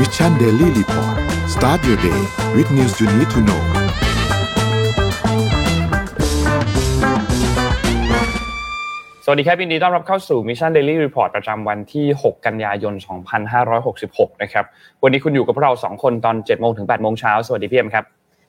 [0.00, 1.16] Mission Daily Report
[1.54, 2.20] start your day
[2.56, 3.62] with news you need to know
[9.24, 12.94] สวัสดีครับยินดีต้อนรับเข้าสู่ Mission Daily Report ประจำวันที่ 6 กันยายน
[13.68, 14.64] 2566 นะครับ
[15.02, 18.04] วันนี้คุณอยู่กับพวกเรา 2 คนตอน 7 โมงถึง 8 โมงเช้า สวัสดีพี่เอ็มครับ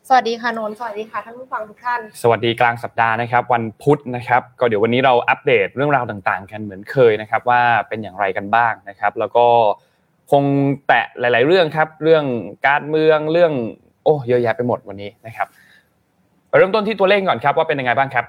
[0.09, 9.45] สวัสดีค่ะนนท์สวัสดีค่ะท่านผู้ฟังทุกท่าน สวัสดีกลางสัปดาห์นะครับ วันพุธนะครับ ก็เดี๋ยววันนี้เราอัปเดตเรื่องราวต่างๆ กันเหมือนเคยนะครับว่าเป็นอย่างไรกันบ้างนะครับ แล้วก็
[10.32, 10.44] คง
[10.88, 12.24] แตะหลาย ๆ เรื่องครับ เรื่อง
[12.68, 13.52] การเมืองเรื่อง
[14.04, 15.47] โอ้เยอะแยะไปหมดวันนี้นะครับ
[16.57, 18.25] เริ่มต้นที่ตัวเลขก่อนครับว่าเป็นยังไงบ้างครับ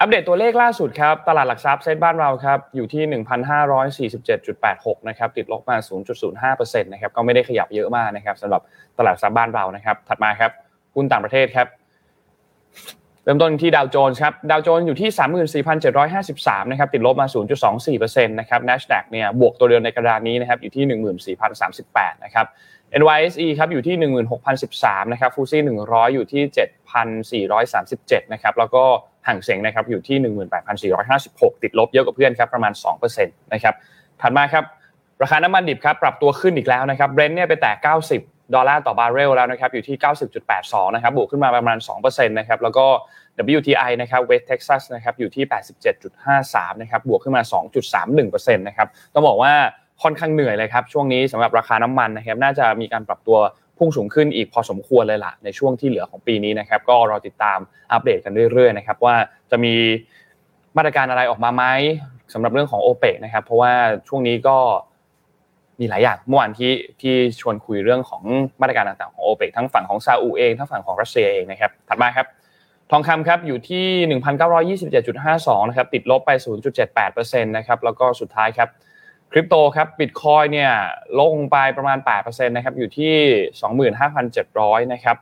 [0.00, 3.02] อัปเดตตัวเลขล่าสุดครับตลาดหลักทรัพย์เซ็ตบ้านเราครับอยู่ที่
[4.16, 5.76] 1,547.86นะครับติดลบมา
[6.54, 8.62] 0.05%นะครับก็ไม่ได้ขยับเยอะมากนะครับสำหรับ
[8.98, 10.50] ตลาดทรัพย์บ้านเรานะครับ ถัดมาครับ
[10.94, 11.66] หุ้นต่างประเทศครับ
[13.24, 15.10] เริ่มต้นที่ดาวโจนส์ครับดาวโจนส์อยู่ที่
[15.92, 17.26] 34,753 นะครับติดลบมา
[17.76, 22.46] 0.24%นะครับ NASDAQ เนี่ยบวกตัวเดียวในกระดานนี้นะครับอยู่ที่ 14,038 นะครับ
[23.00, 23.96] NYSE ครับอยู่ที่
[24.54, 26.42] 16,013 นะครับ FTSE 100 อยู่ที่
[27.62, 28.84] 7,437 นะครับแล้วก็
[29.26, 30.16] ฮั่งเส็งนะครับอยู่ที่
[30.90, 32.72] 18,456 ติดลบเยอะกว่าเพื่อนครับประมาณ
[33.08, 33.74] 2%นะครับ
[34.20, 34.64] ถัดมาครับ
[35.22, 37.72] ราคาน้ำมันดิบครับปรับตัวขึ้นอีกแล้วนะครับเบรนท์เนี่ยไปแตะ
[38.08, 39.96] 90 ดอลลาร์ต่อบาร์เรลแล้วนะครับอยู่ที่
[40.46, 42.86] 90.82 นะครับบวกขึ้นมาประมาณ 2%นะครับแล้วก็
[43.56, 45.44] WTI นะครับ West Texas นะครับอยู่ที่
[46.08, 47.42] 87.53 นะครับบวกขึ้นมา
[48.02, 49.52] 2.31%นะครับต้องบอกว่า
[50.02, 53.38] ค่อนข้างเหนื่อยเลยครับช่วงนี้สำหรับราคาน้ำมันนะครับน่าจะมีการปรับตัว
[53.78, 57.58] พุ่งสูงขึ้นอีกพอสมควรเลยล่ะในช่วงที่เหลือของปีนี้นะครับก็รอติดตาม
[57.92, 59.16] อัปเดตกันเรื่อยๆนะครับว่า
[59.50, 59.74] จะมี
[60.76, 61.64] มาตรการอะไรออกมาไหม
[62.32, 63.72] สำหรับเรื่องของโอเปกนะครับเพราะว่า
[64.08, 64.56] ช่วงนี้ก็
[65.80, 68.22] มีหลายอย่างเมื่อวานที่ที่ชวนคุยเรื่องของ
[68.60, 72.26] มาตรการต่างๆของโอเปกทั้งฝั่งของซาอุเองทั้งฝั่งของรัสเซียเองนะครับถัดมาครับ
[72.90, 73.86] ทองคำครับอยู่ที่
[74.78, 76.30] 1,927.52นะครับติดลบไป
[76.90, 78.68] 0.78%นะครับแล้วก็สุดท้ายครับ
[79.32, 80.70] คริปโตครับบิตคอยเนี่ย
[81.20, 83.14] ลงไปประมาณ8%นะครับอยู่ที่
[84.22, 85.16] 25,700นะครับ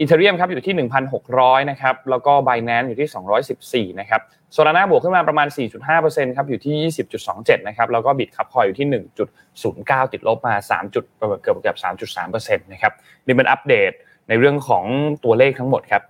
[0.00, 0.88] อีเทเรียมครับอยู่ที่
[1.22, 4.20] 1,600 นะครับ แล้วก็ b บ n a n c e อยู่ที่ 214 นะครับ
[4.52, 5.48] โซลาร่าบวกขึ้นมาประมาณ
[5.92, 6.92] 4.5%ครับ อยู่ที่
[7.28, 8.88] 20.27 นะครับ แล้วก็ Bitkub Coin อยู่ที่
[9.50, 11.76] 1.09 ติดลบมา 3 จุดเกือบเกือบ
[12.16, 12.92] 3.3%นะครับ
[13.26, 13.92] นี่เป็นอัปเดต
[14.28, 14.84] ในเรื่องของ
[15.24, 16.02] ตัวเลขทั้งหมดครับ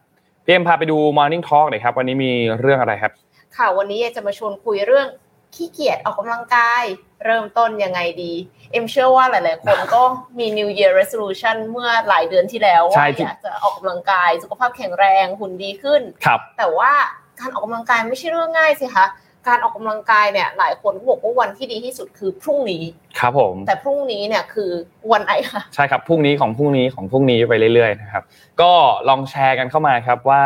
[0.45, 3.13] พี่เอ็มพาไปดู Morning Talk หน่อยครับ วันนี้มีเรื่องอะไรครับ
[3.57, 5.07] ค่ะ วันนี้จะมาชวนคุยเรื่อง
[5.55, 6.83] ขี้เกียจออกกำลังกาย
[7.25, 8.33] เริ่มต้นยังไงดี
[8.73, 10.03] เอ็มเชื่อว่าหลาย ๆ คนก็
[10.39, 16.93] มี New Year Resolution เมื่อหลายเดือนที่แล้วว่าอยากจะออกกำลังกาย สุขภาพแข็งแรงหุ่นดีขึ้นครับแต่ว่า
[17.41, 19.07] การออกกำลังกายไม่ใช่เรื่องง่ายสิคะ
[19.49, 22.83] การออกกำลังกายเนี่ยหลายคนก็บอกว่าวันที่ดีที่สุดคือพรุ่งนี้
[23.19, 24.71] ครับผมแต่พรุ่งนี้เนี่ยคือ
[25.13, 28.23] วันไหนคะใช่ครับพรุ่งนี้ของพรุ่งนี้ของพรุ่งนี้ไปเรื่อยๆนะครับ
[28.61, 28.73] ก็
[29.09, 30.43] ลองแชร์กันเข้ามาครับว่า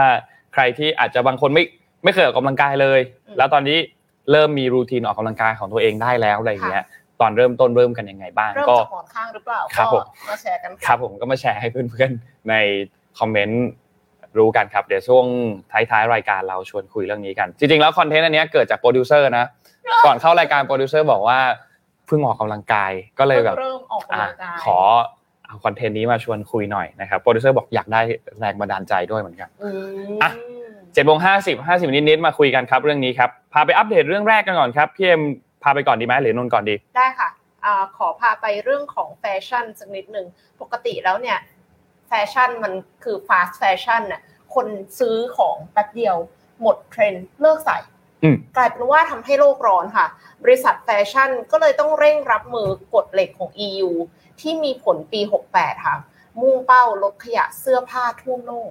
[0.52, 1.64] ใครที่อาจจะบางคนไม่
[2.04, 3.00] ไม่เคยออกกำลังกายเลย
[3.38, 3.78] แล้วตอนนี้
[4.30, 6.84] เริ่มมีรูทีนออกกำลังกายของตัวเองได้แล้วอะไรอย่างเงี้ย
[7.20, 12.54] ตอนเริ่มต้นเริ่มกันยังไงบ้างเริ่มก็จากหมอนข้างหรือเปล่าครับผมก็มาแชร์กันครับผมก็มาแชร์ให้เพื่อนๆใน
[13.18, 13.64] คอมเมนต์
[14.38, 15.26] รู้กันครับเดี๋ยวช่วง
[15.72, 19.46] ท้ายๆรายการเราชวนคุยเรื่องนี้กัน จริงๆแล้ว content อันนี้เกิดจากโปรดิวเซอร์นะ
[20.06, 21.38] ก่อนเข้ารายการโปรดิวเซอร์บอกว่า
[22.06, 24.78] เพิ่งออกกำลังกายก็เลยแบบเริ่มออกกำลังกายขอ
[25.46, 28.00] เอา content นี้มาชวนคุยหน่อยนะครับโปรดิวเซอร์บอกอยากได้
[28.40, 29.70] แรงบันดาลใจด้วยเหมือนกันอื
[30.14, 30.30] มอะ
[30.96, 35.22] เจ็ดโมงห้าสิบห้าสิบนิดๆมาคุยกันครับเรื่องนี้ครับพาไปอัปเดตเรื่องแรกกันก่อนครับพี่เอ็ม
[35.62, 37.28] พาไปก่อนดีไหมหรือนนท์ก่อนดี ได้ค่ะ
[37.64, 40.26] อ่าขอพาไปเรื่องของแฟชั่นสักนิดหนึ่ง
[40.60, 41.38] ปกติแล้วเนี่ย
[42.08, 42.72] แฟชั่นมัน
[43.04, 44.22] คือ fast fashion น่ะ
[44.54, 44.66] คน
[44.98, 46.16] ซื้อของแป๊บเดียว
[46.62, 47.78] หมดเทรนด์เลิกใส่
[48.22, 50.06] อืมกลายเป็นว่าทำให้โลกร้อนค่ะ
[50.44, 53.90] บริษัทแฟชั่นก็เลยต้องเร่งรับมือกฎเหล็กของ EU
[54.40, 55.20] ที่มีผลปี
[55.52, 55.96] 68 ค่ะ
[56.40, 58.70] มุ่งเป้าลดขยะเสื้อผ้าทั่วโลก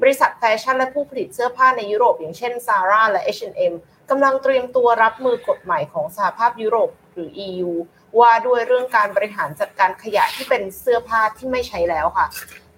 [0.00, 3.74] บริษัทแฟชั่นและผู้ผลิตเสื้อผ้าในยุโรป อย่างเช่น Zara และ H&M
[4.10, 7.70] กำลังเตรียมตัวรับมือกฎใหม่ของสหภาพยุโรปหรือ EU
[8.18, 12.26] ว่าด้วยเรื่องการบริหารจัดการขยะที่เป็นเสื้อผ้าที่ไม่ใช้แล้วค่ะ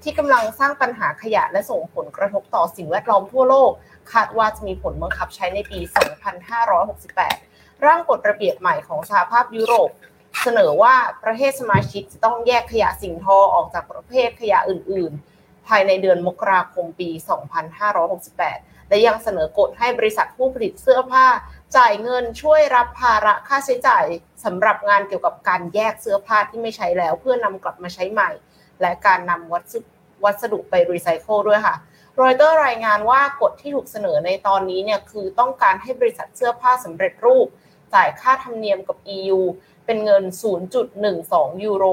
[0.03, 3.73] ที่กำลังสร้างปัญหาขยะและส่งผลกระทบต่อสิ่งแวดล้อมทั่วโลก
[4.13, 5.79] คาดว่าจะมีผลบังคับใช้ในปี
[6.83, 9.91] 2568 ร่างกฎระเบียบใหม่ของสหภาพยุโรป
[10.43, 10.95] เสนอว่า
[11.25, 15.32] ประเทศสมาชิกจะต้องแยกขยะสิ่งทอออกจากประเภทขยะอื่น ๆ
[15.69, 17.11] ภายในเดือนมกราคมปี
[18.01, 21.27] 2568 และยังเสนอกฎให้บริษัทผู้ผลิตเสื้อผ้า
[21.77, 24.05] จ่ายเงินช่วยรับภาระค่าใช้จ่าย
[24.45, 28.31] สำหรับงานเกี่ยวกับการแยกเสื้อผ้าที่ไม่ใช้แล้ว เพื่อนำกลับมาใช้ใหม่
[28.81, 29.89] และการนำวัสดุ
[30.25, 31.77] วัสดุไปรีไซเคิลด้วยค่ะ
[32.21, 37.47] รอยเตอร์รายงานว่ากฎที่ถูกเสนอในตอนนี้เนี่ยคือต้องการให้บริษัทเสื้อผ้าสำเร็จรูป
[37.95, 39.41] จ่ายค่าธรรมเนียมกับ EU
[39.87, 40.25] เป็นเงิน
[40.95, 41.85] 0.12 ยูโร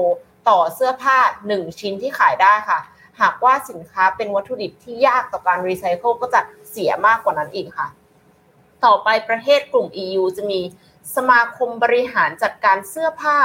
[0.48, 1.18] ต่อเสื้อผ้า
[1.50, 2.80] 1 ชิ้นที่ขายได้ค่ะ
[3.20, 6.40] หากว่าสินค้าเป็นวัตถุดิบที่ยากต่อการรีไซเคิลก็จะ
[6.70, 7.88] เสียมากกว่านั้นอีกค่ะ
[8.84, 10.60] ต่อไปประเทศกลุ่ม EU จะมี
[11.16, 13.38] สมาคมบริหารจัดการเสื้อผ้า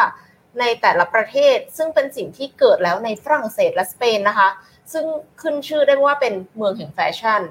[0.60, 4.50] ในแต่ละประเทศ ซึ่งเป็นสิ่งที่เกิดแล้วในฝรั่งเศสและสเปนนะคะ
[4.94, 5.06] ซึ่ง
[5.42, 7.42] ขึ้นชื่อได้ว่าเป็นเมืองแห่งแฟชั่น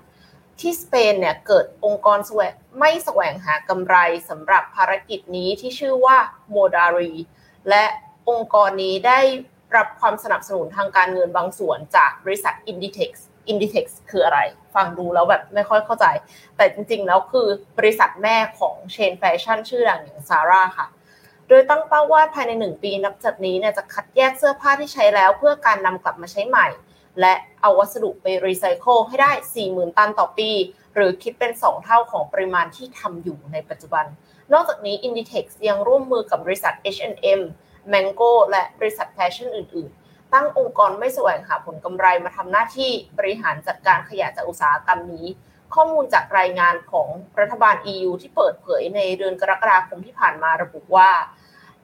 [0.61, 2.43] ที่สเปนเนี่ยเกิดองค์กรสว
[2.79, 3.97] ไม่แสวงหากำไร
[4.29, 6.19] สำหรับภารกิจนี้ที่ชื่อว่า
[6.50, 7.12] โมดารี
[7.69, 7.85] และ
[8.31, 9.21] องค์กรนี้ได้
[9.76, 13.11] รับความสนับสนุนทางการเงินบางส่วนจากบริษัท Inditex
[13.50, 14.38] Inditex คืออะไร
[14.75, 16.06] ฟังดูแล้วแบบไม่ค่อยเข้าใจ
[16.56, 17.47] แต่จริงๆ แล้วคือ
[17.79, 20.87] บริษัทแม่ของเชนแฟชั่นชื่อดังอย่าง Zara ค่ะ
[21.49, 26.67] โดยตั้งเป้าว่าภายใน 1 ปีนับจากนี้เนี่ยจะคัดแยกเสื้อผ้าที่ใช้แล้ว เพื่อการนำกลับมาใช้ใหม่
[27.21, 29.32] และเอาวัสดุไปรีไซเคิลให้ได้
[29.65, 30.50] 40,000 ตันต่อปี
[30.94, 34.05] หรือคิดเป็น 2 เท่าของปริมาณที่ทำอยู่ในปัจจุบัน
[34.53, 37.41] นอกจากนี้ Inditex ยังร่วมมือกับบริษัท H&M
[37.93, 45.27] Mango และบริษัทแฟชั่นอื่น ๆ ตั้งองค์กรไม่แสวงหาผลกำไรมาทำหน้าที่บริหารจัดการขยะจากอุตสาหกรรมนี้
[45.75, 47.09] ข้อมูลจากรายงานของ
[47.41, 51.11] รัฐบาล EU ที่เปิดเผยในเดือนกรกฎาคมที่ผ่านมาระบุว่า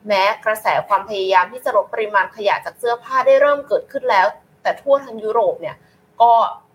[0.07, 4.27] แม้กระแสความพยายามที่จะลดปริมาณขยะจากเสื้อผ้าได้เริ่มเกิดขึ้นแล้ว
[4.63, 5.77] แต่ทั่วทั้งยุโรปเนี่ย
[6.23, 6.33] ก็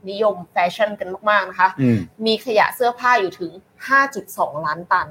[0.10, 1.70] นิยมแฟชั่นกันมาก ๆ นะคะ
[2.26, 3.52] มีขยะเสื้อผ้าอยู่ถึง
[4.10, 5.08] 5.2 ล้านตัน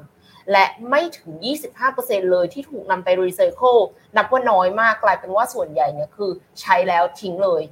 [0.52, 1.32] และไม่ถึง
[1.82, 3.76] 25%เลยที่ถูกนำไปรีไซเคิล
[4.16, 6.30] นับว่าน้อยมากกลายเป็นว่าส่วนใหญ่เนี่ยคือ
[6.60, 7.62] ใช้แล้วทิ้งเลย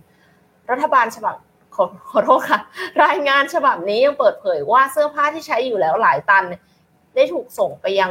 [0.71, 1.37] รัฐบาลฉบับ
[1.75, 2.61] ขอขอโทษค่ะ
[3.05, 6.45] รายงานฉบับนี้ยังเปิดเผยว่าเสื้อผ้าที่ใช้อยู่แล้วหลายตัน
[7.15, 8.11] ได้ถูกส่งไปยัง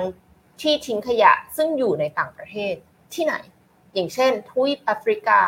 [0.61, 2.73] ที่ทิ้งขยะซึ่งอยู่ในต่างประเทศ
[3.13, 3.35] ที่ไหน
[3.93, 5.39] อย่างเช่นทวีปแอฟริกา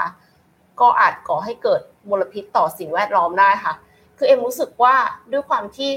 [0.82, 3.74] ก็อาจก่อให้เกิดมลพิษต่อสิ่งแวดล้อมได้ค่ะ
[4.18, 4.96] คือเอ็มรู้สึกว่า
[5.32, 5.92] ด้วยความที่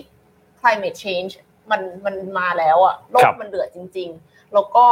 [0.61, 1.33] climate change
[1.71, 4.85] มันมันมาแล้วอะโลกมันเดือดจริง ๆ แล้วก็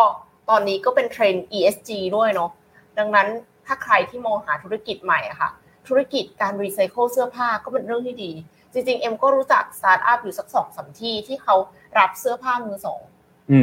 [0.50, 2.50] ตอนนี้ก็เป็นเทรนด์ ESG ด้วยเนาะ
[2.98, 3.28] ดังนั้น
[3.66, 5.50] ถ้าใครที่มองหาธุรกิจใหม่อะค่ะ
[5.88, 8.32] ธุรกิจการรีไซเคิลเสื้อผ้าก็เป็นเรื่องที่ดี
[8.72, 11.56] จริงๆ เอ็มก็รู้จักสตาร์ทอัพอยู่สักสองสามที่ที่เขา
[11.98, 13.00] รับเสื้อผ้ามือสอง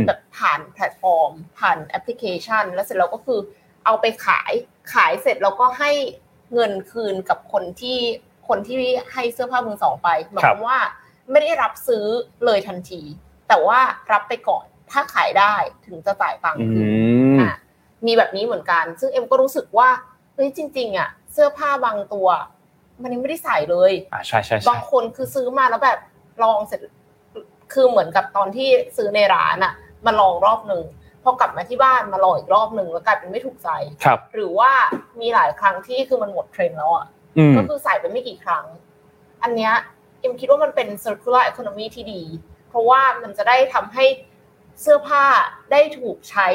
[0.07, 3.39] แบบผ่านแพลตฟอร์ม ผ่านแอปพลิเคชัน แล้วเสร็จแล้วก็คือ
[3.85, 4.51] เอาไปขาย
[4.93, 5.91] ขายเสร็จแล้วก็ให้
[6.53, 7.99] เงินคืนกับคนที่
[8.47, 8.77] คนที่
[9.13, 10.79] ให้เสื้อผ้ามือสองไปหมายความว่า
[11.31, 12.06] ไม่ได้รับซื้อ
[12.45, 13.01] เลยทันที
[13.48, 13.80] แต่ว่า
[14.12, 15.54] รับไปก่อนถ้าขายได้
[15.86, 16.88] ถึงจะจ่ายตังค์คืน
[18.06, 19.89] มีแบบนี้เหมือนกัน ซึ่งเอ็มก็รู้สึกว่า
[20.36, 22.28] เฮ้ยจริง ๆ อะ เสื้อผ้าบางตัว
[23.01, 26.00] มันยังไม่ได้ใส่เลยอ่าใช่ใช่บางคนคือซื้อมาแล้วแบบ
[26.44, 26.81] ลองเสร็จ
[27.74, 29.74] คือเหมือนกับตอนที่ซื้อในร้านอะ
[30.06, 30.83] มาลองรอบหนึ่ง
[31.24, 33.69] พอกลับมาที่บ้านมาลองอีกรอบหนึ่งแล้วกลายเป็นไม่ถูกใจ
[34.04, 34.72] ครับ หรือว่า
[35.22, 37.06] มีหลายครั้งที่คือมันหมดเทรนด์แล้วอะ
[37.57, 38.66] ก็คือใส่ไปไม่กี่ครั้ง
[39.44, 39.74] อันเนี้ย
[40.21, 42.21] เอ็มคิดว่ามันเป็น circular economy ที่ดี
[42.69, 44.06] เพราะว่ามันจะได้ทำให้
[44.81, 45.23] เสื้อผ้า
[45.71, 46.47] ได้ถูกใช้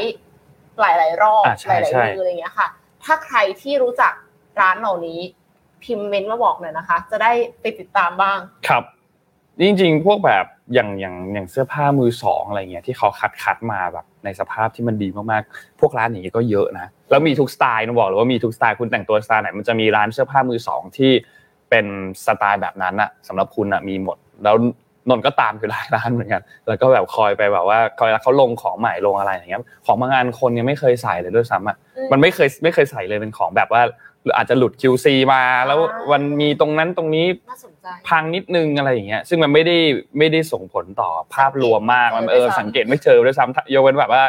[0.80, 2.68] หลาย ๆ รอบหลายๆมืออะไรเงี้ยค่ะ
[3.04, 4.12] ถ้าใครที่รู้จัก
[4.60, 5.20] ร้านเหล่านี้
[5.84, 8.84] พิมพ์เมนต์มาบอกหน่อยนะคะ จะได้ไปติดตามบ้างครับ
[9.60, 21.12] จริงๆ พวกแบบอย่างอย่างอย่างเสื้อผ้ามือสองอะไรเงี้ยที่เขาคัดคัดมาแบบในสภาพที่มันดีมากๆ พวกร้านอย่างนี้ก็เยอะนะ แล้วมีทุกสไตล์นะบอกเลยว่ามีทุกสไตล์คุณแต่งตัวสไตล์ไหนมันจะมีร้านเสื้อผ้ามือสองที่
[21.76, 21.94] เป็น
[22.26, 24.56] สไตล์แบบนั้นอะสำหรับคุณอะมีหมด แล้ว
[25.08, 31.76] นนก็ตามอยู่หลายร้านเหมือนกัน แล้วก็แบบคอยไปแบบว่าคอยเขาลงของใหม่ลงอะไรอย่างเงี้ย ของบางงานคนยังไม่เคยใส่เลยด้วยซ้ำอะ
[32.12, 33.82] มันไม่เคยไม่เคยใส่เลยเป็นของแบบว่า
[34.36, 35.78] อาจจะหลุด QC มาแล้ว
[36.12, 37.26] มันมีตรงนั้นตรงนี้
[38.08, 39.76] พังนิดนึงอะไรอย่างเงี้ยซึ่งมันไม่ได้
[40.18, 44.22] ไม่ได้ส่งผลต่อภาพรวมมากมันเออสังเกตไม่เจอด้วยซ้ำยกเว้นแบบว่า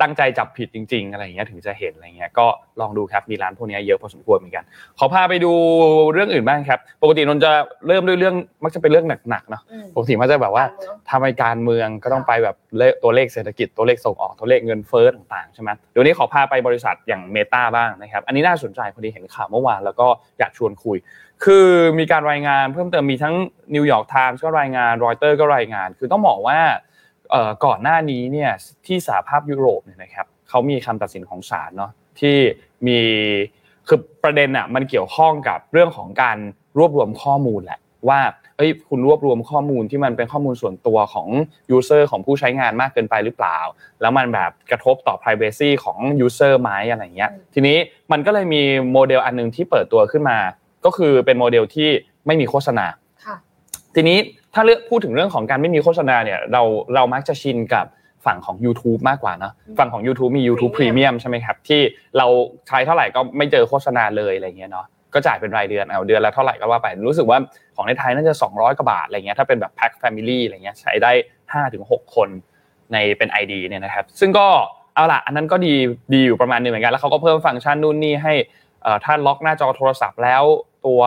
[0.00, 2.46] ตั้งใจจับผิดจริง ๆ อะไรอย่างเงี้ยถึงจะเห็นอะไรเงี้ยก็
[2.80, 4.64] ลองดูครับมีร้านพวกนี้เยอะพอสมควรเหมือนกัน
[4.98, 5.52] ขอพาไปดู
[6.12, 7.52] เรื่องอื่นบ้างครับ ปกตินนจะ
[7.86, 9.62] เริ่มด้วยเรื่องมักจะเป็นเรื่องหนักๆเนาะ
[9.94, 10.64] ปกติมันจะแบบว่า
[11.10, 12.56] ถ้าไม่การเมืองก็ต้องไปแบบ
[13.02, 20.06] ตัวเลขเศรษฐกิจตัวเลขส่งออกตัวเลขเงินเฟ้อต่างๆใช่ไหมเดี๋ยวนี้ขอพาไปบริษัทอย่าง Meta บ้างนะครับ อันนี้น่าสนใจพอดีเห็นข่าวเมื่อวานแล้วก็
[20.38, 20.98] อยากชวนคุย
[21.44, 23.34] คือมีการรายงานเพิ่มเติมมีทั้ง
[23.74, 26.58] นิวยอร์กไทมส์ก็รายงานรอยเตอร์ก็รายงาน คือต้องบอกว่า
[27.64, 28.50] ก่อนหน้านี้เนี่ย
[28.86, 32.36] ที่สหภาพยุโรปเนี่ยนะครับเขามีคำตัดสินของศาลเนาะที่
[32.86, 32.98] มี
[33.88, 36.38] คือประเด็นอะมันเกี่ยวข้องกับเรื่องของการ
[36.78, 38.20] รวบรวมข้อมูลแหละว่า
[38.56, 41.28] เอ้ยคุณรวบรวมข้อมูลที่มันเป็นข้อมูลส่วนตัวของ
[41.70, 43.58] user ของผู้ใช้งานมากเกินไปหรือเปล่า
[44.00, 47.76] แล้วมันแบบกระทบต่อ privacy ของ user ไหมอะไรเงี้ยทีนี้
[48.12, 50.38] มันก็เลยมีโมเดลอันนึงที่เปิดตัวขึ้นมา
[50.84, 51.88] ก็คือเป็นโมเดลที่
[52.26, 52.86] ไม่มีโฆษณา
[53.94, 54.18] ทีนี้
[54.58, 56.62] ถ้าเลือกพูดถึงเรื่องของการไม่มีโฆษณาเนี่ยเรา
[56.94, 57.86] เรามักจะชินกับ
[58.26, 61.80] ฝั่งของ YouTube มากกว่านะฝั่งของ YouTube มี YouTube Premium ใช่ไหมครับที่
[62.18, 62.26] เรา
[62.68, 67.38] ใช้เท่าไหร่ก็ไม่เจอโฆษณาเลยอะไรเงี้ยเนาะก็จ่ายเป็นรายเดือนเอาเดือนละเท่าไหร่ก็ว่าไป รู้สึกว่า
[67.76, 71.12] ของในไทยน่าจะ 200กว่าบาทอะไรเงี้ยถ้าเป็นแบบแพ็ค family อะไรเงี้ยใช้ได้
[71.42, 72.28] 5ถึง6คน
[72.92, 74.46] ในเป็น ID เนี่ยนะครับซึ่งก็
[74.94, 75.74] เอาล่ะอันนั้นก็ดี
[76.14, 78.34] ดีอยู่ประมาณนึงเหมือนกันแล้วเขาก็เพิ่มฟังก์ชันนู่นนี่ให้
[79.04, 80.42] ถ้าล็อกหน้าจอโทรศัพท์แล้ว
[80.86, 81.02] ตัว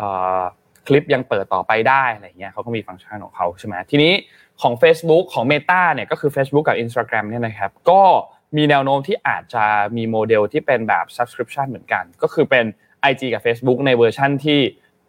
[0.00, 0.59] ค
[0.94, 4.12] ลิปยังเปิดต่อไปได้อะไรเงี้ยเขาก็มีฟังก์ชันของเขาใช่ไหมทีนี้
[4.62, 8.02] ของ Facebook ของ Meta เนี่ยก็คือ Facebook กับ Instagram เนี่ยนะครับก็
[8.56, 9.64] มีแนวโน้มที่อาจจะ
[9.96, 12.64] มีโมเดลที่เป็นแบบ subscription เหมือนกัน ก็คือเป็น
[13.10, 14.60] IG กับ Facebook ในเวอร์ชั่นที่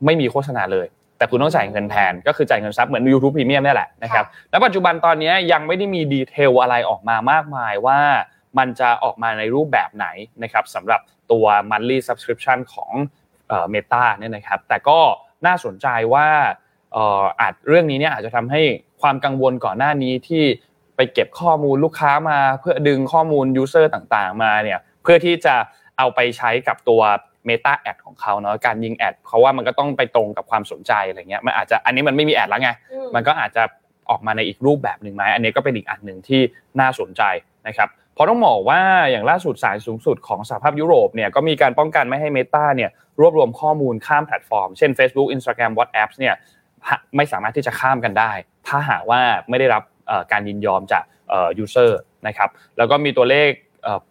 [0.05, 7.99] ไม่มีโฆษณาเลย แต่คุณต้องจ่ายเงินแทน ก็คือจ่ายเงิน sub เหมือน YouTube Premium นี่แหละนะครับและปัจจุบันตอนนี้ยังไม่ได้มี detail อะไรออกมามากมายว่า
[8.57, 10.07] มันจะออกมาในรูปแบบไหน
[10.43, 12.91] นะครับสำหรับตัว monthly subscription ของ
[13.71, 14.99] Meta เนี่ยนะครับแต่ก็
[15.45, 16.27] น่าสนใจว่า
[17.41, 18.61] อาจเรื่องนี้เนี่ยอาจจะทำให้
[19.01, 20.43] ความกังวลก่อนหน้านี้ที่
[20.95, 25.55] ไปเก็บข้อมูลลูกค้ามาเพื่อดึงข้อมูล user ต่างๆ มาเนี่ยเพื่อที่จะ
[25.97, 27.01] เอาไปใช้กับตัว
[27.47, 32.69] Meta แอดของเขาเนาะการยิง ad เพราะว่ามันก็ต้องไปตรงกับความสนใจอะไรเงี้ยมันอาจจะอันนี้มันไม่มี ad แล้วไง
[33.15, 33.63] มันก็อาจจะ
[34.09, 36.41] ออกมาในอีกรูปแบบหนึ่งไหมอันนี้ก็เป็นอีกอันหนึ่งที่
[36.79, 37.21] น่าสนใจ
[37.67, 38.81] นะครับเพราะต้องบอกว่า
[39.11, 42.89] อย่างล่าสุดศาลสูงสุดของสหภาพยุโรปเนี่ยก็มีการป้องกันไม่ให้ Meta เนี่ย
[43.21, 46.35] รวบรวมข้อมูลข้ามแพลตฟอร์ม เช่น Facebook Instagram WhatsApp เนี่ย
[47.15, 48.31] ไม่สามารถที่จะข้ามกันได้
[48.67, 49.83] ถ้าหากว่าไม่ได้รับ
[50.31, 51.03] การยินยอมจาก
[51.57, 53.49] user นะครับแล้วก็มีตัวเลข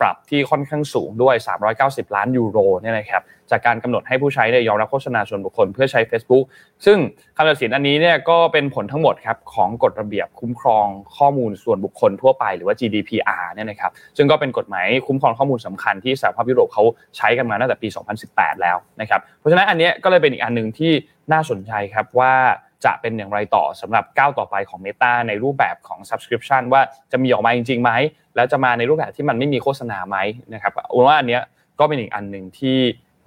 [0.00, 1.35] ปรับที่ค่อนข้างสูงด้วย
[1.75, 6.45] 390 ล้านยูโรเนี่ยนะครับจากการกำหนดให้ผู้ใช้เนี่ยยอมรับโฆษณาส่วนบุคคลเพื่อใช้ Facebook
[6.87, 6.99] ซึ่ง
[7.37, 10.87] คำตัดสินอันนี้เนี่ยก็เป็นผลทั้งหมดครับของกฎระเบียบคุ้มครอง
[11.17, 16.85] ข้อมูลส่วนบุคคลทั่วไปหรือว่า GDPR เนี่ยนะครับซึ่งก็เป็นกฎหมายคุ้มครองข้อมูลสำคัญที่สหภาพยุโรปเขา
[17.17, 17.89] ใช้กันมาตั้งแต่ปี
[18.25, 20.93] 2018 แล้วนะครับเพราะฉะนั้นอันนี้ก็เลยเป็นอีกอันหนึ่งที่
[21.33, 22.35] น่าสนใจครับว่า
[22.85, 26.83] จะเป็นอย่างไรต่อสำหรับก้าวต่อไปของ Meta ในรูปแบบของ subscription ว่า
[27.13, 27.91] จะมีออกมาจริงๆไหม
[28.37, 30.17] แล้วจะมาในรูปแบบที่มันไม่มีโฆษณาไหม
[30.55, 30.73] นะครับ
[31.07, 31.39] ว่าอันนี้
[31.79, 32.79] ก็เป็นอีกอันหนึ่งที่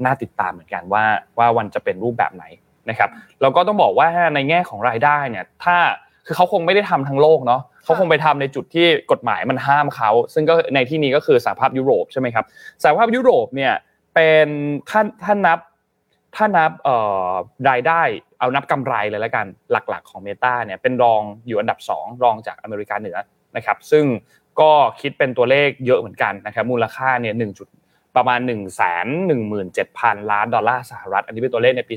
[0.06, 1.04] น่าติดตามเหมือนกันว่า
[1.38, 2.46] ว่าวันจะเป็นรูปแบบไหน
[2.90, 3.10] นะครับ
[3.42, 5.78] แล้วก็ต้องบอกว่าในแง่ของรายได้เนี่ยถ้า
[6.26, 12.46] คือเขาคงไม่ได้ทำทั้งโลกเนาะเขาคงไปทำในจุดที่กฎหมายมันห้ามเขาซึ่งก็ในที่นี้ก็คือสหภาพยุโรปใช่ไหมครับ
[12.84, 13.74] สหภาพยุโรปเนี่ย
[14.16, 14.48] เป็น
[14.90, 15.60] ท่านท่านนับ
[16.36, 16.72] ถ้านับ
[17.70, 18.02] รายได้
[18.40, 23.18] เอานับกำไรเลยแล้วกันหลักๆของ Meta เนี่ยเป็นรองอยู่อันดับ 2 รองจากอเมริกาเหนือ
[23.56, 24.06] นะครับซึ่ง
[24.60, 24.72] ก็
[25.02, 27.68] คิดเป็นตัวเลขเยอะเหมือนกันนะครับมูลค่าเนี่ยหนึ่งจุด
[28.16, 31.96] ประมาณ1นึ่งแสนหนึ่งหมื่นเจ็ดพันล้านดอลลาร์สหรัฐ อันนี้เป็นตัวเลขในปี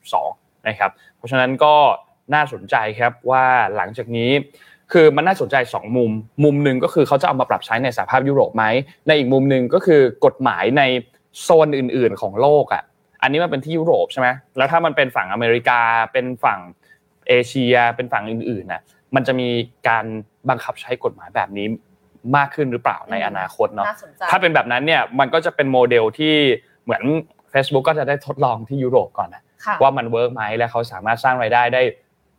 [0.00, 1.74] 2022 นะครับ เพราะฉะนั้นก็
[2.34, 3.44] น่าสนใจครับว่า
[3.76, 4.30] หลังจากนี้
[4.92, 6.10] คือมันน่าสนใจ 2 มุม
[6.44, 8.64] มุมหนึ่งก็คือเขาจะเอามาปรับใช้ในสหภาพยุโรปไหม
[9.06, 10.82] ในอีกมุมหนึ่งก็คือกฎหมายใน
[11.42, 12.82] โซนอื่น ๆ ของโลกอะ
[13.24, 15.80] อันนี้มันเป็นที่ยุโรปใช่ไหมแล้วถ้ามันเป็นฝั่งอเมริกา
[16.12, 16.60] เป็นฝั่ง
[17.28, 18.82] เอเชีย เป็นฝั่งอื่นๆนะ
[19.14, 19.48] มันจะมี
[19.88, 20.04] การ
[20.48, 21.66] บังคับใช้กฎหมายแบบนี้
[22.36, 23.86] มากขึ้นหรือเปล่าในอนาคตเนาะ
[24.30, 26.34] ถ้าเป็นแบบนั้นเนี่ยมันก็จะเป็นโมเดลที่
[26.84, 27.02] เหมือน
[27.52, 29.42] Facebook ก็จะได้ทดลองที่ยุโรปก่อนนะ
[29.82, 31.82] ว่ามัน work ไหมและเขาสามารถสร้างรายได้ได้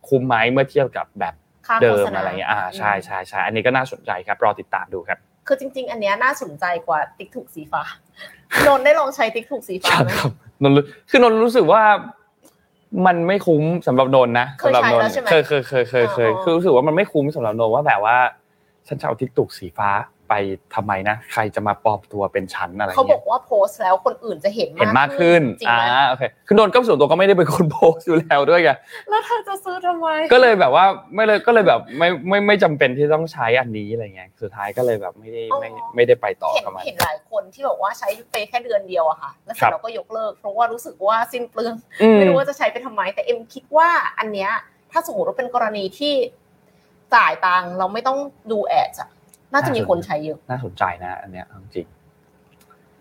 [0.08, 1.34] คุ้มไหมเมื่อเทียบกับแบบ
[1.82, 7.82] เดิมอะไรเงี้ยอ่าใช่ใช่ใช่อันนี้ก็น่าสนใจครับรอติดตามดูครับ คือจริง ๆ อันนี้น่าสนใจกว่าติ๊กถูกสีฟ้า
[8.66, 10.10] นนได้ลองใช้ติ๊กถูกสีฟ้าไหม
[10.62, 10.72] นน
[11.10, 11.82] คือนนรู้สึกว่า
[13.06, 18.16] มันไม่คุ้มสำหรับนนนะสำหรับนนเคยเคยเคยเคยเคยคือรู้สึกว่ามันไม่คุ้มสำหรับนนว่าแบบว่า
[18.88, 19.90] ฉันจะเอาทิกตุกสีฟ้า
[20.28, 20.34] ไป
[20.74, 25.78] ทำไมนะ ใครจะมาปลอมตัวเป็นชั้นอะไรเขาบอกว่าโพสแล้วคนอื่นจะเห็นเห็นมากขึ้นอ่า
[26.08, 28.70] โอเคคือนนก็ส่วนตัวก็ไม่ได้เป็นคนโพสอยู่แล้วด้วยไง
[29.10, 41.74] แล้วเธอจะซื้อทำไม ก็เลยแบบว่าไม่เลยก็เลยแบบไม่ไม่ไม่จำเป็นที่ต้องใช้อันนี้อะไรเงี้ยสุดท้ายก็เลยแบบไม่ได้ไม่ไม่ได้ไปต่อกับมันเห็นหลายคนที่บอกว่าใช้ไปแค่เดือนเดียวอะค่ะแล้วเสร็จเราก็ยกเลิก เพราะว่ารู้สึกว่าสิ้นเปลือง
[42.14, 44.50] ไม่รู้ว่าจะใช้ไปทำไม แต่เอ็มคิดว่าอันเนี้ย
[44.92, 46.14] ถ้าสมมติว่าเป็นกรณีที่
[47.14, 48.18] จ่ายตังเราไม่ต้อง
[48.50, 49.10] ดูแอดอะ
[49.52, 51.86] น่าจะมีคนใช้เยอะ น่าสนใจนะ อันเนี้ยจริง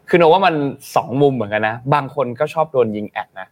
[0.09, 0.55] คือโนว่ามัน
[0.95, 3.47] สองมุมเหมือนกันนะ บางคนก็ชอบโดนยิงแอดนะ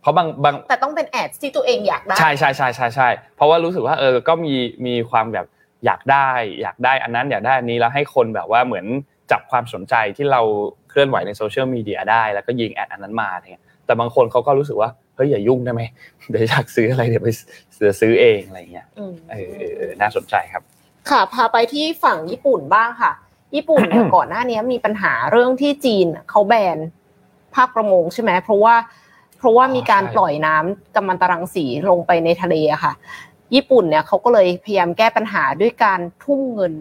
[0.00, 4.54] เพราะบางบาง แต่ต้องเป็นแอดที่ตัวเองอยากได้ ใช่ใช่ใช่ใช่ใช่ เพราะว่ารู้สึกว่าเออ ก็มี
[4.86, 5.46] มีความแบบ
[5.84, 6.28] อยากได้
[6.62, 8.86] อยากได้อันนั้นอยากได้อันนี้แล้วให้คนแบบว่าเหมือน
[9.30, 10.42] จับความสนใจที่เรา
[10.90, 15.82] เคลื่อนไหวในโซเชียลมีเดียได้แล้วก็ยิงแอดอันนั้นมาเนี่ยแต่บางคนเขาก็รู้สึกว่าเฮ้ยอย่ายุ่งได้ไหม
[16.30, 17.28] เดี๋ยวอยากซื้ออะไรเดี๋ยวไป
[18.00, 18.86] ซื้อเองอะไรเงี้ย
[19.30, 19.34] เอ
[19.88, 20.62] อน่าสนใจครับ
[21.10, 23.12] ค่ะพาไปที่ฝั่งญี่ปุ่นบ้างค่ะ
[23.54, 26.78] ญี่ปุ่นเนี่ยก่อนหน้านี้มีปัญหาเรื่องที่จีนเขาแบน
[27.54, 28.74] ภาคประมงใช่ไหมเพราะว่า
[29.38, 32.92] เพราะว่ามีการปล่อยน้ำกัมมันตรังสีลงไปในทะเลอะค่ะ
[33.54, 36.72] ญี่ปุ่นเนี่ยเขาก็เลยพยายามแก้ปัญหาด้วยการทุ่มเงิน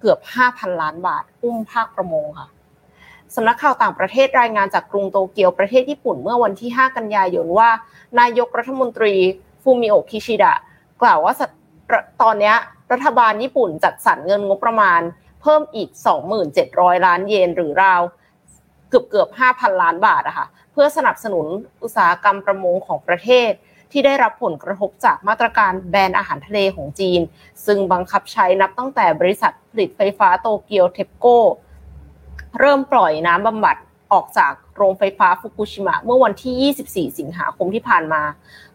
[0.00, 2.48] เกือบ5,000ล้านบาทอุ้มภาคประมงค่ะ
[3.34, 7.70] สำนักข่าวต่างประเทศรายงานจากกรุงโตเกียวประเทศญี่ปุ่นเมื่อวันที่ 5 กันยายนว่า
[8.20, 9.14] นายกรัฐมนตรี
[9.62, 10.54] ฟูมิโอคิชิดะ
[11.02, 11.34] กล่าวว่า
[12.22, 12.54] ตอนนี้
[12.92, 15.00] รัฐบาลญี่ปุ่นจัดสรรเงินงบประมาณ
[15.42, 15.88] เพิ่มอีก
[16.46, 18.02] 2,700 ล้านเยนหรือราว
[18.88, 21.46] เกือบเกือบ5,000 ล้านบาทอะค่ะเพื่อสนับสนุน
[21.82, 23.50] อุตสาหกรรมประมงของประเทศ
[23.92, 27.20] ที่ได้รับผลกระทบจากมาตรการแบนอาหารทะเลของจีน
[27.66, 31.26] ซึ่งบังคับใช้นับตั้งแต่บริษัทผลิตไฟฟ้าโตเกียวเทปโก
[32.60, 33.76] เริ่มปล่อยน้ำบำบัด
[34.12, 36.72] ออกจากโรงไฟฟ้าฟุกุชิมะเมื่อวันที่
[37.08, 38.22] 24 สิงหาคมที่ผ่านมา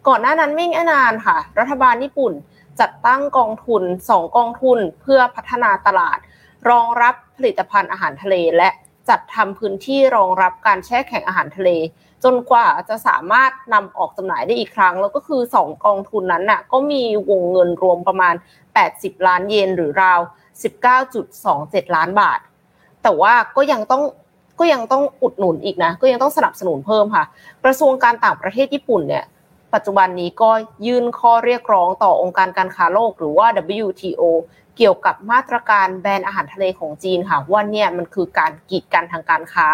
[0.07, 2.33] ก่อนหน้านั้นไม่นานค่ะ รัฐบาลญี่ปุ่น
[2.79, 6.19] จัดตั้งกองทุน 2 กองทุนเพื่อพัฒนาตลาด
[6.69, 8.69] รองรับผลิตภัณฑ์อาหารทะเล และ
[9.09, 11.69] จัดทำพื้นที่รองรับการแช่แข็งอาหารทะเล
[12.23, 18.35] จนกว่าจะสามารถนำออกจำหน่ายได้อีกครั้ง แล้วก็คือ 2 กองทุนนั้นน่ะก็มีวงเงินรวมประมาณ
[18.79, 20.19] 80 ล้านเยนหรือราว
[21.07, 22.39] 19.27 ล้านบาท
[23.03, 24.03] แต่ว่าก็ยังต้อง
[24.59, 27.23] ก็ยังต้องอุดหนุนอีกนะ ก็ยังต้องสนับสนุนเพิ่มค่ะ
[27.63, 29.25] กระทรวงการต่างประเทศญี่ปุ่นเนี่ย
[29.73, 30.51] ปัจจุบันนี้ก็
[30.85, 33.47] ยื่นข้อเรียกร้องต่อองค์การการค้าโลกหรือว่า
[33.85, 34.23] WTO
[34.77, 39.67] เกี่ยวกับมาตรการแบนอาหารทะเลของจีนค่ะว่าเนี่ยมันคือการกีดกันทางการค้า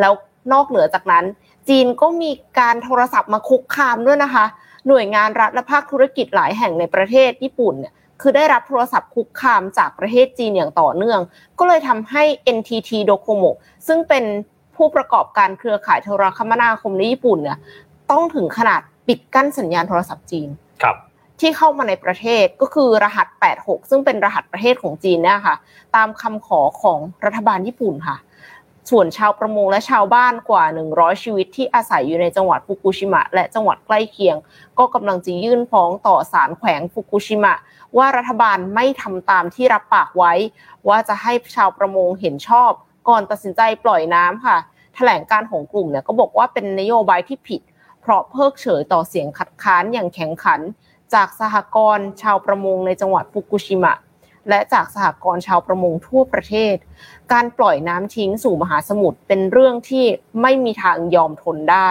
[0.00, 0.12] แล้ว
[0.52, 1.24] นอกเหนือจากนั้น
[1.68, 4.44] จีนก็มีการโทรศัพท์มาคุกคามด้วยนะคะ
[4.88, 11.20] หน่วยงานรัฐและภาคธุรกิจหลายแห่งในประเทศญี่ปุ่นเนี่ยคือได้รับโทรศัพท์คุกคามจากประเทศจีนอย่างต่อเนื่อง
[11.58, 12.24] ก็เลยทำให้
[12.56, 13.50] NTT Docomo
[13.86, 14.24] ซึ่งเป็น
[14.76, 17.58] ผู้ประกอบการเครือข่ายโทรคมนาคมในญี่ปุ่นเนี่ย
[18.10, 18.80] ต้องถึงขนาด
[19.10, 20.48] ปิดกั้นสัญญาณโทรศัพท์จีน
[20.82, 20.96] ครับ
[21.40, 23.26] ที่เข้ามาในประเทศก็คือรหัส
[23.58, 25.56] 86 ซึ่งเป็นรหัสประเทศของจีนเนี่ยค่ะ
[25.96, 28.16] ตามคำขอของรัฐบาลญี่ปุ่นค่ะ
[28.90, 30.64] ส่วนชาวประมงและชาวบ้านกว่า
[30.94, 34.36] 100 ชีวิตที่อาศัยอยู่ในจังหวัดฟุกุชิมะ และจังหวัดใกล้เคียง
[34.78, 37.54] ก็กำลังจะยื่นฟ้องต่อศาลแขวงฟุกุชิมะ
[37.96, 40.32] ว่ารัฐบาลไม่ทำตามที่รับปากไว้
[40.88, 42.70] ว่าจะให้ชาวประมงเห็นชอบ
[43.08, 44.56] ก่อนตัดสินใจปล่อยน้ำค่ะ
[44.94, 47.60] แถลงการของกลุ่มเนี่ยก็บอกว่าเป็นนโยบายที่ผิด
[48.00, 50.60] เพราะเพิกเฉยต่อเสียงคัดค้านอย่างแข็งขัน
[51.14, 53.94] จากสหกรณ์ชาวประมงในจังหวัดฟุกุชิมะ
[54.48, 56.76] และจากสหกรณ์ชาวประมงทั่วประเทศ
[57.32, 60.06] การปล่อยน้ำทิ้งสู่มหาสมุทรเป็นเรื่องที่
[60.42, 61.90] ไม่มีทางยอมทนได้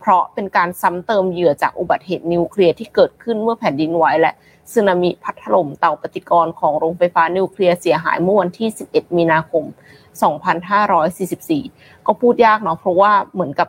[0.00, 4.32] เพราะเป็นการซ้ำเติมเหยื่อจากอุบัติเหตุนิวเคลียร์ที่เกิดขึ้นเมื่อแผ่นดินไหวและ
[4.72, 9.64] สึนามิพัดถล่มเตาปฏิกรณ์ของโรงไฟฟ้านิวเคลียร์เสียหายเมื่อวันที่ 11 มีนาคม
[10.84, 13.68] 2544 ก็พูดยากเนาะเพราะว่าเหมือนกับ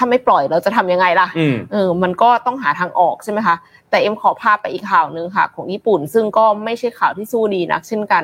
[0.00, 3.56] ถ้าไม่ปล่อยเราจะทำยังไงล่ะอืมเออมันก็ต้องหาทางออกใช่ไหมคะ
[3.90, 8.22] แต่เอ็มขอพาไปอีกข่าวหนึ่งค่ะ ของญี่ปุ่น ซึ่งก็ไม่ใช่ข่าวที่สู้ดีนักเช่นกัน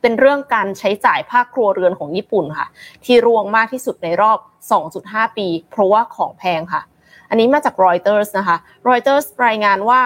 [0.00, 2.66] เป็นเรื่องการใช้จ่ายภาคครัวเรือนของญี่ปุ่นค่ะ
[3.04, 4.38] ที่รวงมากที่สุดในรอบ
[4.88, 6.82] 2.5 ปี เพราะว่าของแพงค่ะ
[7.28, 8.56] อันนี้มาจากรอยเตอร์สนะคะ
[8.88, 10.00] รอยเตอร์สรายงานว่า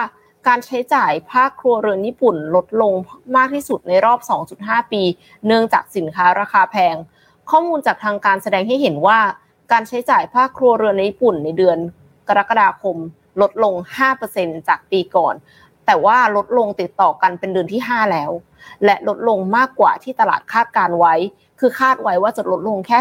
[0.47, 2.93] การใช้จ่ายภาคครัวเรือนญี่ปุ่นลดลง
[3.37, 4.19] มากที่สุดในรอบ
[4.55, 5.01] 2.5 ปี
[5.45, 6.95] เนื่องจากสินค้าราคาแพง
[7.49, 9.19] ข้อมูลจากทางการแสดงให้เห็นว่า
[9.71, 11.77] การใช้จ่ายภาคครัวเรือนในญี่ปุ่นในเดือน
[12.27, 12.97] กรกฎาคม
[13.41, 13.73] ลดลง
[14.21, 15.35] 5%จากปีก่อน
[15.85, 18.31] แต่ว่าลดลงติดต่อกันเป็นเดือนที่ 5 แล้ว
[18.85, 21.15] และลดลงมากกว่าที่ตลาดคาดการไว้
[21.59, 22.97] คือคาดไว้ว่าจะลดลงแค่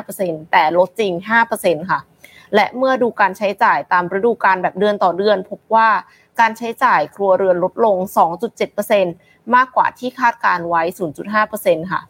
[0.00, 1.12] 2.5%แต่ลดจริง
[1.52, 2.00] 5%ค่ะ
[2.54, 5.88] และเมื่อดูการใช้จ่ายตามฤดูกาลแบบเดือนต่อเดือน พบว่า
[6.40, 7.96] การใช้จ่ายครัวเรือนลดลง
[8.76, 10.82] 2.7%มากกว่าที่คาดการไว้
[11.36, 12.00] 0.5%ค่ะ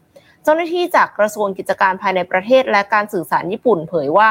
[0.45, 4.31] เจ้าหน้าที่จากกระทรวงกิจการภายในประเทศและการสื่อสารญี่ปุ่น เผยว่า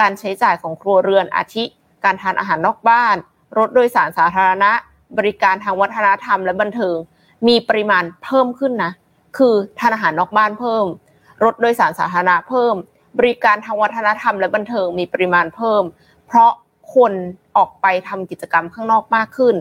[0.00, 1.64] การใช้จ่ายของครัวเรือนอาทิ
[2.04, 3.16] การทานอาหารนอกบ้าน
[3.58, 4.72] รถโดยสารสาธารณะ
[5.18, 6.96] บริการทางวัฒนธรรมและบันเทิง
[7.48, 8.92] มีปริมาณเพิ่มขึ้นนะ
[9.38, 10.86] คือทานอาหารนอกบ้านเพิ่ม
[11.44, 12.74] รถโดยสารสาธารณะเพิ่ม
[13.18, 15.82] บริการทางวัฒนธรรมและบันเทิงมีปริมาณเพิ่ม
[16.26, 16.52] เพราะ
[16.94, 17.12] คน
[17.56, 19.54] ออกไปทำกิจกรรมข้างนอกมากขึ้น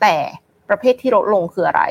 [0.00, 0.16] แต่
[0.68, 1.82] ประเภทที่ลดลงคืออะไร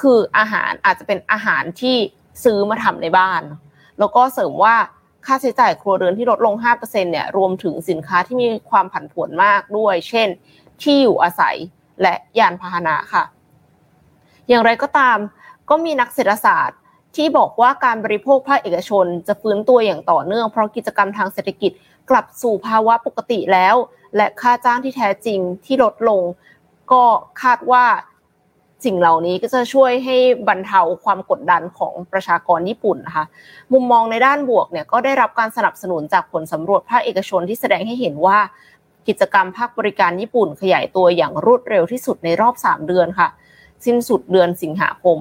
[0.00, 1.96] คืออาหารอาจจะเป็นอาหารที่
[2.44, 3.42] ซื้อมาทำในบ้าน
[3.98, 4.76] แล้วก็เสริมว่า
[5.26, 10.28] ค่าใช้จ่ายครัวเรือนที่ลดลง 5%เนี่ยรวมถึงสินค้าที่มีความผันผวนมากด้วย เช่น
[10.82, 11.56] ที่อยู่อาศัย
[12.02, 13.24] และยานพาหนะค่ะ
[14.48, 15.18] อย่างไรก็ตาม
[15.70, 16.78] ก็มีนักเศรษฐศาสตร์
[17.16, 21.72] ที่บอกว่าการบริโภคภาคเอกชน จะฟื้นตัวอย่างต่อเนื่องเพราะกิจกรรมทางเศรษฐกิจ
[22.10, 23.76] กลับสู่ภาวะปกติแล้ว
[24.16, 26.22] และค่าจ้างที่แท้จริงที่ลดลง
[26.92, 27.04] ก็
[27.42, 27.84] คาดว่า
[28.84, 30.16] สิ่งเหล่านี้ก็จะช่วยให้
[30.48, 33.24] บรรเทาความกดดันของประชากรญี่ปุ่นนะคะ
[33.72, 38.38] มุมมองในด้านบวกเนี่ยก็ได้รับการสนับสนุนจากผลสำรวจภาคเอกชนที่แสดงให้เห็นว่า
[39.08, 43.28] กิจกรรมภาคบริการญี่ปุ่นขยายตัวอย่างรวดเร็วที่สุดในรอบ 3 เดือนค่ะ
[43.84, 45.18] สิ้นสุดเดือนสิงหาคม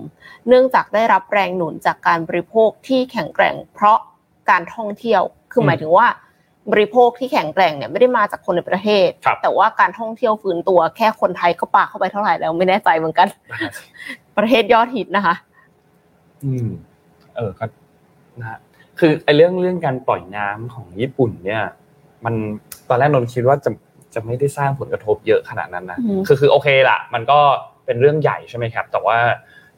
[0.48, 3.98] เนื่องจากได้รับแรงหนุนจากการบริโภคที่แข็งแกร่งเพราะ
[4.50, 5.22] การท่องเที่ยว
[5.52, 6.08] คือหมายถึงว่า
[6.72, 13.28] บริโภคที่แข็งแกร่งเนี่ยไม่ได้มาจากคนในประเทศครับแต่ว่าการท่องเที่ยวฟื้นตัวแค่คนไทยก็ปาเข้าไปเท่าไหร่แล้วไม่แน่ใจเหมือนกัน
[14.38, 15.36] ประเทศยอดฮิตนะคะ
[16.44, 16.68] อืม
[17.36, 17.66] เออก็
[18.40, 18.60] นะฮะ
[19.00, 21.64] คือไอ้เรื่องเรื่องการปล่อยน้ำของญี่ปุ่น เนี่ย
[22.26, 22.36] มัน
[22.90, 23.70] ตอนแรกนนท์คิดว่าจะ
[24.14, 27.40] จะไม่ได้สร้างผลกระทบเยอะขนาดนั้นนะอืมคือคือโอเคละมันก็
[27.86, 29.18] เป็นเรื่องใหญ่ใช่ไหมครับ แต่ว่า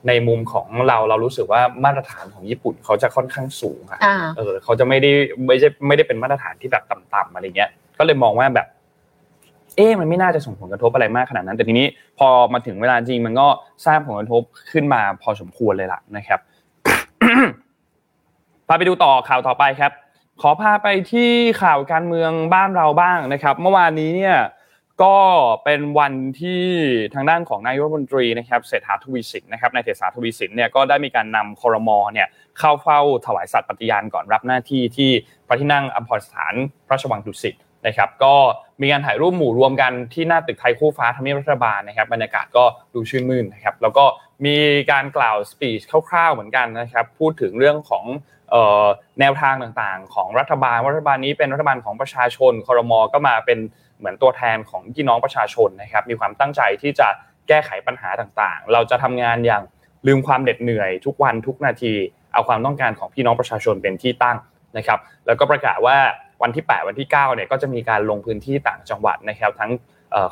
[0.08, 5.12] ในมุมของเราเรารู้สึกว่ามาตรฐานของญี่ปุ่นเขาจะค่อนข้างสูงอะอ่าเออเขาจะไม่ได้
[5.48, 8.68] ไม่ใช่ไม่ได้เป็นมาตรฐานที่แบบต่ำๆอะไรเงี้ย ก็เลยมองว่าแบบ
[9.76, 11.88] เอ๊ะมันไม่น่าจะส่งผลกระทบอะไรมากขนาดนั้น แต่ทีนี้
[12.20, 13.48] พอมาถึงเวลาจริงมันก็
[13.86, 14.42] สร้างผลกระทบ
[14.72, 16.40] ขึ้นมาพอสมควรเลยล่ะนะครับ
[18.68, 19.92] พาไปดูต่อข่าวต่อไปครับ
[20.42, 21.30] ขอพาไปที่
[21.62, 24.36] ข่าวการเมืองบ้านเราบ้างนะครับ เมื่อวานนี้เนี่ย
[25.04, 25.18] ก็
[25.64, 26.64] เป็นวันที่
[27.14, 32.28] ทางด้านของนายกรัฐมนตรีนะครับเศรษฐาทวีสินนะครับนายเศรษฐาทวีสินเนี่ยก็ได้มีการนำคอรมอเนี่ย
[32.60, 35.12] เข้าเฝ้าถวายสัตย์ปฏิญาณก่อนรับหน้าที่ที่
[35.48, 36.54] พระที่นั่งอัมพรสถาน
[36.88, 37.56] พระราชวังดุสิต
[37.88, 38.36] นะครับก็
[38.82, 44.06] มีการถ่ายรูปหมู่รวมกันที่หน้าตึกไทยคู่ฟ้าทำเนียบรัฐบาลนะครับบรรยากาศก็ดูชื่นมื่นนะครับแล้วก็
[44.46, 44.58] มี
[44.92, 48.06] การกล่าวสปีชคร่าวๆเหมือนกันนะครับพูดถึงเรื่องของ
[49.20, 53.60] แนวทางต่างๆ ของรัฐบาลรัฐบาลนี้เป็นรัฐบาลของประชาชนคอรมอก็มาเป็น
[54.00, 57.08] เหมือนตัวแทนของพี่น้องประชาชนนะครับมีความตั้งใจที่จะ
[57.48, 59.64] แก้ไขปัญหาต่างๆ เราจะทำงานอย่าง
[60.08, 61.94] ลืมความเหน็ดเหนื่อยทุกวันทุกนาที
[62.34, 64.38] เอาความต้องการของพี่น้องประชาชนเป็นที่ตั้ง
[64.78, 65.98] นะครับ แล้วก็ประกาศว่า
[66.44, 69.72] วันที่ 8 วันที่9เนี่ยก็จะมีการลงพื้นที่ต่างจังหวัดนะครับ ทั้ง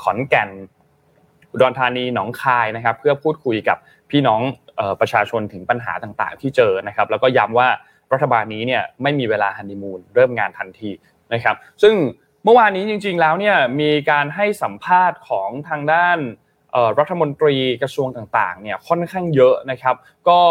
[0.04, 0.49] ขอนแก่น
[1.52, 3.78] อุดรธานีหนองคายนะครับ เพื่อพูดคุยกับ
[4.12, 4.41] พี่น้อง
[5.02, 7.67] ประชาชนถึงปัญหาต่างๆ ที่เจอนะครับ แล้วก็ย้ำว่า
[8.13, 10.91] รัฐบาลนี้เนี่ยไม่มีเวลาฮันนีมูนเริ่มงานทันที
[11.34, 11.95] นะครับ ซึ่ง
[12.45, 16.17] เมื่อวานนี้จริง ๆ แล้วเนี่ยมีการให้สัมภาษณ์ของทางด้าน
[16.99, 19.95] รัฐมนตรีกระทรวงต่างๆเนี่ยค่อนข้างเยอะนะครับ
[20.29, 20.41] ก็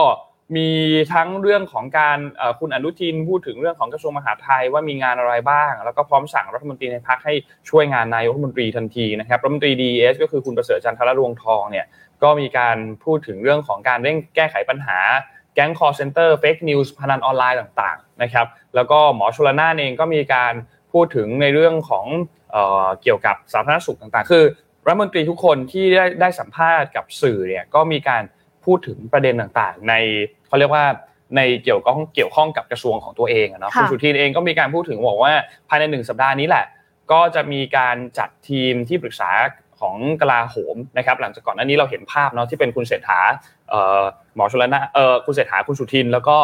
[0.57, 0.70] มี
[1.12, 2.18] ทั้งเรื่องของการ
[2.59, 7.35] คุณอนุทินพูดถึงเรื่องของกระทรวงมหาดไทยว่ามีงานอะไรบ้าง แล้วก็พร้อมสั่งรัฐมนตรีในพรรคให้
[7.68, 11.87] ช่วยงานนายกรัฐมนตรีทันทีนะครับรัฐมนตรี DES ก็คือคุณประเสริฐจันทรรวงทองเนี่ย
[12.22, 14.98] ก็มีการพูดถึงเรื่องของการเร่งแก้ไขปัญหา
[15.55, 20.52] แก๊งคอลเซนเตอร์ fake news พนันออนไลน์ต่างๆนะครับแล้วก็หมอชลน่านเองก็มีการ
[20.92, 22.07] พูดถึงในเรื่องของ
[23.02, 24.44] เกี่ยวกับสาธารณสุขต่างๆ คือ
[24.87, 28.22] รัฐมนตรีทุกคนที่ได้ได้สัมภาษณ์กับสื่อเนี่ยก็มีการ
[28.64, 29.94] พูดถึงประเด็นต่างๆ ใน
[30.46, 30.85] เขาเรียกว่า
[31.37, 35.33] ในเกี่ยวข้องเกี่ยวข้องกับกระทรวงของตัวเองเนาะคุณสุทินเองก็มีการพูดถึงบอกว่า
[35.68, 36.64] ภายในหนึ่งสัปดาห์นี้แหละ
[37.12, 39.31] ก็จะมีการจัดทีมที่ปรึกษา
[39.81, 43.20] ของกลาโหมนะครับ หลังจากก่อนหน้านี้เราเห็นภาพเนาะที่เป็นคุณเศรษฐา
[44.35, 44.81] หมอชลนา
[45.26, 46.38] คุณเศรษฐาคุณสุทินแล้วก็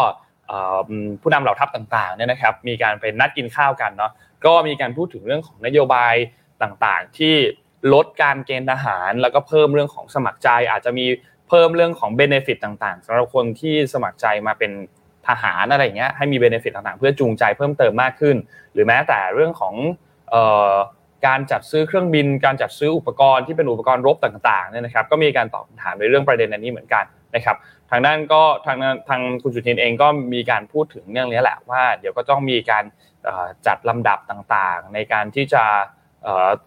[1.23, 4.13] ผู้นำเหล่าทัพต่างๆเนี่ยนะครับ มีการไปนัดกินข้าวกันเนาะ
[4.47, 6.15] ก็มีการพูดถึงเรื่องของนโยบาย
[6.63, 7.35] ต่างๆ ที่
[7.95, 11.07] ลดการเกณฑ์ทหาร แล้วก็เพิ่มเรื่องของสมัครใจ อาจจะมี
[11.49, 14.73] เพิ่มเรื่องของ benefit ต่างๆสำหรับคนที่สมัครใจมาเป็น
[15.29, 18.37] ทหารอะไรเงี้ยให้มี benefit ต่างๆ เพื่อจูงใจเพิ่มเติมมากขึ้น
[18.73, 19.75] หรือแม้แต่เรื่องของ
[21.27, 27.05] การจัดซื้อเครื่องบิน การจัดซื้ออุปกรณ์ที่เป็นอุปกรณ์รบต่างๆเนี่ยนะครับ ก็มีการตอบคำถามในเรื่องประเด็นอันนี้เหมือนกัน
[27.35, 27.57] นะครับ
[27.91, 28.79] ทางด้านก็ทาง
[29.09, 32.85] ทางคุณสุทินเองก็มีการพูดถึงเรื่องนี้แหละว่า เดี๋ยวก็ต้องมีการ
[33.67, 35.65] จัดลำดับต่างๆ ในการที่จะ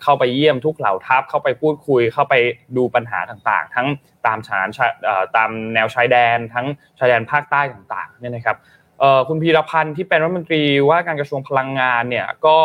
[0.03, 2.35] เข้าไปเยี่ยมทุกเหล่าทัพเข้าไปพูดคุย เข้าไป
[2.77, 3.87] ดูปัญหาต่างๆ ทั้ง
[4.25, 4.67] ตามชาน
[5.35, 6.65] ตามแนวชายแดน ทั้ง
[6.99, 8.57] ชายแดนภาคใต้ต่างๆเนี่ยนะครับ
[9.27, 12.57] คุณพีรพันธ์ที่เป็นรัฐมนตรีว่าการกระทรวงพลังงานเนี่ยก็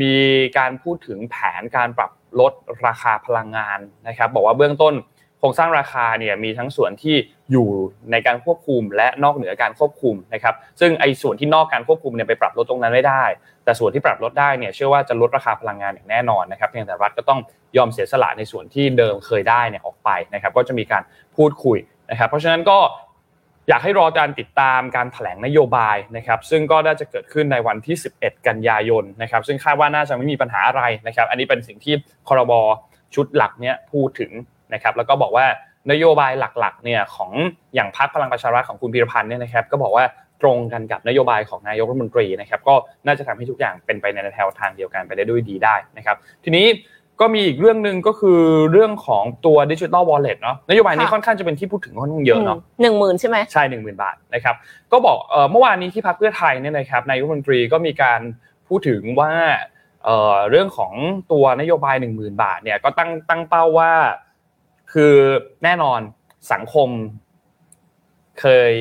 [0.00, 0.14] มี
[0.58, 2.52] การพูดถึงแผนการปรับลด
[2.86, 3.78] ราคาพลังงาน
[4.08, 4.94] นะครับบอกว่าเบื้องต้น
[5.38, 7.16] โครงสร้างราคาเนี่ยมีทั้งส่วนที่
[7.52, 7.68] อยู่
[8.10, 13.24] ในการควบคุมและนอกเหนือการควบคุมนะครับซึ่งไอ้ส่วนที่นอกการควบคุมเนี่ยไปปรับลดตรงนั้นไม่ได้
[13.64, 17.40] แต่ส่วนที่ปรับลดได้เนี่ยเชื่อว่าจะลดราคาพลังงานอย่างแน่นอนนะครับเพียงแต่รัฐก็ต้อง
[17.76, 21.02] ยอมเสียสละในส่วนที่เดิมเคยได้เนี่ยออกไปนะครับก็จะมีการ
[21.36, 21.78] พูดคุย
[22.10, 22.78] นะครับเพราะฉะนั้นก็
[23.68, 31.94] อยากให้รอการติดตามการแถลงนโยบายนะครับซึ่งก็น่าจะเกิดขึ้นในวันที่ 11 กันยายนนะครับซึ่งคาดว่าน่าจะไม่มีปัญหาอะไรนะครับอันนี้เป็นสิ่งที่
[32.28, 32.52] คอรบ
[33.14, 34.30] ชุดหลักเนี่ยพูดถึง
[34.74, 35.46] นะครับแล้วก็บอกว่า
[35.92, 37.30] นโยบายหลักๆเนี่ยของ
[37.74, 40.04] อย่างพรรคพลังประชารัฐของคุณพิรพันธ์เนี่ยนะครับก็บอกว่า
[40.42, 42.74] ตรงกันกับนโยบายของนายกรัฐมนตรีนะครับก็
[43.06, 46.66] น่าจะทำให้ทุกอย่างเป็นไปในแนวทางเดียวกันไปได้ด้วยดีได้นะครับทีนี้
[47.20, 48.40] ก็มีอีกเรื่องหนึ่งก็คือ
[48.72, 54.54] เรื่องของตัวดิจิทัลวอลเล็ตเนาะนโยบายนี้ค่อนข้างจะเป็นที่พูดถึงค่อนข้างเยอะเนาะหนึ่งหมื่นใช่ไหมใช่หนึ่งหมื่นบาทนะครับ
[54.92, 55.18] ก็บอก
[55.50, 58.20] เมื่อวานนี้ที่พรรคเพื่อไทยเนี่ยนะครับนายกรัฐมนตรีก็มีการ
[58.68, 59.32] พูดถึงว่า
[60.50, 60.92] เรื่องของ
[61.32, 63.92] ตัวนโยบายหนึ่งหมื่นบาทเนี่ยก็ตั้งตั้งเป้าว่า
[64.92, 65.14] คือ
[65.64, 66.00] แน่นอน
[66.52, 66.88] สังคม
[68.40, 68.72] เคย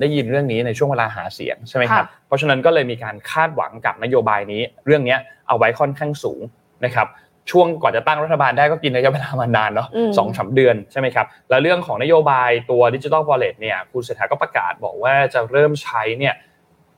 [0.00, 5.16] ได้ยินเรื่องนี้ในช่วงเวลาหาเสียงใช่ไหมครับเพราะฉะนั้นก็เลยมีการคาดหวังกับนโยบายนี้ เรื่องนี้
[5.48, 6.40] เอาไว้ค่อนข้างสูง
[6.84, 7.06] นะครับ
[7.50, 16.34] ช่วงก่อนจะตั้งรัฐบาลได้ก็กินระยะเวลามานานเนาะสองสาเดือนใช่ไหมครับ แล้วเรื่องของนโยบายตัวดิจิทัลวอลเล็ตเนี่ยคุณเศรษฐาก็ประกาศบอกว่าจะเริ่มใช้เนี่ย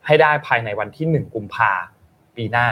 [0.05, 1.71] ให้ได้ภายในวันที่ 1 กุมภา
[2.35, 2.65] ปีหน้า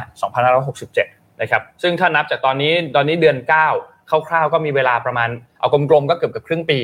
[0.67, 3.37] 2567 นะครับ ซึ่งถ้านับจากตอนนี้ตอนนี้เดือน
[3.79, 6.79] 9 คร่าวๆ ก็มีเวลาประมาณเอากลมๆ ก็เกือบกับครึ่งปี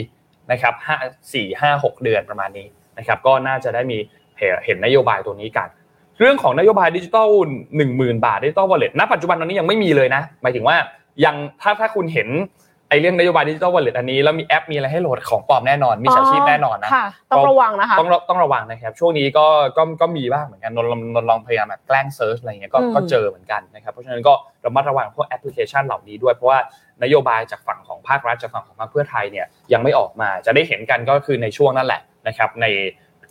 [0.51, 0.95] นะครับห้า
[1.33, 3.97] สี่ห้าหกเดือนประมาณนี้นะครับ ก็น่าจะได้มี
[4.65, 5.69] เห็นนโยบายตัวนี้กัน
[6.19, 7.29] เรื่องของนโยบายดิจิตอล
[7.77, 10.75] หนึ่งหมื่นบาทดิจิตอลวอลเล็ตณปัจจุบันตอนนี้ยังไม่มีเลยนะ หมายถึงว่า
[11.25, 12.29] ยังถ้าถ้าคุณเห็น
[12.89, 16.91] ไอเรื่องนโยบายดิจิตอลวอลเล็ตอันนี้แล้วมีแอปมีอะไรให้โหลดของปลอมแน่นอนมิจฉาชีพแน่นอนนะ
[17.31, 19.45] ต้องระวังนะคะต้องต้องระวังนะครับช่วงนี้ก็
[19.77, 20.79] ก็ก็มีบ้างเหมือนกันน
[21.21, 24.33] นลองพยายามแบบแกล้ง search อะไรเงี้ยก็ก็เจอเหมือนกันนะครับเพราะฉะนั้นก็
[24.65, 26.59] ระมัดระวังพวกแอปพลิเคชันเหล่านี้ด้วยเพราะว่า
[27.03, 32.65] นโยบายจากฝั่งของภาครัฐจากฝั่งของพรรคเพื่อไทยเนี่ยยังไม่ออกมาจะได้เห็นกันก็คือในช่วงนั่นแหละนะครับใน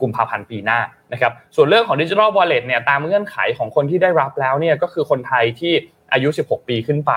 [0.03, 0.79] กุมภาพันธ์ปีหน้า
[1.13, 5.73] นะครับส่วนเรื่องของดิจิทัลวอลเล็ตเนี่ยตามเงื่อนไขของคนที่ได้รับแล้วเนี่ยก็คือคนไทยที่
[6.13, 7.13] อายุ 16 ปีขึ้นไป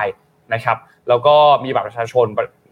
[0.53, 0.77] นะครับ
[1.09, 2.27] แล้วก็มีบัตรประชาชน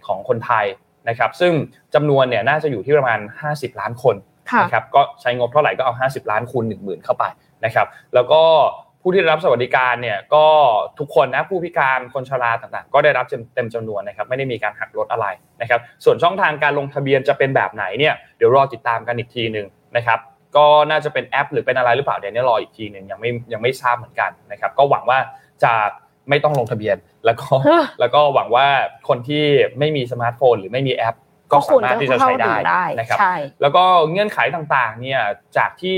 [0.08, 0.66] ของคนไทย
[1.10, 1.54] นะครับซึ่ง
[1.96, 3.20] จำนวนเนี่ยน่าจะอยู่ที่ประมาณ
[3.52, 4.16] 50 ล้านคน
[4.64, 7.24] นะครับก็ใช้งบเท่าไหร่ก็เอา 50 ล้านคูณ1 0,000 เข้าไป
[7.66, 8.42] นะครับแล้วก็
[9.02, 10.46] ผู้ที่ได้รับสวัสดิการเนี่ยก็
[11.00, 15.28] ทุกคนนะผู้พิการคนชราต่างๆ ก็ได้รับเต็มจำนวนนะครับไม่ได้มีการหักลดอะไร
[15.62, 20.20] นะครับส่วนช่องทางการลงทะเบียนจะเป็นแบบไหนเนี่ยเดี๋ยวรอติดตามกันอีกทีหนึ่ง นะครับ
[20.58, 25.20] ก็น่าจะเป็นแอป หรือเป็นอะไรหรือเปล่าเดี๋ยวนี้รออีกทีหนึ่งยังไม่ยังไม่ทราบเหมือนกันนะครับก็หวังว่า
[25.64, 25.74] จะ
[26.30, 27.48] ไม่ต้องลงทะเบียนแล้วก็
[28.00, 28.68] แล้วก็หวังว่า
[29.08, 29.46] คนที่
[29.80, 31.16] ไม่มีสมาร์ทโฟน หรือไม่มีแอป
[31.52, 33.20] ก็สามารถที่จะใช้ได้นะครับ
[33.62, 35.22] แล้วก็เงื่อนไขต่างๆเนี่ย
[35.58, 35.98] จากที่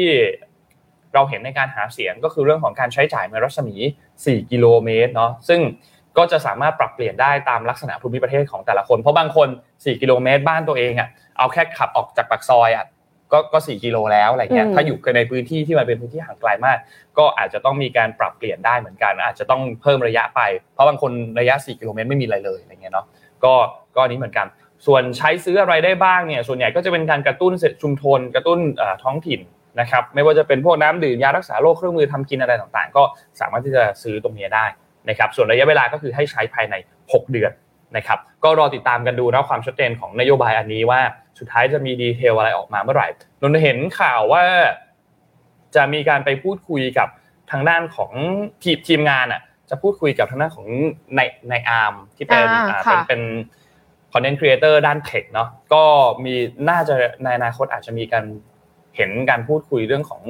[1.14, 3.76] เราเห็นในการหาเสียงก็คือเรื่องของการใช้จ่ายในรัศมี
[4.16, 5.60] 4 กิโลเมตรเนาะซึ่ง
[6.18, 12.86] ก็จะสามารถปรับเปลี่ยนได้ตามลักษณะภูมิประเทศของแต่ละคน เพราะบางคน 4 กิโลเมตรบ้านตัวเองอะเอาแค่ขับออกจากปากซอยอะ
[13.32, 16.78] ก็ก็สี่กิโลแล้วอะไรเงี้ยถ้าอยู่ในพื้นที่ที่มันเป็นพื้นที่ห่างไกลมาก
[17.18, 20.42] ก็อาจจะต้องมีการปรับเปลี่ยนได้เหมือนกัน อาจจะต้องเพิ่มระยะไป
[20.74, 23.06] เพราะบางคนระยะ 4 กิโลเมตรไม่มีอะไรเลยอะไรเงี้ยเนาะ
[23.44, 23.54] ก็
[23.96, 24.48] ก็นี้เหมือนกัน
[24.88, 28.60] ส่วนใช้ซื้ออะไรได้บ้างเนี่ยส่วนใหญ่ก็จะเป็นการกระตุ้นเศรษฐชุมชนกระตุ้น
[29.04, 29.42] ท้องถิ่น
[29.80, 33.04] นะครับไม่ว่าจะเป็นพวกน้ำดื่มยารักษาโรคเครื่องมือทำกินอะไรต่างๆ ก็
[33.40, 34.66] สามารถที่จะซื้อตรงนี้ได้
[35.10, 36.76] นะครับส่วนระยะเวลาก็คือให้ใช้ภายใน
[37.08, 37.52] 6 เดือน
[37.96, 41.00] นะครับก็รอติดตามกันดูนะความชัดเจนของนโยบายอันนี้ว่า
[41.40, 43.08] สุดท้ายจะมีดีเทลอะไรออกมาเมื่อไหร่
[43.42, 44.44] นนเห็นข่าวว่า
[45.76, 47.08] จะมีการไปพูดคุยกับ
[47.52, 48.12] ทางด้านของ
[48.64, 50.68] ทีมทีมงานอะจะพูดคุยกับทางด้านของ
[51.16, 52.48] นายนายอาร์มที่เป็น
[52.86, 53.22] เป็นเป็น
[54.14, 55.84] content creator ด้าน tech เนาะก็
[56.26, 56.34] มี
[56.70, 58.26] น่าจะในอนาคตอาจจะมีการ
[58.96, 60.22] เห็นการพูดคุยเรื่องของ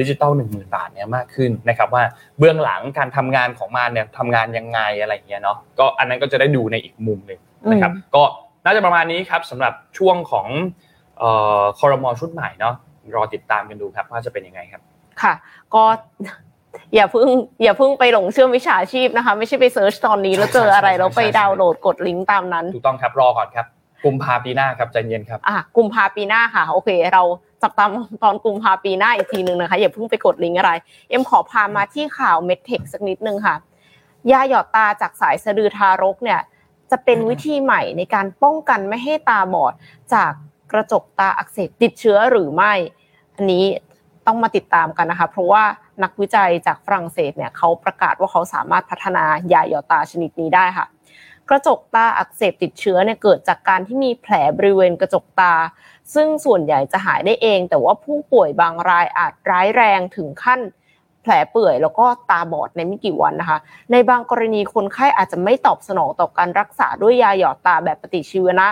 [0.00, 2.02] ดิจิตอลหนึ่งหมื่นบาทเนี่ยมากขึ้นนะครับว่า
[2.38, 8.22] เบื้องหลังการทำงานของมันเนี่ยทำงานยังไงอะไรเงี้ยเนาะก็อันนั้นก็จะได้ดูในอีกมุมหนึ่งนะครับก็
[8.64, 10.46] น่าจะประมาณนี้ครับสำหรับช่วงของ
[11.78, 12.74] คอรมอชุดใหม่เนาะ
[13.14, 14.82] รอติดตามกันดูครับว่าจะเป็นยังไงครับ
[15.22, 15.34] ค่ะ
[15.74, 15.82] ก็
[16.94, 17.28] อย่าเพิ่ง
[17.62, 23.66] อย่าเพิ่งไปหลงเชื่อมิจฉาชีพนะคะ ไม่ใช่ไป search ตอนนี้แล้วเจออะไรแล้วไปดาวน์โหลดกดลิงก์ตามนั้นถูกต้องครับรอก่อนครับ
[24.04, 27.22] กุมภาปีหน้าครับใจเย็นครับอะกุมภาปีหน้าค่ะ โอเค เรา
[27.62, 27.90] จับตา
[28.22, 30.72] ตอนกุมภาปีหน้าอีกทีหนึ่งนะคะอย่าเพิ่งไปกดลิงก์อะไร
[31.08, 33.56] เอ็มขอพามาที่ข่าว MedTech สักนิดนึงค่ะ
[34.30, 36.40] ยาหยอดตาจากสายสะดือทารกเนี่ย
[36.90, 39.74] จะเป็นวิธีใหม่ในการป้องกันไม่ให้ตาบอด
[40.14, 40.32] จาก
[40.72, 42.72] กระจกตาอักเสบติดเชื้อหรือไม่
[43.36, 43.64] อันนี้
[44.26, 45.64] ต้องมาติดตามกันนะคะ เพราะว่า
[46.02, 50.86] นักวิจัยจากฝรั่งเศสเนี่ยเขาประกาศว่าเขาสามารถพัฒนายาหยอดตาชนิดนี้ได้ค่ะ
[51.50, 55.54] กระจกตาอักเสบติดเชื้อเนี่ยเกิดจากการที่มีแผลบริเวณกระจกตา
[56.14, 60.60] ซึ่งส่วนใหญ่จะหายได้เอง แต่ว่าผู้ป่วยบางรายอาจร้ายแรงถึงขั้น
[61.22, 63.58] แผลเปื่อย แล้วก็ตาบอดในไม่กี่วันนะคะ
[63.92, 68.68] ในบางกรณีคนไข้อาจจะไม่ตอบสนองต่อการรักษาด้วยยาหยอดตาแบบปฏิชีวนะ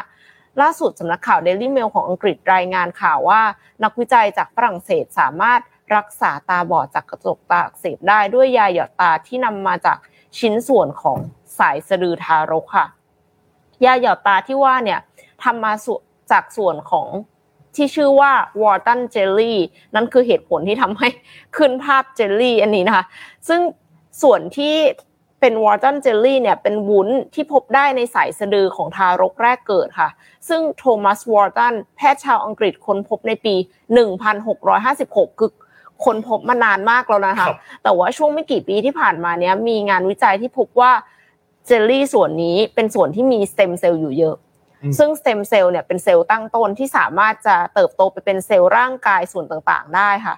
[0.61, 3.41] ล่าสุดสำนักข่าวเดลี่เมลของอังกฤษรายงานข่าวว่า
[3.85, 5.61] นักวิจัยจากฝรั่งเศสสามารถ
[5.97, 9.99] รักษาตาบอดจากกระจกตาอักเสบได้ด้วยยาหยอดตาที่นำมาจาก
[10.39, 11.19] ชิ้นส่วนของ
[11.59, 12.87] สายสะดือทารกค่ะ
[13.85, 15.01] ยาหยอดตาที่ว่าเนี่ย
[15.43, 15.73] ทำมา
[16.31, 17.09] จากส่วนของ
[17.77, 19.59] ที่ชื่อว่า Wharton Jelly
[19.95, 21.09] นั่นคือเหตุผลที่ทำให้
[21.57, 23.05] ขึ้นภาพเจลลี่อันนี้นะคะ
[23.49, 23.61] ซึ่ง
[24.23, 24.77] ส่วนที่
[25.41, 30.11] เป็น Wharton Jelly เนี่ยเป็นวุ้นที่พบได้ในสายสะดือของทารกแรกเกิดค่ะ
[30.49, 33.55] ซึ่งโทมัสวอร์ตันแพทย์ชาวอังกฤษค้นพบในปี
[34.67, 35.51] 1656 คือ
[36.05, 37.49] ค้นพบมานานมากแล้วนะคะ
[37.83, 40.93] แต่ว่าช่วงไม่กี่ปีที่ผ่านมาเนี้ยมีงานวิจัยที่พบว่า
[41.67, 44.37] เจลลี่ส่วนนี้เป็นส่วนที่มีสเต็มเซลล์อยู่เยอะ
[44.99, 50.37] ซึ่งสเต็มเซลล์เนี่ยเป็นเซลล์ตั้งต้นที่สามารถจะเติบโตไปเป็นเซลล์ร่างกายส่วนต่างๆ ได้ค่ะ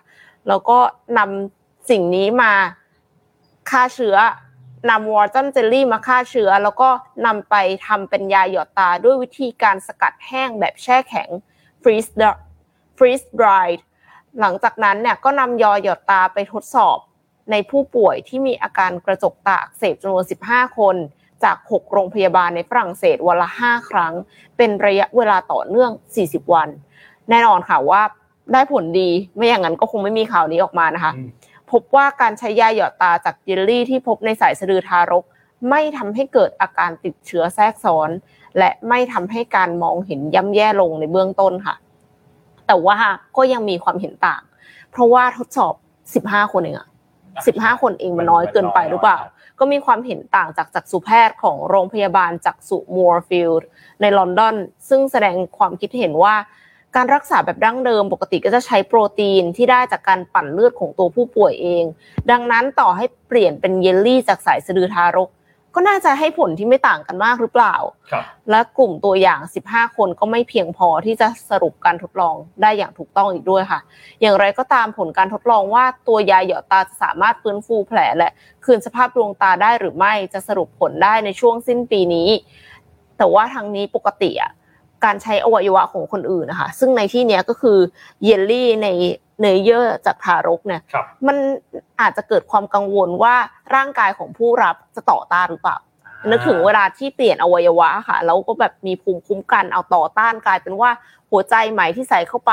[0.48, 0.78] แล้วก็
[1.18, 2.52] นำสิ่งนี้มา
[3.70, 4.16] ฆ่าเชื้อ
[4.90, 6.88] นำ Wharton Jelly มาฆ่าเชื้อ แล้วก็
[7.26, 7.54] นำไป
[7.86, 11.28] ทำเป็นยาหยอดตาด้วยวิธีการสกัดแห้งแบบแช่แข็ง
[11.82, 12.10] freeze
[12.96, 13.80] freeze dried
[14.40, 16.98] หลังจากนั้นเนี่ยก็นำยาหยอดตาไปทดสอบ
[17.50, 20.96] ในผู้ป่วยที่มีอาการกระจกตาอักเสบจำนวน 15 คน
[21.44, 24.12] จาก 6 โรงพยาบาลในฝรั่งเศสวันละ 5 ครั้ง
[24.56, 25.90] เป็นระยะเวลาต่อเนื่อง
[26.22, 26.68] 40 วัน
[27.30, 28.02] แน่นอนค่ะว่า
[28.52, 31.12] ได้ผลดีไม่อย่างนั้นก็คงไม่มีข่าวนี้ออกมานะคะ
[31.70, 35.24] พบว่าการใช้ยาหยอดตาจากเยลลี่ที่พบในสายสะดือทารก
[35.70, 38.10] ไม่ทำให้เกิดอาการติดเชื้อแทรกซ้อน
[38.58, 41.74] และไม่ทำให้การมองเห็นย่ำแย่ลงในเบื้องต้นค่ะ
[42.66, 42.96] แต่ว่า
[43.36, 44.42] ก็ยังมีความเห็นต่าง
[44.90, 45.74] เพราะว่าทดสอบ
[46.26, 46.88] 15 คนเองอะ
[47.34, 49.18] 15 คนเองมันน้อยเกินไปหรือเปล่า
[49.58, 53.68] ก็มีความเห็นต่างจากจักษุแพทย์ของโรงพยาบาลจักษุมัวร์ฟิลด์
[54.00, 54.56] ในลอนดอน
[54.88, 56.34] ซึ่งแสดงความคิดเห็นว่า
[56.96, 61.84] การรักษาแบบดั้งเดิมปกติก็จะใช้โปรตีนที่ได้จากการปั่นเลือดของตัวผู้ป่วยเอง
[62.30, 65.28] ดังนั้นต่อให้เปลี่ยนเป็นเยลลี่จากสายสะดือทารก
[65.76, 67.74] ก็น่าจะให้ผลที่ไม่ต่างกันมากหรือเปล่า
[68.12, 73.80] ครับและกลุ่มตัวอย่าง 15 คนก็ไม่เพียงพอที่จะสรุปการทดลองได้อย่างถูกต้องอีกด้วยค่ะ
[74.20, 78.30] อย่างไรก็ตามผลการทดลองว่าตัวยาหยอดตาจะสามารถฟื้นฟูแผลและ
[78.64, 82.28] คืนสภาพดวงตาได้หรือไม่จะสรุปผลได้ในช่วงสิ้นปีนี้
[83.18, 84.52] แต่ว่าทางนี้ปกติอะ
[85.04, 87.78] การใช้อวัยวะของคนอื่นนะคะ ซึ่งในที่เนี้ยก็คือ
[88.24, 88.88] เยลลี่ใน
[89.42, 91.36] เนยเยื่อจากทารกเนี่ยครับมัน
[92.00, 93.34] อาจจะเกิดความกังวลว่า
[93.74, 95.76] ร่างกายของผู้รับจะต่อต้านหรือเปล่า
[96.30, 100.90] นึกถึงเวลาที่เปลี่ยนอวัยวะค่ะแล้วก็แบบมีภูมิคุ้มกันเอาต่อต้านกลายเป็นว่า
[101.30, 102.52] หัวใจใหม่ที่ใส่เข้าไป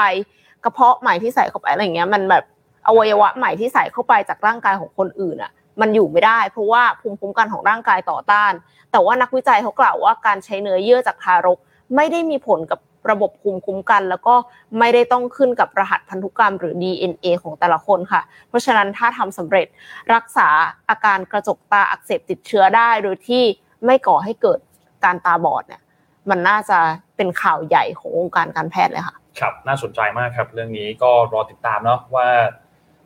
[0.63, 2.43] กระเพาะใหม่ที่ใส่เข้าไปอะไรอย่างเงี้ย มันแบบ
[2.87, 5.51] อวัยวะใหม่ที่ใส่เข้าไปจากร่างกายของคนอื่นอะ
[5.81, 8.51] มันอยู่ไม่ได้ เพราะว่าภูมิคุ้มกันของร่างกายต่อต้าน
[8.91, 11.59] แต่ว่านักวิจัยเขากล่าวว่าการใช้เนื้อเยื่อจากทารก
[11.95, 12.79] ไม่ได้มีผลกับ
[13.11, 14.35] ระบบภูมิคุ้มกัน แล้วก็
[14.79, 19.67] ไม่ได้ต้องขึ้นกับรหัสพันธุกรรมหรือ DNA ของแต่ละคนค่ะ เพราะฉะนั้นถ้าทำสำเร็จ
[20.13, 20.47] รักษา
[20.89, 23.43] อาการกระจกตาอักเสบติดเชื้อได้โดยที่
[23.85, 24.59] ไม่ก่อให้เกิด
[25.05, 25.81] การตาบอดเนี่ย
[26.29, 26.77] มันน่าจะ
[27.15, 32.27] เป็นข่าวใหญ่ของวงการการแพทย์เลยค่ะ ครับ น่าสนใจมากครับ เรื่องนี้ก็รอติดตามเนาะว่า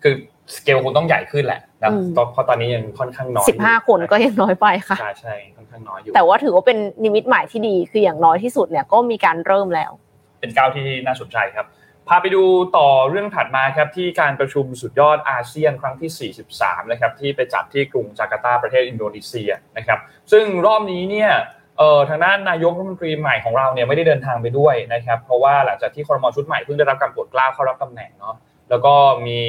[0.03, 0.15] คือ
[0.55, 9.91] สเกลคงต้องใหญ่ขึ้นแหละนะอืมเพราะตอนนี้ยังค่อนข้างน้อยสิบห้าคนก็ยังน้อยไปค่ะใช่ใช่ค่อนข้างน้อยอยู่แต่ว่าถือว่าเป็นนิมิตหมายที่ดีคืออย่างน้อยที่สุดเนี่ยก็มีการเริ่มแล้ว
[10.39, 11.67] เป็นก้าวที่น่าสนใจครับ
[12.07, 12.43] พาไปดู
[12.77, 19.99] ต่อเรื่องถัดมาครับที่การประชุมสุดยอดอาเซียนครั้งที่ 43 นะครับที่ไปจัดที่กรุงจาการ์ตาประเทศอินโดนีเซียนะครับ
[20.31, 21.31] ซึ่งรอบนี้เนี่ย
[21.77, 28.35] เอ่อทางด้านนายกรัฐมนตรีใหม่ของเราเนี่ยไม่ได้เดินทางไปด้วยนะครับเพราะว่าหลังจากที่ครมชุดใหม่เพิ่งได้รับการโปรดเกล้าเข้ารับตำแหน่งเนาะ
[28.69, 28.93] แล้วก็
[29.27, 29.39] มี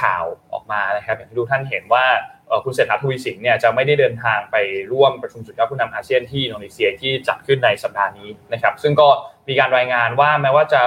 [0.00, 2.04] ข่าวออกมานะครับอย่างที่ทุกท่านเห็นว่า
[2.64, 4.56] คุณเศรษฐาทวีสินเนี่ยจะไม่ได้เดินทางไป
[4.92, 9.08] ร่วมประชุมสุดยอดผู้นำอาเซียนที่อินโดนีเซียที่จัดขึ้นในสัปดาห์นี้นะครับ ซึ่งก็
[9.48, 10.82] มีการรายงานว่าแม้ว่าจะ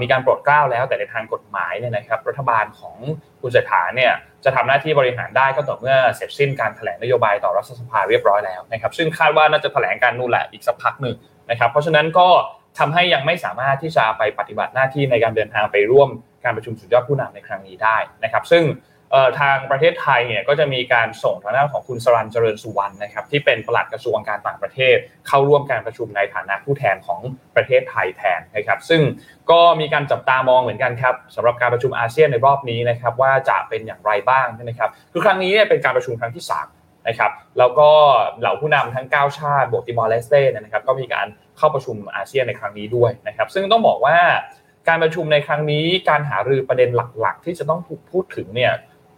[0.00, 2.96] มีการโปรดเกล้าแล้วแต่ในทางกฎหมายเนี่ยนะครับ รัฐบาลของ
[3.40, 4.12] คุณเศรษฐาเนี่ย
[4.44, 11.16] จะทำหน้าที่บริหารได้ก็ต่อเมื่อเสร็จสิ้นการแถลงนโยบายต่อรัฐสภาเรียบร้อยแล้วนะครับ ซึ่งคาดว่าน่าจะแถลงการนู่นแหละอีกสักพักหนึ่ง
[11.50, 12.28] นะครับ เพราะฉะนั้นก็
[12.78, 16.08] ทำให้ยังไม่สามารถที่จะไปปฏิบัติหน้าที่ในการเดินทางไปร่วม
[16.44, 18.64] การประชุมสุดยอดผู้นำในครั้งนี้ได้นะครับ ซึ่ง
[19.40, 24.96] ทางประเทศไทยเนี่ยก็จะมีการส่งทางด้านของคุณสรันเจริญสุวรรณนะครับที่เป็นปลัดกระทรวงการต่างประเทศ
[25.28, 27.20] เข้าร่วมการประชุมในฐานะผู้แทนของ
[27.56, 29.02] ประเทศไทยแทนนะครับ ซึ่ง
[29.50, 36.44] ก็มีการจับตามองเหมือนกันครับสำหรับการประชุมอาเซียนในรอบนี้นะครับว่าจะเป็นอย่างไรบ้างนะครับคือครั้งนี้เนี่ยเป็นการประชุมครั้งที่
[36.76, 37.90] 3นะครับแล้วก็
[38.40, 41.26] เหล่าผู้นำทั้ง 9 ชาติบวกติมอร์เลสเต้นนะครับก็มีการ
[41.58, 44.18] เข้าประชุมอาเซียนในครั้งนี้ด้วยนะครับ ซึ่งต้องบอกว่า
[44.88, 48.72] การประชุมในครั้งนี้การหารือประเด็นหลักๆ ที่จะต้องถูกพูดถึงเนี่ย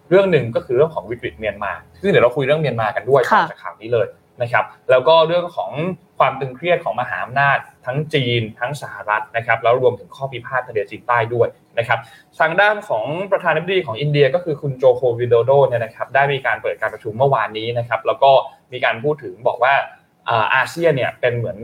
[0.08, 4.06] เรื่องหนึ่งก็คือเรื่องของวิกฤตเมียนมาซึ่งเดี๋ยวเราคุยเรื่องเมียนมากันด้วยค่ะต่อจากข่าวนี้เลย
[4.42, 5.70] นะครับ แล้วก็เรื่องของ
[6.18, 11.48] ความตึงเครียดของมหาอำนาจทั้งจีน ทั้งสหรัฐนะครับแล้วรวมถึงข้อพิพาททะเลจีนใต้ด้วย
[11.78, 11.98] นะครับ
[12.38, 18.30] ทางด้านของประธานาธิบดีของอินเดียก็คือคุณโจโควิโดโดเนี่ยนะครับได้มีการเปิดการประชุมเมื่อวานนี้นะครับแล้วก็
[18.72, 19.74] มีการพูดถึงบอกว่า
[20.28, 21.58] อ่าอาเซียนเนี่ยเป็นเหมือน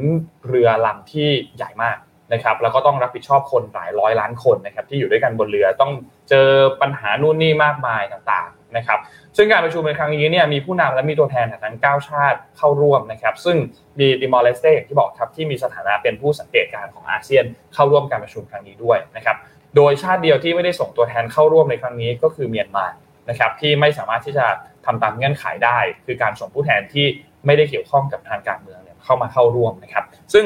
[0.48, 1.96] เรือลำที่ใหญ่มาก
[2.32, 5.92] นะครับแล้วก็ต้องรับผิดชอบคนหลายร้อยล้านคนนะครับที่อยู่ด้วยกันบนเรือต้อง
[6.30, 6.48] เจอ
[6.82, 8.98] ปัญหานู่นนี่มากมายต่างๆนะครับ
[9.36, 13.56] ซึ่งการประชุมในครั้งนี้เนี่ยมีผู้นำและมีตัวแทนจากทั้ง 9 ชาติเข้าร่วมนะครับซึ่ง
[14.00, 19.36] มีติมอร์เลสเต้อย่างที่บอกครับที่มีสถานะเป็นผู้สังเกตการณ์ของอาเซียนเข้าร่วมการประชุมครั้งนี้ด้วยนะครับ
[19.76, 22.86] โดยชาติเดียวที่ไม่ได้ส่งตัวแทนเข้าร่วมในครั้งนี้ก็คือเมียนมา
[23.28, 24.46] นะครับที่ไม่สามารถที่จะ
[24.86, 27.06] ทำตามเงื่อนไขได้ คือการส่งผู้แทนที่
[27.46, 30.44] ไม่ได้เกี่ยวข้องกับทางการเมืองเนี่ยเข้ามาเข้าร่วมนะครับ ซึ่ง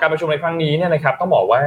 [0.00, 1.62] การประชุมในครั้งนี้เนี่ยนะครับต้องบอกว่า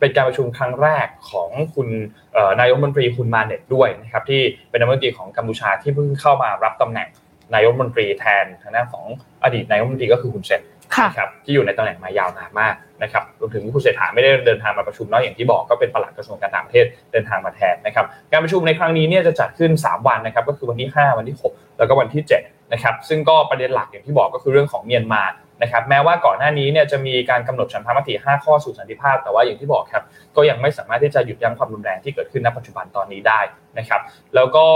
[0.00, 1.88] เป็นการประชุมครั้งแรกของคุณ
[2.34, 7.08] เอ่อนายกรัฐมนตรีคุณมาเน็ตด้วยนะครับที่เป็นนายกรัฐมนตรีของกัมพูชาที่เพิ่งเข้ามารับตำแหน่ง
[7.54, 9.04] นายกรัฐมนตรีแทนทางด้านของ
[9.44, 10.62] อดีตนายกรัฐมนตรีก็คือคุณเซน
[10.94, 25.22] ค่ะนะครับที่อยู่ในตำแหน่งมายาวนานมากนะครับรวมถึงคุณเศรษฐาไม่ได้เดินทางมาประชุมเนาะอย่างที่บอกก็เป็นปลัดกระทรวงการต่างประเทศเดินทางมาแทนนะครับการประชุมในครั้งนี้เนี่ยจะจัดขึ้น 3 วันนะครับก็คือวันที่ 5 วันที่ 6 แล้วก็วันที่7นะครับซึ่งก็ประเด็นหลักอย่างที่บอกก็คือเรื่องของเมียนมา
[25.62, 30.04] นะครับแม้ว่าก่อนหน้านี้เนี่ยจะมีการกำหนดฉันทามติ 5 ข้อสู่สันติภาพ แต่ว่าอย่างที่บอกครับ
[30.36, 33.40] ก็ยังไม่สามารถที่จะหยุดยั้งความรุนแรงที่เกิดขึ้นณปัจจุบันตอนนี้ได้
[33.78, 34.00] นะครับ
[34.34, 34.66] แล้วก็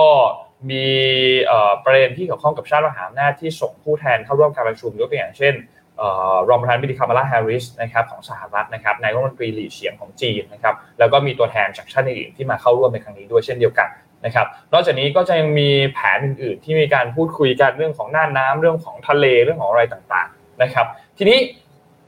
[0.71, 0.87] มี
[1.85, 5.55] ประเด็นที่เกี่ยวข้องกับชาติมหาอำนาจที่ส่งผู้แทนเข้าร่วมการประชุมยกตัวอย่างเช่น
[6.49, 13.89] รองประธานาธิบดีคามาลาแฮร์ริสนะครับของสหรัฐนะครับนายกรัฐมนตรีหลี่เฉียงของจีนนะครับแล้วก็มีตัวแทนจากชาติอื่นที่มาเข้าร่วมในครั้งนี้ด้วยเช่นเดียวกัน
[14.25, 20.87] นะครับนอกจากนี้ก็จะยังมีแผนอื่น ๆ ที่มีการพูดคุยกันเรื่องของน่านน้ำเรื่องของทะเลเรื่องของอะไรต่างๆ นะครับ
[21.19, 21.39] ทีนี้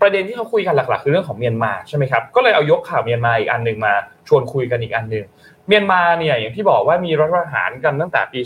[0.01, 3.95] ประเด็นที่เขาคุยกันหลักๆ คือเรื่องของเมียนมาใช่ไหมครับ ก็เลยเอายกข่าวเมียนมาอีกอันหนึ่งมา
[4.29, 5.26] ชวนคุยกันอีกอันหนึ่ง
[5.68, 8.41] เมียนมาเนี่ยอย่างที่บอกว่ามีรัฐประหารกันตั้งแต่ปี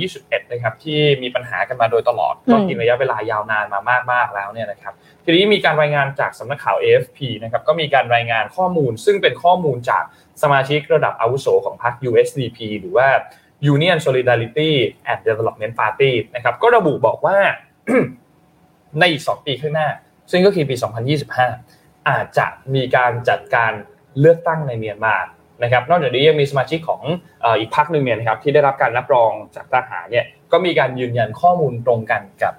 [0.00, 3.80] 2021 นะครับที่มีปัญหากันมาโดยตลอดก็กินระยะเวลายาวนานมา
[4.12, 10.04] มากๆแล้วเนี่ยนะครับทีนี้มีการรายงานจากสำนักข่าว AFP นะครับก็มีการรายงานข้อมูล ซึ่งเป็นข้อมูลจาก
[10.42, 13.08] สมาชิกระดับอาวุโสของพรรค USDP หรือว่า
[13.74, 14.72] Union Solidarity
[15.10, 17.38] and Development Party นะครับก็ระบุบอกว่า
[18.98, 19.88] ในอีก 2 ปีข้างหน้า
[20.30, 20.74] ซึ่งก็คือปี
[21.40, 23.72] 2025 อาจจะมีการจัดการ
[24.20, 25.16] เลือกตั้งในเมียนมา
[25.62, 27.02] นะครับนอกจากนี้ยังมีสมาชิกของ
[27.60, 32.54] อีกพรรคหนึ่งเนี่ยนะครับที่ได้รับการรับรองจากทหารเนี่ยก็มีการยืนยันข้อมูลตรงกันกับ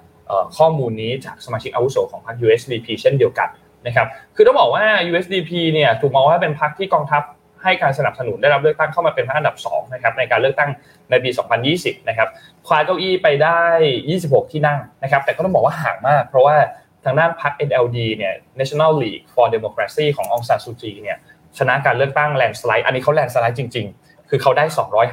[0.58, 3.48] ข้อมูลนี้จากสมาชิกอาวุโสของพรรค USDP เช่นเดียวกัน
[3.86, 4.06] นะครับ
[4.36, 7.22] คือต้องบอกว่า USDP เนี่ยถูกมองว่าเป็นพรรคที่กองทัพ
[7.62, 10.70] ให้การสนับสนุนได้รับเลือกตั้งเข้ามาเป็นพรรคอันดับ2นะครับในการเลือกตั้ง
[11.10, 11.30] ในปี
[11.68, 12.28] 2020 นะครับ
[12.66, 13.60] คว้าเก้าอี้ไปได้
[14.04, 16.56] 26 ที่นั่งนะครับ แต่ก็ต้องบอกว่าห่างมาก เพราะว่า
[17.04, 21.18] ทางด้านพรรค NLD เนี่ย National League for Democracy ขององซานซูจีเนี่ย
[21.58, 24.64] ชนะการเลือกตั้งแลนสไลด์ อันนี้เขาแลนสไลด์จริง ๆ คือเขาได้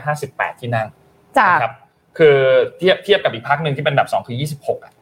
[0.06, 0.88] 258 ที่นั่ง
[1.40, 1.72] จาก
[2.20, 2.38] คือ
[2.78, 4.94] เทียบเทียบกับอีกพักหนึ่งที่เป็นอันดับ2คือ 26อะ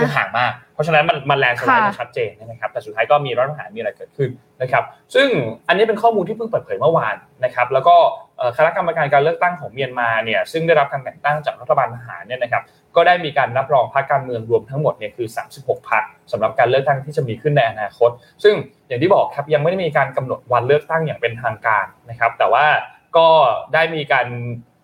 [0.00, 4.30] คือห่างมาก เพราะฉะนั้นมันมันแลนสไลด์ชัดเจนนะครับแต่สุดท้ายก็มีรัฐประหารมีอะไรเกิดขึ้น
[4.62, 4.84] นะครับ
[5.14, 5.28] ซึ่ง
[5.68, 7.96] อันนี้เป็นข้อมูลที่เพิ่งเปิดเผยเมื่อวานนะครับแล้วก็
[8.56, 12.62] คณะกรรมการการเลือกตั้งของเมียนมาเนี่ยซึ่งได้รับการแต่งตั้งจากรัฐบาลทหารเนี่ยนะครับ
[12.96, 15.28] ก็ได้มีการรับรองพรรคการเมืองรวมทั้งหมดเนี่ยคือ
[15.58, 16.02] 36พรรค
[16.32, 18.10] สำหรับการเลือกตั้งที่จะมีขึ้นในอนาคต
[18.44, 18.54] ซึ่ง
[18.88, 22.66] อย่างที่บอกครับยังไม่ได้มีการกำหนดวันเลือกตั้งอย่างเป็นทางการนะครับแต่ว่า
[23.16, 23.28] ก็
[23.74, 24.26] ได้มีการ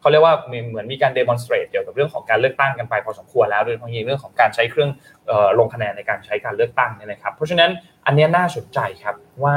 [0.00, 4.90] เขาเรียกว่าเหมือนมีการเดโมนสเตรตเกี่ยวกับเรื่องของการเลือกตั้งกันไปพอสมควรแล้วโดยเฉพาะเรื่องของการใช้เครื่อง
[5.58, 7.70] ลงคะแนนในการใช้การเลือกตั้งเนี่ยนะครับ เพราะฉะนั้น
[8.06, 9.56] อันนี้น่าสนใจครับว่า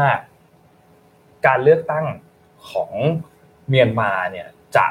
[1.47, 2.05] การเลือกตั้ง
[2.71, 2.91] ของ
[3.69, 4.85] เมียนมาเนี่ยจะ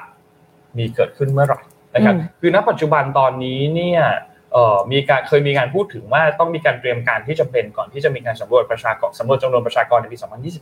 [0.79, 1.61] มีเกิดขึ้นเมื่อไหร่
[1.95, 4.03] นะครับ คือณปัจจุบันตอนนี้เนี่ย
[4.93, 10.19] มีการเคยมีการพูดถึงว่าต้องมีการเตรียมการที่จำเป็นก่อนที่จะมีการสำรวจประชากรสำรวจจำนวนประชากรในปี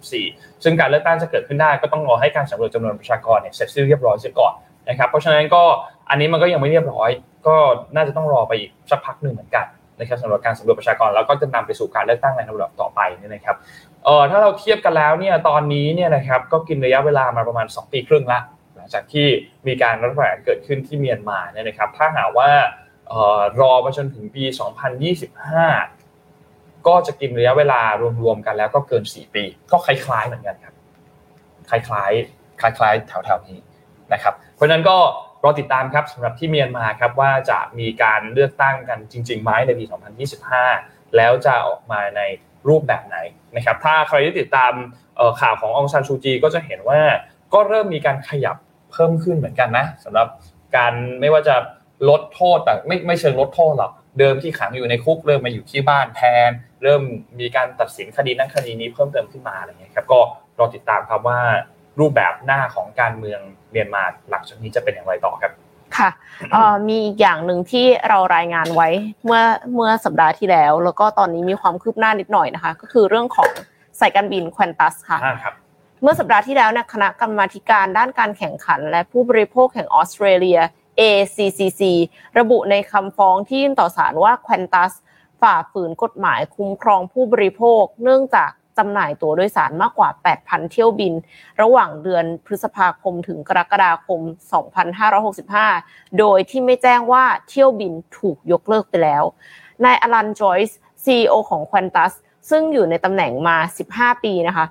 [0.08, 4.54] 2024 ซึ่งการเลือกตั้งจะเกิดขึ้นได้ก็ต้องรอให้การสำรวจจำนวนประชากรเนี่ยเสร็จสิ้นเรียบร้อยเสียก่อน
[4.88, 5.62] นะครับเพราะฉะนั้นก็
[6.10, 7.10] อันนี้มันก็ยังไม่เรียบร้อย
[7.46, 7.56] ก็
[7.94, 9.66] น่าจะต้องรอไปอีกสักพักหนึ่งเหมือนกัน
[9.98, 13.56] นะครับสำหรับการสำรวจประชากรแล้วก็จะนำไปสู่การเลือกตั้งในลำดับต่อไปนี่นะครับ
[14.04, 18.40] เอ่อถ้าเราเทียบกันแล้วเนี่ยตอนนี้เนี่ยนะครับก็กินระยะเวลามาประมาณ 2 ปีครึ่งละ
[18.74, 19.26] หลังจากที่
[19.66, 22.50] มีการรัฐประหารเกิดขึ้นที่เมียนมาเนี่ยนะครับถ้าหากว่า
[23.60, 24.44] รอไปจนถึงปี
[25.64, 27.80] 2025 ก็จะกินระยะเวลา
[28.22, 30.74] รวมๆกันแล้วก็เกิน 4 ปี ก็คล้ายๆเหมือนกันครับ
[31.70, 33.58] คล้ายๆ คล้ายๆ แถวๆนี้
[34.12, 34.96] นะครับเพราะนั้นก็
[35.44, 39.84] รอติดตามครับสำหรับที่เมียนมาครับว่าจะมีการเลือกตั้งกันจริงๆไหมในปี
[40.50, 42.20] 2025 แล้วจะออกมาใน
[42.68, 43.16] รูปแบบไหน
[43.56, 44.72] นะครับถ้าใครที่ติดตาม
[45.40, 47.00] ข่าวขององซานชูจีก็จะเห็นว่า
[47.54, 48.56] ก็เริ่มมีการขยับ
[48.92, 50.28] เพิ่มขึ้นเหมือนกันนะสำหรับ
[50.76, 51.56] การไม่ว่าจะ
[52.08, 56.50] ลดโทษแต่ไม่ไม่เชิงลดโทษหรอกเดิมที่ขังอยู่ในคุกเริ่มมาอยู่ที่บ้านแทน
[56.82, 57.02] เริ่ม
[57.40, 60.20] มีการตัดสินคดีนั้นคดีนี้เพิ่มเติมขึ้นมาอะไรเงี้ยครับก็
[60.58, 61.40] รอติดตามครับว่า
[62.00, 63.40] รูปแบบหน้าของการเมือง
[63.70, 65.52] เมียนมาหลังจากนี้จะเป็นอย่างไรต่อครับ
[65.96, 66.10] ค่ะ
[66.88, 68.88] มีอีกอย่างหนึ่งที่เรารายงานไว้
[69.24, 69.42] เมื่อ
[69.74, 73.50] เมื่อสัปดาห์ที่แล้ว แล้วก็ตอนนี้มีความคืบหน้านิดหน่อยนะคะ ก็คือเรื่องของ
[74.00, 75.18] สายการบินควอนตัสค่ะ
[76.02, 80.60] เมื่อสัปดาห์ที่แล้วเนี่ยคณะกรรมาการด้านการแข่งขัน และผู้บริโภคแห่งออสเตรเลีย
[81.00, 81.82] ACCC
[82.38, 84.92] ระบุในคำฟ้องที่ยื่นต่อศาลว่าควอนตัส
[85.40, 90.08] ฝ่าฝืนกฎหมายคุ้มครองผู้บริโภค เนื่องจาก จำหน่ายตั๋วโดยสารมากกว่า
[90.40, 91.14] 8,000 เที่ยวบิน
[91.62, 94.20] ระหว่างเดือนพฤษภาคมถึงกรกฎาคม
[95.40, 99.24] 2565 โดยที่ไม่แจ้งว่าเที่ยวบินถูกยกเลิกไปแล้ว
[99.84, 102.12] นายอลันจอยส์ CEO ของ Qantas
[102.50, 103.56] ซึ่งอยู่ในตำแหน่งมา
[103.90, 104.66] 15 ปีนะคะ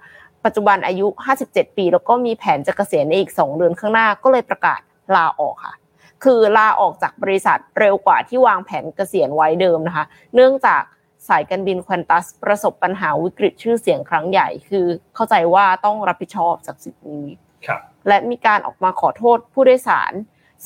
[0.45, 1.07] ปัจจุบันอายุ
[1.41, 4.79] 57 ปี แล้วก็มีแผนจะเกษียณในอีก 2 เดือนข้างหน้าก็เลยประกาศ
[5.15, 5.75] ลาออกค่ะ
[6.23, 10.81] คือลาออกจากบริษัทเร็วกว่าที่วางแผนเกษียณไว้เดิมนะคะ เนื่องจาก
[11.27, 17.25] สายการบินควอนตัสประสบปัญหาวิกฤตชื่อเสียงครั้งใหญ่ คือเข้าใจว่าต้องรับผิดชอบจากสิ่งนี้
[18.07, 20.13] และมีการออกมาขอโทษผู้โดยสาร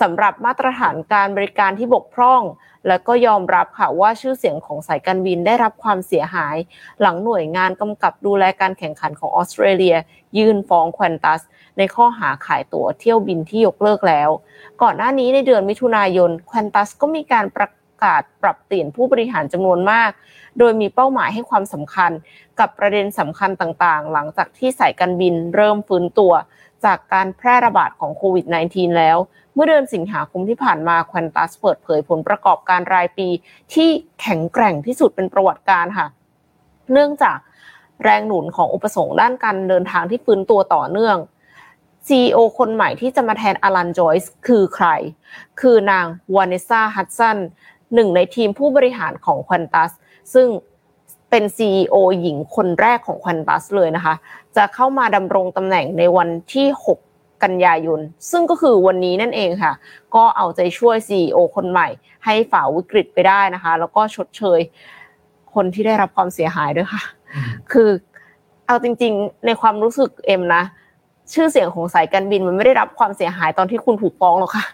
[0.01, 2.41] สำหรับมาตรฐานการบริการที่บกพร่อง
[2.87, 6.55] และก็ยอมรับค่ะว่าชื่อเสียงของสายการบินได้รับความเสียหาย
[7.01, 9.95] หลังหน่วยงานกำกับดูแลการแข่งขันของออสเตรเลีย
[10.37, 11.41] ยื่นฟ้องควอนตัส
[11.77, 14.29] ในข้อหาขายตั๋วเที่ยวบินที่ยกเลิกแล้ว
[14.81, 17.69] ก่อนหน้านี้ในเดือนมิถุนายนควอนตัสก็มีการประ
[18.05, 20.11] กาศปรับเปลี่ยนผู้บริหารจำนวนมาก
[20.59, 22.11] โดยมีเป้าหมายให้ความสำคัญ
[22.59, 26.33] กับประเด็นสำคัญต่างๆ หลังจากที่สายการบินเริ่มฟื้นตัว
[26.85, 29.17] จากการแพร่ระบาดของโควิด -19 แล้ว
[29.53, 33.27] เมื่อเดือนสิงหาคมที่ผ่านมาควันตัสเปิดเผยผลประกอบการรายปี
[33.73, 33.89] ที่
[34.21, 36.07] แข็งแกร่งที่สุดเป็นประวัติการค่ะ
[36.91, 37.37] เนื่องจาก
[38.03, 41.17] แรงหนุนของอุปสงค์ด้านการเดินทางที่ฟื้นตัวต่อเนื่อง
[42.07, 44.87] CEO คนใหม่ที่จะมาแทนอลันจอยส์คือใคร
[45.61, 47.37] คือนางวานเนซ่าฮัตสัน
[47.93, 49.91] หนึ่งในทีมผู้บริหารของควันตัส
[50.33, 50.47] ซึ่ง
[51.29, 54.13] เป็น CEO หญิงคนแรกของควันตัสเลยนะคะ
[54.55, 56.67] จะเข้ามาดำรงตำแหน่งในวันที่
[56.97, 56.97] 6
[57.43, 57.99] กันยายน
[58.31, 59.73] ซึ่งก็คือวันนี้นั่นเองค่ะ
[60.15, 61.87] ก็เอาใจช่วย CEO คนใหม่
[62.25, 64.59] ให้ฝ่าวิกฤตไปได้นะคะ แล้วก็ชดเชย
[65.53, 67.03] คนที่ได้รับความเสียหายด้วยค่ะ
[67.71, 67.89] คือ
[68.65, 70.63] เอาจริง ๆ ในความรู้สึกเอ็มนะ
[71.33, 74.65] ชื่อเสียงของสายการบินมันไม่ได้รับความเสียหายตอนที่คุณถูกฟ้องหรอกค่ะ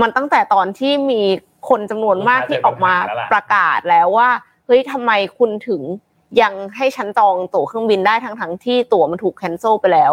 [0.00, 1.22] มันตั้งแต่ตอนที่มี
[1.68, 2.94] คนจำนวนมากที่ออกมา
[3.32, 4.30] ประกาศแล้วว่า
[4.66, 5.82] เฮ้ยทำไมคุณถึง
[6.40, 10.12] ยังให้ฉันจองตั๋วเครื่องบินได้ทั้งทั้งที่ตั๋วมันถูกแคนเซิลไปแล้ว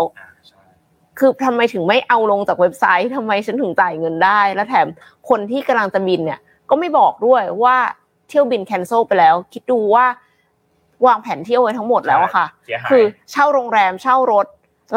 [1.20, 4.88] คือทำไมถึงไม่เอาลงจากเว็บไซต์ทำไมฉันถึงจ่ายเงินได้ และแถม
[5.30, 6.40] คนที่กำลังจะบินเนี่ย
[6.70, 7.76] ก็ไม่บอกด้วยว่า
[8.28, 10.06] เที่ยวบิน cancel ไปแล้ว คิดดูว่า
[11.06, 12.46] วางแผนเที่ยวไว้ทั้งหมดแล้วอะค่ะ
[12.92, 14.48] คือเช่าโรงแรมเช่ารถ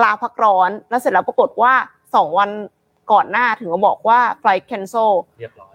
[0.02, 1.72] ลาพักร้อน แล้วเสร็จแล้วปรากฏว่า
[2.14, 2.50] สองวัน
[3.12, 5.10] ก่อนหน้าถึงมาบอกว่า flight cancel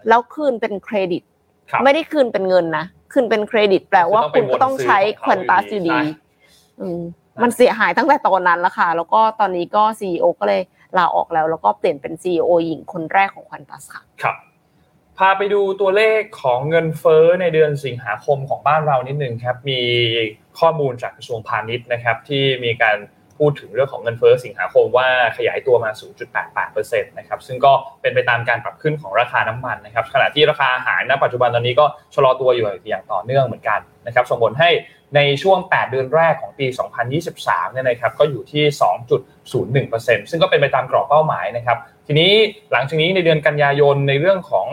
[0.08, 1.22] แล้วคืนเป็นเครดิต
[1.84, 5.98] ไม่ได้คืนเป็นเงินนะคืนเป็นเครดิต แปลว่าคุณก็ต้องใช้ควอนตัสอยู่ดี
[7.42, 10.62] มันเสียหายตั้งแต่ตอนนั้นแล้วค่ะ แล้วก็ตอนนี้ก็ CEO ก็เลย
[10.98, 14.36] ลาออกแล้ว แล้วก็เปลี่ยนเป็น CEO หญิงคนแรกของควอนตัสค่ะครับ
[15.18, 19.80] พาไปดูตัวเลขของเงินเฟ้อในเดือนสิงหาคมของบ้านเรานิดนึงครับ มี
[20.58, 22.96] ข้อมูลจากกระทรวงพาณิชย์นะครับ ที่มีการ
[23.40, 25.90] พูดถึงเรื่องของเงินเฟ้อสิงหาคมว่าขยายตัวมา
[26.50, 27.72] 0.88%นะครับซึ่งก็
[28.02, 31.84] เป็นไปตามการปรับขึ้นของราคาน้ำมันนะครับขณะที่ราคาอาหารณปัจจุบันตอนนี้ก็
[32.14, 34.70] ชะลอตัวอยู่อย่างต่อเนื่องเหมือนกันนะครับส่งผลให้
[35.16, 36.66] ในช่วง 8 เดือนแรกของปี
[37.20, 38.64] 2023 เนี่ยนะครับก็อยู่ที่
[39.86, 42.32] 2.01%ซึ่งก็เป็นไปตามกรอบเป้าหมายนะครับทีนี้
[42.72, 44.68] หลังจากนี้ในเดือนกันยายนในเรื่องของ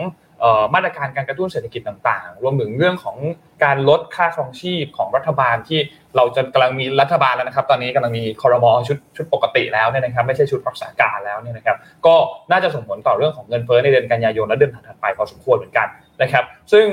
[0.74, 3.16] มาตรการการกระตุ้นเศรษฐกิจต่างๆ รวมถึงเรื่องของ
[3.64, 5.80] การลดค่าครองชีพของรัฐบาลที่
[6.18, 12.14] เราจะกำลังมีรัฐบาลแล้วนะครับ ตอนนี้กำลังมีคอรมอชุดชุดปกติแล้วเนี่ยนะครับ ไม่ใช่ชุดรักษาการแล้วเนี่ยนะครับ ก็
[12.50, 15.88] น่าจะส่งผลต่อเรื่องของเงินเฟ้อในเดือนกันยายนและเดือนถัดไปพอสมควรเหมือนกัน
[16.22, 16.86] นะครับ ซึ่ง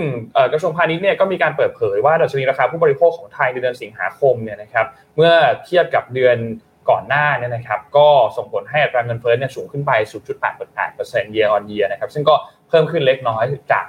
[0.53, 5.33] กระทรวงพาณิชย์เนี่ยก็มีการเปิดเผยว่าดัชนีราคาผู้บริโภคของไทยในเดือนสิงหาคมเนี่ยนะครับ เมื่อ
[5.65, 6.37] เทียบกับเดือน
[6.89, 8.07] ก่อนหน้าเนี่ยนะครับ ก็
[8.37, 9.91] ส่งผลให้อัตราเงินเฟ้อเนี่ยสูงขึ้นไป
[10.63, 12.35] 0.88% year on year นะครับ ซึ่งก็
[12.69, 13.85] เพิ่มขึ้นเล็กน้อยจาก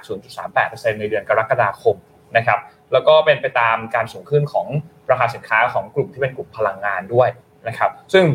[0.47, 1.95] 0.38%ในเดือนกรกฎาคม
[2.37, 2.59] นะครับ
[2.93, 4.67] แล้วก็เป็นไปตามการสูงขึ้นของ
[5.11, 7.29] ราคาสินค้าของกลุ่มที่เป็นกลุ่มพลังงานด้วย
[7.67, 8.25] นะครับ ซึ่ง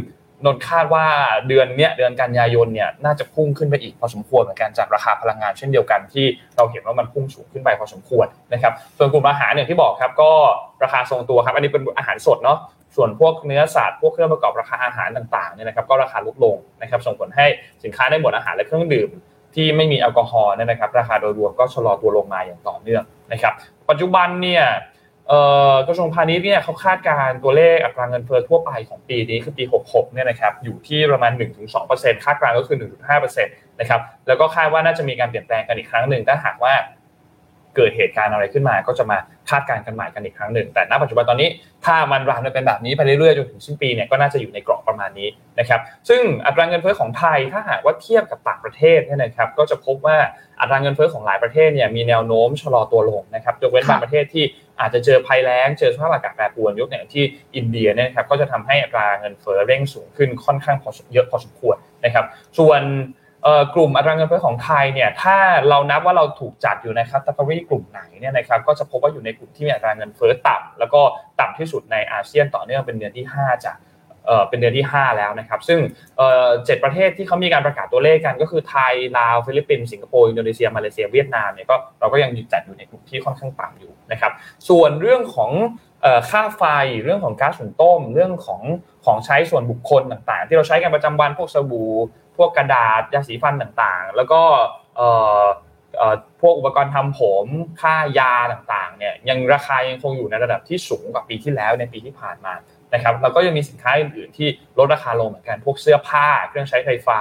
[0.45, 1.07] นนคาดว่า
[1.49, 6.27] เดือนเนี้ยเดือนกันยายนเนี่ยน่าจะพุ่งขึ้นไปอีกพอสมควรเหมือนกันจากราคาพลังงานเช่นเดียวกันที่
[6.57, 10.31] เราเห็นว่ามันพุ่งสูงขึ้นไปพอสมควรนะครับส่วนกลุ่มอาหารอย่างที่บอกครับก็
[10.85, 12.59] ราคาทรงตัวครับอันนี้เป็นอาหารสดเนาะ
[12.97, 17.47] ส่วนพวกเนื้อสัตว์พวกเครื่องประกอบราคาอาหารต่างๆเนี่ยนะครับก็ราคาลดลงนะครับส่งผลให้
[17.85, 19.11] สินค้าในหมวดอาหารและเครื่องดื่ม
[19.55, 23.55] ที่ไม่มีแอลกอฮอล์เนี่ยนะครับราคาโดยรวมก็ชะลอตัวลงมาอย่างต่อเนื่องนะครับ
[23.91, 24.65] ปัจจุบันเนี่ย
[25.89, 31.33] กระทรวงพาณิชย์เนี่ยเขาคาดการตัวเลขอัตราเงินเฟ้อทั่วไปของปีนี้คือปี 66 เนี่ยนะครับอยู่ที่ประมาณ
[31.79, 36.75] 1-2%คาดการก็คือ 1.5%นะครับแล้วก็คาดว่าน่าจะมีการเปลี่ยนแปลงกันอีกครั้งหนึ่งถ้าหากว่า
[37.77, 39.19] เกิดเหตุการณ์อะไรขึ้นมา ก็จะมา
[39.51, 41.49] คาดการณ์กันใหม่กันอีกครั้งหนึ่ง แต่ณปัจจุบันตอนนี้
[41.85, 50.17] ถ้ามันรันเป็นแบบนี้ไปเรื่อยๆจนถึงสิ้นปีเนี่ยก็น่าจะอยู่ในกรอบประมาณนี้นะครับซึ่งอัตราเงินเฟ้อของไทยถ้าหากว่าเทียบกับต่างประเทศเนี่ยนะครับก็จะพบว่า
[50.61, 54.45] อัตราเงินเฟ้อของหลายประเทศเนี่ยมีแนวโน้มชะลอตัวลงนะครับยกเว้นบางประเทศที่
[54.81, 57.25] อาจจะเจอภัยแล้งเจอสภาพอากาศแปรปรวนยกอย่างที่
[57.57, 62.25] อินเดียเนี่ยครับก็จะทำให้อัตราเงินเฟ้อเร่งสูงขึ้นค่อนข้างพอเยอะพอสมควรนะครับ
[62.59, 62.83] ส่วน
[63.75, 65.37] กลุ่มอัตราเงินเฟ้อของไทยเนี่ยถ้า
[65.69, 71.01] เรานับว่าเราถูกจัดอยู่ใน category กลุ่มไหนเนี่ยนะครับก็จะพบว่าอยู่ในกลุ่มที่มีอัตราเงินเฟ้อต่ำแล้วก็
[71.41, 73.77] ต่ำที่สุดในอาเซียนต่อเนื่องเป็นเดือนที่ 5จาก
[74.49, 75.81] เป็นเดือนที่ 5 แล้วนะครับ ซึ่ง
[76.67, 84.33] เจ็ดประเทศที่เขามีการประกาศตัวเลขกันก็คือไทย ลาว ฟิลิปปินส์ สิงคโปร์ อินโดนีเซีย มาเลเซีย เวียดนามเนี่ยก็เราก็ยังจัดอยู่ในกลุ่มที่ค่อนข้างต่ำอยู่นะครับ
[84.69, 85.51] ส่วนเรื่องของ
[86.31, 86.65] ค่าไฟ
[87.03, 88.63] เรื่องของก๊าซหุงต้ม เรื่องของ
[89.05, 91.91] ของใช้ส่วนบุคคลต่างๆ ที่เราใช้กันประจำวันพวกสบู่
[92.37, 94.41] พวกกระดาษยาสีฟันต่างๆ แล้วก็
[96.41, 97.47] พวกอุปกรณ์ทำผม
[97.81, 102.55] ค่ายาต่างๆเนี่ยยังราคายังคงอยู่ในระดับที่สูงกว่าปีที่แล้วในปีที่ผ่านมา
[102.95, 104.49] นะครับแล้วก็ยังมีสินค้าอื่นๆ ที่
[104.79, 107.21] ลดราคาลงเหมือนกันพวกเสื้อผ้า เครื่องใช้ไฟฟ้า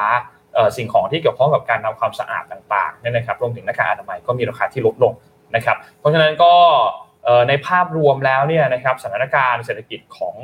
[0.77, 5.13] สิ่งของที่เกี่ยวข้องกับการทำความสะอาดต่างๆเนี่ยนะครับรวมถึงหน้ากากอนามัยก็มีราคาที่ลดลง
[5.55, 6.53] นะครับ เพราะฉะนั้นก็
[7.47, 10.36] ในภาพรวมแล้วเนี่ยนะครับสถานการณ์เศรษฐกิจของ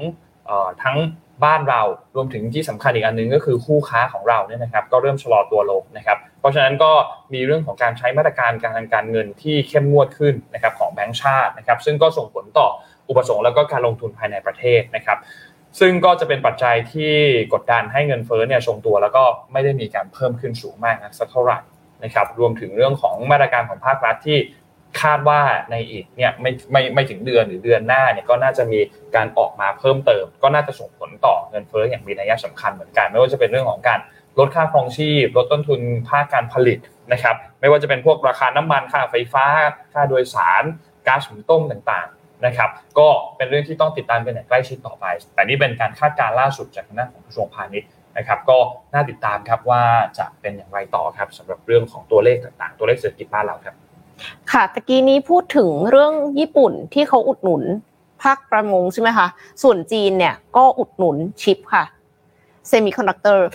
[0.84, 0.98] ทั้ง
[1.46, 1.82] บ้านเรา
[2.16, 6.92] รวมถึงที่สำคัญอีกอันนึงก็คือคู่ค้าของเราเนี่ยนะครับก็เริ่มชะลอตัวลงนะครับเพราะฉะนั้นก็
[7.34, 12.68] มีเรื่องของการใช้มาตรการการทางการเงินที่เข้มงวดขึ้นนะครับของแบงก์ชาตินะครับซึ่งก็ส่งผลต่อ
[13.10, 15.18] อุปสงค์แล้วก็การลงทุนภายในประเทศนะครับ
[15.80, 17.14] ซึ่งก็จะเป็นปัจจัยที่
[17.54, 21.60] กดดันให้เงินเฟ้อเนี่ยทรงตัวแล้วก็ไม่ได้มีการเพิ่มขึ้นสูงมากนักสักเท่าไหร่
[22.04, 24.38] นะครับรวมถึงเรื่องของมาตรการของภาครัฐที่
[25.02, 28.80] คาดว่าในอีกเนี่ยไม่ไม่ไม่ถึงเดือนหรือเดือนหน้าเนี่ยก็น่าจะมี
[29.16, 34.00] การออกมาเพิ่มเติม ก็น่าจะส่งผลต่อเงินเฟ้ออย่างมีนัยสำคัญเหมือนกัน ไม่ว่าจะเป็นเรื่องของการ
[34.40, 36.80] ลดค่าครองชีพ ลดต้นทุนภาคการผลิต
[37.14, 39.46] นะครับ ไม่ว่าจะเป็นพวกราคาน้ำมันค่าไฟฟ้า
[39.94, 40.64] ค่าโดยสาร
[41.08, 42.70] ก๊าซหุงต้มต่างๆนะครับ
[43.00, 43.08] ก็
[43.38, 48.58] เป็นเรื่องที่ต้องติดตามกันอย่างใกล้ชิดต่อไป แต่นี่เป็นการคาดการณ์ล่าสุดจากทางด้านของกระทรวงพาณิชย์นะครับก็
[48.94, 49.84] น่าติดตามครับว่า
[50.18, 53.76] จะเป็นอย่างไรต่อครับสำหรับเรื่องของตัวเลขต่างๆ ตัวเลขเศรษฐกิจบ้านเราครับ
[54.52, 57.64] ค่ะตะกี้นี้พูดถึงเรื่องญี่ปุ่นที่เขาอุดหนุน
[58.24, 59.28] ภาคประมงใช่ไหมคะ
[59.64, 61.84] ส่วนจีนเนี่ยก็อุดหนุนชิปค่ะ
[62.68, 63.48] เซมิคอนดักเตอร์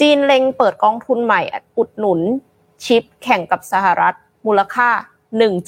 [0.00, 1.40] จีนเล็งเปิดกองทุนใหม่
[1.78, 2.20] อุดหนุน
[2.84, 4.14] ชิปแข่งกับสหรัฐ
[4.46, 4.88] มูลค่า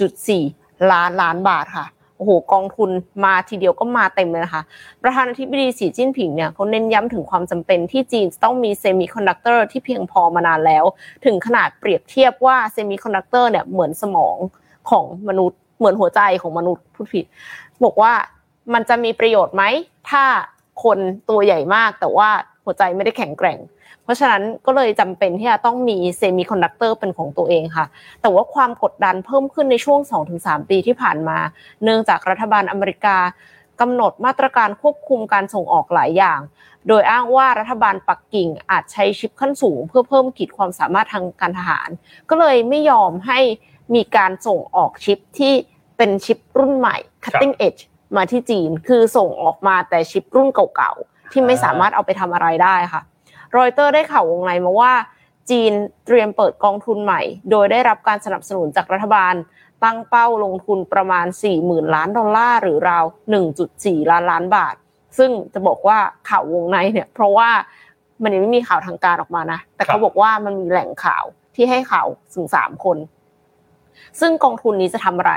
[0.06, 1.86] 1.4 ล้านล้านบาทค่ะ
[2.16, 2.90] โอ้โหกองทุน
[3.24, 4.62] มาทีเดียวก็มาเต็มเลยนะคะ
[5.02, 10.84] ประธานาธิบดีสีจิ้นผิงเนี่ยเขาเน้นย้ำถึงความจำเป็นที่จีนต้องมีเซมิคอนดักเตอร์ที่เพียงพอมานานแล้ว
[11.24, 14.36] ถึงขนาดเปรียบเทียบว่าเซมิคอนดักเตอร์เนี่ยเหมือนสมอง
[14.90, 17.24] ของมนุษย์เหมือนหัวใจของมนุษย์พูดผิด
[17.84, 18.12] บอกว่า
[18.74, 19.62] มันจะมีประโยชน์ไหม
[20.10, 20.24] ถ้า
[20.84, 20.98] คน
[21.28, 22.28] ตัวใหญ่มากแต่ว่า
[22.64, 23.58] หัวใจไม่ได้แข็งแกร่ง
[24.06, 27.86] เพราะฉะนั้นก็เลยจำเป็นที่จะต้องมีเซมิคอนดักเตอร์เป็นของตัวเองค่ะ
[28.22, 30.00] แต่ว่าความกดดันเพิ่มขึ้นในช่วง
[30.34, 31.38] 2-3 ปีที่ผ่านมา
[31.82, 33.18] เนื่องจากรัฐบาลอเมริกา
[33.80, 36.40] กำหนดมาตรการควบคุมการส่งออกหลายอย่าง
[36.88, 41.88] โดยอ้างว่ารัฐบาลปักกิ่งอาจใช้ชิปขั้นสูง เพื่อเพิ่มขีดความสามารถทางการทหาร
[42.30, 43.40] ก็เลยไม่ยอมให้
[43.94, 45.54] มีการส่งออกชิปที่
[45.96, 47.82] เป็นชิปรุ่นใหม่ cutting edge
[48.16, 53.02] มาที่จีน คือส่งออกมาแต่ชิปรุ่นเก่าๆ ที่ไม่สามารถเอาไปทำอะไรได้ค่ะ
[53.56, 54.92] รอยเตอร์ได้ข่าววงในมาว่า
[55.50, 55.72] จีน
[56.06, 59.34] เตรียมเปิดกองทุนใหม่ โดยได้รับการสนับสนุนจากรัฐบาล
[59.84, 61.26] ตั้งเป้าลงทุนประมาณ
[61.60, 63.04] 40,000 ล้านดอลลาร์หรือราว
[63.58, 64.74] 1.4 ล้านล้านบาท
[65.18, 65.98] ซึ่งจะบอกว่า
[66.28, 67.50] ข่าววงในเนี่ยเพราะว่า
[68.22, 72.98] มันยังไม่มีข่าวทางการออกมานะ แต่เขาบอกว่ามันมีแหล่งข่าวที่ให้ข่าวถึงสามคน
[74.20, 75.32] ซึ่งกองทุนนี้จะทำอะไร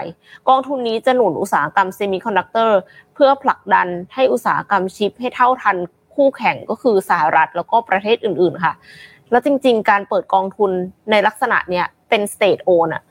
[0.49, 2.79] กองทุนนี้จะหนุนอุตสาหกรรมเซมิคอนดักเตอร์
[3.13, 5.77] เพื่อผลักดันให้อุตสาหกรรมชิปให้เท่าทัน
[6.19, 8.73] คู่แข่งก็คือสหรัฐแล้วก็ประเทศอื่น ๆค่ะ
[9.31, 10.71] แล้วจริง ๆ การเปิดกองทุน
[11.11, 13.03] ในลักษณะเนี้ยเป็น state-owned อะ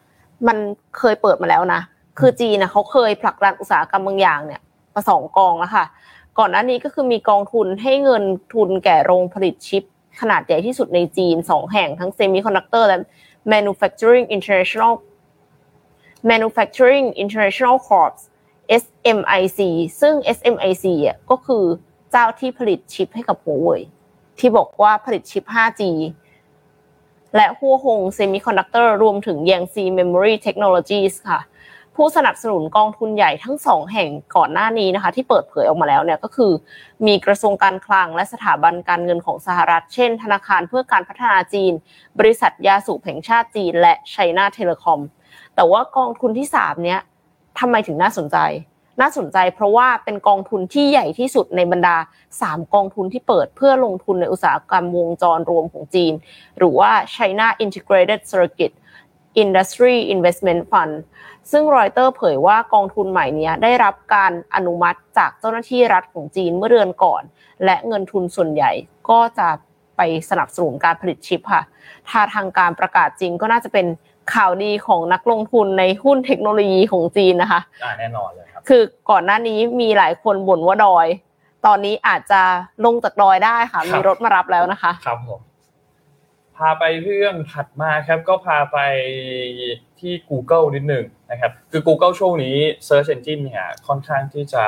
[0.47, 0.57] มัน
[0.99, 1.81] เคยเปิดมาแล้วนะ
[2.19, 4.61] คือจีนนะเขาเคยผลักดันอุตสาหกรรมบางอย่างเนี่ย
[4.95, 5.85] มาสองกองแล้วค่ะ
[6.39, 9.85] ก่อนหน้านี้ก็คือมีกองทุนให้เงินทุนแก่โรงผลิตชิป
[10.21, 12.99] ขนาดใหญ่ที่สุดในจีนสองแห่งทั้งเซมิคอนดักเตอร์และ
[13.53, 14.93] Manufacturing International
[16.31, 18.13] Manufacturing International Corp
[18.83, 19.61] SMIC
[20.01, 21.65] ซึ่ง SMIC อะก็คือ
[22.11, 23.83] เจ้าที่ผลิตชิปให้กับหัวเว่ย
[24.39, 25.83] ที่บอกว่าผลิตชิป 5G
[27.37, 31.41] และหัวหงเซมิคอนดักเตอร์รวมถึง Yangtze Memory Technologies ค่ะ
[31.97, 36.53] ผู้สนับสนุนกองทุนใหญ่ทั้งสองแห่งก่อนหน้านี้นะคะ ที่เปิดเผยออกมาแล้วเนี่ยก็คือ
[37.07, 41.73] มีกระทรวงการคลังและสถาบันการเงินของสหรัฐ เช่น ธนาคารเพื่อการพัฒนาจีน
[42.19, 45.01] บริษัทยาสูบแห่งชาติจีน และไชน่าเทเลคอม
[45.55, 47.01] แต่ว่ากองทุนที่สามเนี้ย
[47.59, 48.37] ทำไมถึงน่าสนใจ
[49.01, 51.97] น่าสนใจเพราะว่าเป็นกองทุนที่ใหญ่ที่สุดในบรรดา
[52.35, 56.13] 3 กองทุนที่เปิดเพื่อลงทุนในอุตสาหกรรมวงจรรวมของจีน
[56.59, 58.73] หรือว่า China Integrated Circuit
[59.43, 60.95] Industry Investment Fund
[61.51, 67.23] ซึ่งรอยเตอร์เผยว่ากองทุนใหม่นี้ได้รับการอนุมัติจากเจ้าหน้าที่รัฐของจีนเมื่อเดือนก่อน
[67.65, 68.71] และเงินทุนส่วนใหญ่
[69.11, 69.49] ก็จะ
[69.97, 71.63] ไปสนับสนุนการผลิตชิปค่ะ
[72.09, 73.87] ถ้าทางการประกาศจริงก็น่าจะเป็น
[74.35, 77.61] ข่าวดีของนักลงทุนในหุ้นเทคโนโลยีของจีนนะคะ
[77.99, 81.07] แน่นอนเลย ครับคือก่อนหน้านี้มีหลายคนบ่นว่าดอย
[81.67, 82.43] ตอนนี้อาจจะ
[82.85, 85.41] ลงจากดอยได้ค่ะครับมีรถมารับแล้วนะคะ ครับผม
[86.57, 88.79] พาไปเรื่องถัดมาครับก็พาไป
[90.01, 92.57] ที่ Google นิดหนึ่งนะครับ คือ Google ช่วงนี้
[92.89, 94.65] Search Engine เนี่ยค่อนข้างที่จะ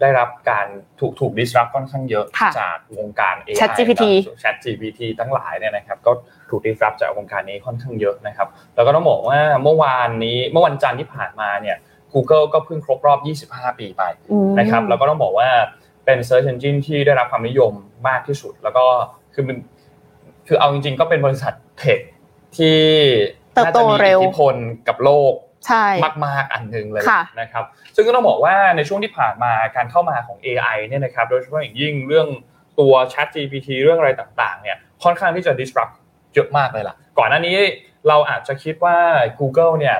[0.00, 0.66] ได้รับการ
[1.00, 6.12] ถูกถูก disrupt ค่อนข้างเยอะค่ะจากวงการ AI ChatGPT กับ ChatGPT ทั้งหลายเนี่ยนะครับก็
[6.50, 11.76] ถูก disrupt จากวงการนี้ค่อนข้างเยอะนะครับ แล้วก็ต้องบอกว่าเมื่อวานนี้เมื่อวันจันทร์ที่ผ่านมาเนี่ย
[12.14, 14.02] Google ก็เพิ่งครบรอบ 25 ปีไป
[14.32, 15.48] อืมนะครับแล้วก็ต้องบอกว่า
[16.04, 17.72] เป็น Search Engine ที่ได้รับความนิยม
[18.08, 18.84] มากที่สุด แล้วก็
[19.34, 19.56] คือมัน
[20.46, 22.00] คือเอาจริง ๆ ก็เป็นบริษัทเทค
[22.56, 22.78] ที่
[23.54, 24.56] เติบโตน่าจะมีเร็อิวทธิพล
[24.88, 25.32] กับโลก
[25.66, 25.86] ใช่
[26.26, 32.28] มากๆอันหนึ่งเลยค่ะนะครับ ซึ่งก็ต้องบอกว่าในช่วงที่ผ่านมาการเข้ามาของ AI เนี่ยนะครับ โดยเฉพาะอย่างยิ่งเรื่อง
[32.80, 35.94] ตัว Chat GPT เรื่องอะไรต่างๆ เนี่ยค่อนข้างที่จะ disrupt
[36.34, 37.56] เยอะมากเลยล่ะ ก่อนหน้านี้
[38.08, 38.96] เราอาจจะคิดว่า
[39.40, 39.96] Google เนี่ย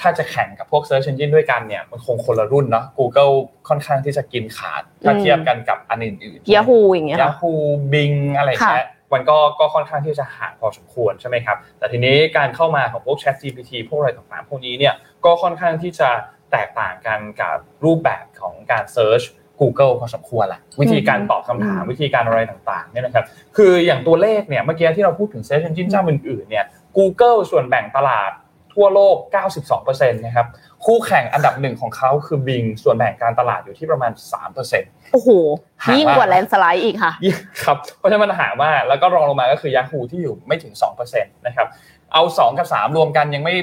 [0.00, 3.32] ถ้าจะแข่งกับพวก Search Engine ด้วยกันเนี่ยมันคงคนละรุ่นเนาะ Google
[3.68, 7.52] ค่อนข้างที่จะกินขาด ถ้าอืมเทียบกันกับอันอื่นๆยาฮูอย่างเงี้ยยาค่ะฮู
[7.92, 14.94] บิงอะไรอย่างเงี้ยมันก็ก็ค่อนข้างที่จะห่างพอสมควรใช่ไหมครับ แต่ทีนี้การเข้ามาของพวก Chat GPT พวกอะไรต่างๆ พวกนี้เนี่ย
[15.24, 16.08] ก็ค่อนข้างที่จะ
[16.52, 19.24] แตกต่างกันกับรูปแบบของการ Search
[19.60, 23.24] Google พอสมควรแหละวิธีการตอบคำถามอืมวิธีการอะไรต่างๆเนี่ยนะครับ
[23.56, 26.64] คืออย่างตัวเลขเนี่ยเมื่อกี้ที่เราพูดถึง Search Engine เจ้าอื่นๆเนี่ย
[26.98, 28.30] Google ส่วนแบ่งตลาด
[28.76, 29.16] ทั่วโลก
[29.70, 30.46] 92%นะครับ
[30.84, 34.12] คู่แข่งอันดับหนึ่งของเขาคือ Bing ส่วนแบ่งการตลาดอยู่ที่ประมาณ
[34.62, 35.28] 3%โอ้โห
[35.82, 37.12] ห่างยิ่งกว่ามากแลนด์สไลด์อีกค่ะ
[37.62, 40.74] ครับเพราะฉะนั้นมันห่างมากแล้วก็รองลงมาก็คือ Yahoo ที่อยู่ไม่ถึง
[41.04, 41.66] 2%นะครับ
[42.12, 43.54] เอา 2 กับ 3 รวมกันยังไม่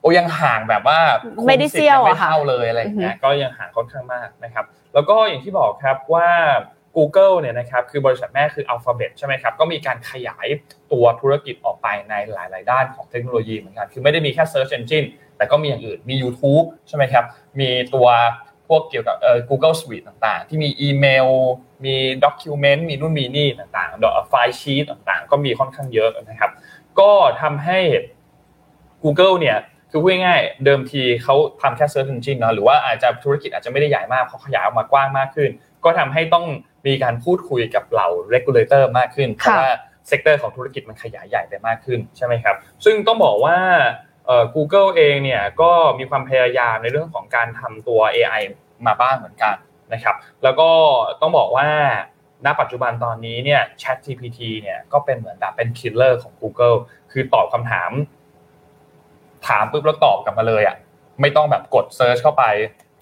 [0.00, 0.98] โอ้ยังห่างแบบว่า
[1.46, 4.64] ไม่ได้เสี้ยวคูณ10อะค่ะไม่เท่าเลยอะไรอย่างเงี้ยก็ยังห่างค่อนข้างมากนะครับ
[4.94, 6.28] แล้วก็อย่างที่บอกครับว่า
[6.96, 10.46] Google เนี่ยนะครับคือบริษัทแม่คือ Alphabet ใช่ไหมครับก็มีการขยาย
[10.92, 17.24] ตัวธุรกิจออกไปในหลาย ๆ ด้านของเทคโนโลยีเหมือนกันคือไม่ได้มีแค่ Search Engine แต่ก็มีอย่างอื่นมี YouTube ใช่ไหมครับ
[17.60, 18.08] มีตัว
[18.68, 21.28] พวกเกี่ยวกับเอ่อ Google Suite ต่าง ๆ ที่มีอีเมล
[21.84, 26.50] มี Document มีนู่นมีนี่ต่างๆไฟล์ชีตต่างๆ ก็มีค่อนข้างเยอะนะครับ
[27.00, 27.10] ก็
[27.42, 27.80] ทำให้
[29.04, 29.58] Google เนี่ย
[29.90, 35.50] คือพูดง่ายๆเดิมทีเขาทำแค่ search engine เนาะหรือว่าอาจจะธุรกิจอาจจะไม่ได้ใหญ่มากเขาขยายออกมากว้างมากขึ้น
[35.84, 36.46] ก็ทำให้ต้อง
[36.86, 39.72] มีการพูดคุยกับเหล่า regulator มากขึ้น เพราะว่า
[40.08, 43.58] sector ของธุรกิจมันขยายใหญ่ไปมากขึ้นใช่ไหมครับ ซึ่งต้องบอกว่า
[44.54, 48.42] Google เองเนี่ยก็มีความพยายามในเรื่องของการทำตัว AI
[48.86, 49.54] มาบ้างเหมือนกัน
[49.92, 50.70] นะครับ แล้วก็
[51.20, 51.68] ต้องบอกว่า
[52.46, 56.76] ณปัจจุบันตอนนี้เนี่ย Chat GPT เนี่ยก็เป็นเหมือนแบบเป็น killer ของ Google
[57.12, 57.90] คือตอบคำถาม
[59.48, 60.76] ถามปุ๊บแล้วตอบกลับมาเลยอะ
[61.20, 62.44] ไม่ต้องแบบกด search เข้าไป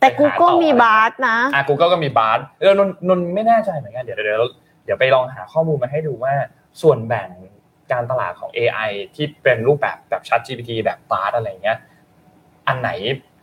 [0.01, 4.43] แต่ Google มี Bard นะอะ Google ก็มีบาร์สเออนนนนไม่แน่ใจเหมือนกันเดี๋ยวเดี๋ยว
[4.85, 6.35] เดี๋ยวไปลองหาข้อมูลมาให้ดูว่า
[6.83, 7.29] ส่วนแบ่ง
[7.93, 11.79] การตลาดของ AI ที่เป็นรูปแบบแบบ Chat GPT แบบ Bard อะไรเงี้ย
[12.69, 12.91] อันไหน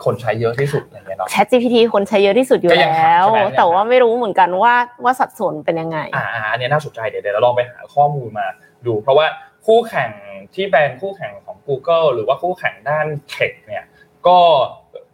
[0.06, 3.26] คนใช้เยอะที่สุดอะไรเงี้ยเนาะ Chat GPT คนใช้เยอะที่สุดอยู่แล้ว
[3.58, 8.48] แต่ว่าไม่รู้เหมือนกันว่าว่าสัดส่วนเป็นยังไง อ่าอันนี้น่าสนใจเดี๋ยวเดี๋ยวเราลองไปหาข้อมูลมา
[8.86, 9.26] ดู เพราะว่า
[9.66, 10.12] คู่แข่ง
[10.56, 13.86] ที่เป็นคู่แข่งของ Google หรือว่าคู่แข่งด้าน tech เนี่ย
[14.28, 14.40] ก็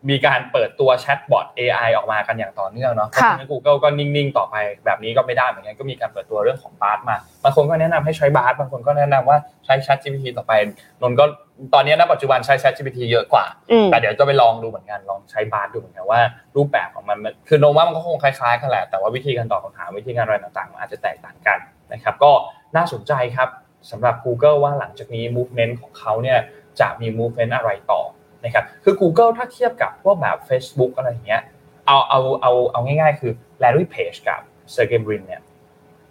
[0.10, 10.54] มีการเปิดตัวแชทบอท AI ออกมากันอย่างต่อเนื่องเนาะเพราะฉะนั้น Google ก็นิ่งๆ ต่อไปแบบนี้ก็ไม่ได้เหมือนกันก็มีการเปิดตัวเรื่องของ Bard มาบางคนก็แนะนำให้ใช้ Bard บางคนก็แนะนำว่าใช้ Chat GPT ต่อไป
[11.02, 11.26] นนท์ก็
[11.74, 13.46] ตอนนี้ณปัจจุบันใช้ Chat GPT เยอะกว่า
[13.92, 16.22] แต่เดี๋ยวจะไปลองดูเหมือนกันลองใช้ Bard ดูเหมือนกันว่า
[16.56, 21.60] รูปแบบของมันคือโนว่ามันก็คงคล้ายๆกันแหละแต่ว่าวิธีการตอบคำถามวิธีการอะไรต่างๆมันอาจจะแตกต่างกัน
[21.94, 22.32] นะครับก็
[22.76, 23.50] น่าสนใจครับ
[23.92, 26.40] สำหรับ Google ว่าหลังจากนี้ movement ของเขาเนี่ย
[26.80, 28.02] จะมี movement อะไรต่อ
[28.44, 31.42] นะครับคือ Google ถ้าเทียบกับพวกแบบ Facebook อะไรอย่างเงี้ย
[31.88, 33.32] เอาเอาเอาเอาง่ายๆ คือ
[33.64, 34.42] Larry Page กับ
[34.76, 35.42] Sergey Brin เนี่ย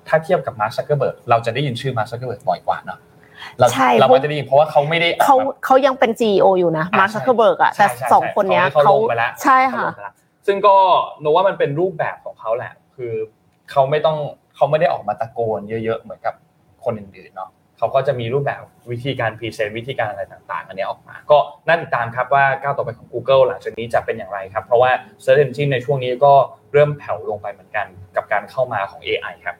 [0.09, 2.99] ถ้าเทียบกับ Mark Zuckerberg เราจะได้ยินชื่อ Mark Zuckerberg บ่อยกว่าเนาะ
[3.59, 3.67] เรา
[4.01, 8.95] เราไม่ได้ยินเพราะว่าเขาไม่ได้เขาเขายังเป็น CEO อยู่นะ Mark Zuckerberg อะแต่สองคนเนี้ยเขา
[9.43, 9.89] ใช่ค่ะ
[10.47, 13.13] ซึ่งก็นนท์ว่ามันเป็นรูปแบบของเขาแหละ คือ
[13.71, 14.19] เขาไม่ต้อง
[14.57, 16.35] เขาไม่ได้ออกมาตะโกนเยอะๆ เหมือนกับ
[16.85, 17.51] คนอื่นๆเนาะ
[17.83, 24.91] เขาก็จะมีรูปแบบวิธีการ present วิธีการอะไรต่างๆอันนี้ออกมา ก็น่าติดตามครับว่าก้าวต่อไปของ Google หลังจากนี้จะเป็นอย่างไรครับ เพราะว่า
[25.25, 26.33] Search Engine ในช่วงนี้ก็
[26.73, 29.57] เริ่มแผ่วลงไปเหมือนกันกับการเข้ามาของ AI ครับ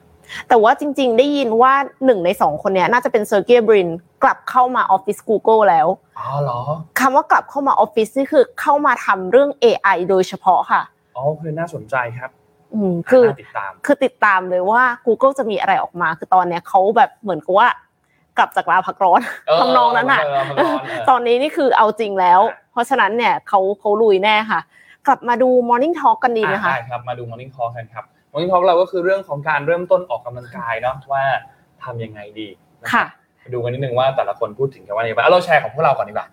[0.49, 1.73] แต่ว่าจริง ๆ ได้ยินว่า
[2.05, 3.89] หนึ่งในสองคนนี้น่าจะเป็นเซอร์เกียบริน
[4.23, 5.87] กลับเข้ามาออฟฟิศ Google แล้ว
[6.19, 6.61] อ๋อเหรอ
[6.99, 10.81] คำว่ากลับเข้ามาออฟฟิศนี่คือเข้ามาทำเรื่อง AI โดยเฉพาะค่ะ
[11.15, 12.31] อ๋อคือน่าสนใจครับ
[12.73, 13.25] อืมคือ
[13.85, 17.67] คือติดตามเลยว่า Google จะมีอะไรออกมา คือตอนเนี้ยเขาแบบเหมือนกับว่า
[18.37, 19.21] กลับจากลาพักร้อน
[19.59, 20.21] ทำนองนั้นอะ
[21.09, 22.39] ตอนนี้นี่คือเอาจริงแล้ว
[22.71, 24.59] เพราะฉะนั้นเนี่ยเขาเขาลุยแน่ค่ะ
[25.07, 31.23] กลับมาดู Morning Talk กันดีไหมคะใช่ครับมาดู Morning Talk กันครับ Morning Talk เราก็คือเรื่องของการเริ่มต้นออกกำลังกายเนาะว่า
[31.83, 32.47] ทำยังไงดี
[32.93, 33.05] ค่ะ
[33.53, 36.27] ดูกันนิดนึงว่าแต่ละคนพูดถึงกันว่าอะไรบ้างเราแชร์ของพวกเราก่อนดีกว่า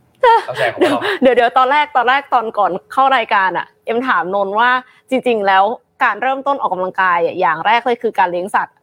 [0.46, 4.70] เราแชร์ของเราเดี๋ยวเดี๋ยวตอนแรกตอนแรกตอนก่อนเข้ารายการอะเอ็มถามนนว่า
[5.11, 5.64] จริง ๆ แล้ว
[6.05, 8.74] การเริ่มต้นออกกำลังกายอย่างแรกเลยคือการเลี้ยงสัตว์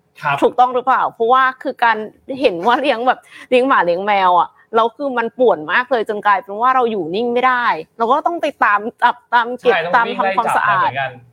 [0.43, 1.97] ถูกต้องหรือเปล่า เพราะว่าคือการ
[2.41, 7.65] เห็นว่าเลี้ยงแบบเลี้ยงหมาเลี้ยงแมวอะเราคือมันป่วนมากเลยจนกลายเป็นว่าเราอยู่นิ่งไม่ได้
[7.97, 10.89] เราก็ต้องไปตามจับตามเก็บตามทำความสะอาด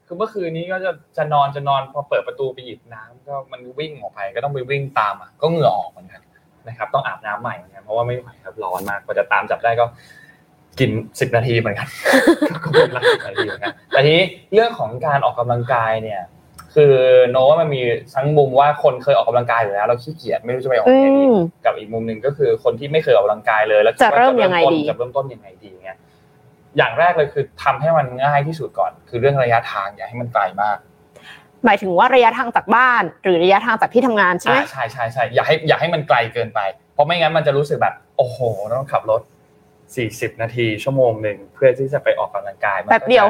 [0.06, 6.20] คือเมื่อคืนนี้ก็จะจะนอนจะนอนพอเปิดประตูไปหยิบน้ำก็มันวิ่งออกไปก็ต้องไปวิ่งตามอะก็เหงื่อออกเหมือนกัน
[6.68, 9.84] นะครับ ต้องอาบน้ำใหม่เหมือนกันเพราะว่าไม่ไหวครับร้อนมากกว่าจะตามจับได้ก็
[10.78, 11.88] กินสิบนาทีเหมือนกัน
[12.64, 14.24] ก็เป็นหลักสิบนาทีเหมือนกันแต่ทีนี้
[14.54, 16.22] เรื่องของการออกกำลังกายเนี่ย
[16.74, 16.94] คือ
[17.30, 17.82] โนว่ามันมี
[18.14, 21.24] ทั้งมุมว่าคนเคยออกกำลังกายอยู่แล้วเราขี้เกียจไม่รู้จะไปออกยังไงดี
[21.64, 25.98] กับอีกมุมหนึ่งก็คือคนที่ไม่เคยออกกำลังกายเลย แล้วจะเริ่มยังไงดีจะเริ่มต้นยังไงดีเงี้ย
[26.76, 30.78] อย่างแรกเลยคือทำให้มันง่ายที่สุดก่อน คือเรื่องระยะทางอย่าให้มันไกลมาก
[31.64, 36.60] หมายถึงว่าระยะทางจากบ้าน หรือระยะทางจากที่ทำงานใช่ไหมใช่ใช่ใช่อย่าให้อย่าให้มันไกลเกินไป
[36.94, 38.38] เพราะไม่งั้นมันจะรู้สึกแบบโอ้โห
[38.72, 39.22] ต้องขับรถ
[39.96, 43.26] สี่สิบนาทีชั่วโมงหนึ่งเพื่อที่จะไปออกกำลังกายแบบเดียว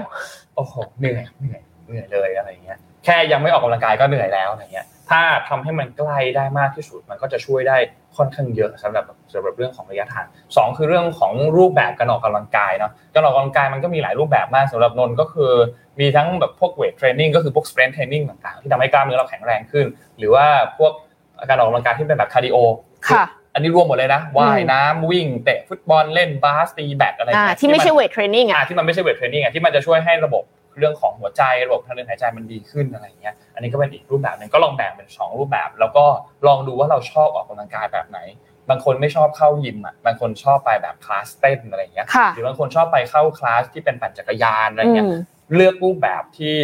[0.56, 7.76] โอ้โหเหนื่อยเหนื่อยเหนื่อยเลยอะไรเงี้ย แค่ยังไม่ออกกำลังกายก็เหนื่อยแล้วอะไรเงี้ย ถ้าทำให้มันใกล้ได้มากที่สุด มันก็จะช่วยได้
[8.16, 10.26] ค่อนข้างเยอะสำหรับสำหรับเรื่องของระยะทาง
[10.56, 15.52] สองคือเรื่องของรูปแบบการออกกำลังกายเนาะการออกกำลังกายมันก็มีหลายรูปแบบมากสำหรับนนท์ก็คือ
[16.00, 19.86] มีทั้งแบบพวก weight training ก็คือพวก strength training ต่างๆ ที่ทำให้กล้ามเนื้อเราแข็งแรงขึ้น
[20.18, 20.46] หรือว่า
[20.78, 20.92] พวก
[21.48, 22.56] การออกกำลังกายที่เป็นแบบ cardio
[23.08, 23.24] ค่ะ
[23.54, 27.30] อันนี้รวมหมดเลยนะว่ายน้ำวิ่งเตะฟุตบอลเล่นบาสตีแบดอะไร
[27.60, 30.42] ที่ไม่ใช่ weight training อะที่มันไม่ใช่ weight training อะที่มันจะช่วยให้ระบบ
[30.78, 36.04] เรื่องของหัวใจระบบทางเดินหายใจมันดีขึ้นอะไรเงี้ย อันนี้ก็เป็นอีกรูปแบบหนึ่งก็ลองแบ่งเป็นสองรูปแบบ แล้วก็
[36.46, 38.18] ลองดูว่าเราชอบออกกำลังกายแบบไหน
[38.70, 45.08] บางคนไม่ชอบเข้ายิมอะบางคนชอบไปแบบคลาสเต้นอะไรเงี้ยหรือบางคนชอบไปเข้าคลาสที่เป็นปั่นจักรยานอะไรเงี้ย
[45.54, 46.56] เลือกรูปแบบที่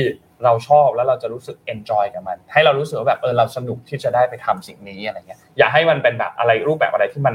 [0.45, 7.35] เราชอบแล้วเราจะรู้สึก enjoy กับมัน ให้เรารู้สึกว่าแบบเออเราสนุกที่จะได้ไปทำสิ่งนี้อะไรเงี้ยอย่าให้มันเป็นแบบอะไรรูปแบบอะไรที่มัน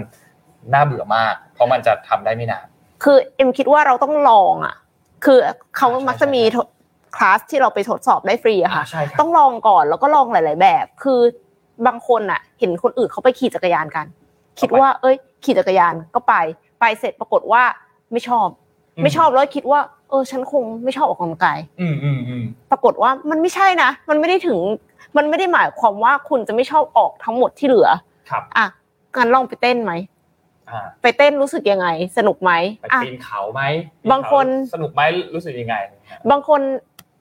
[0.74, 2.66] น่าเบื่อมาก เพราะมันจะทำได้ไม่นาน
[3.04, 4.76] คือเอ็มคิดว่าเราต้องลองอะ
[5.26, 5.38] คือ
[5.78, 6.42] เขามักจะมี
[7.16, 8.84] คลาสที่เราไปทดสอบได้ฟรีอะค่ะ
[9.20, 11.20] ต้องลองก่อนแล้วก็ลองหลาย ๆ แบบ คือ
[11.88, 14.06] บางคนอะเห็นคนอื่นเขาไปขี่จักรยานกัน
[14.60, 16.34] คิดว่า เอ้ย ขี่จักรยานก็ไป
[16.80, 17.64] ไปเสร็จปรากฏว่า
[18.12, 18.48] ไม่ชอบ
[19.04, 24.60] ไม่ชอบแล้วคิดว่า เออ ฉันคงไม่ชอบออกกำลังกายอืมอืมอืมปรากฏว่ามันไม่ใช่นะ มันไม่ได้ถึง
[25.18, 27.90] มันไม่ได้หมายความว่าคุณจะไม่ชอบออกทั้งหมดที่เหลือ
[28.30, 28.66] ครับ อะ
[29.18, 30.15] งั้นลองไปเต้นไหมอ่า
[31.02, 31.88] ไปเต้นรู้สึกยังไง
[32.18, 32.52] สนุกไหม
[32.82, 33.62] ไปอะปีนเขาไหม
[34.12, 34.46] บางคน
[34.76, 35.02] สนุกไหม
[35.34, 35.76] รู้สึกยังไง
[36.32, 36.62] บางคน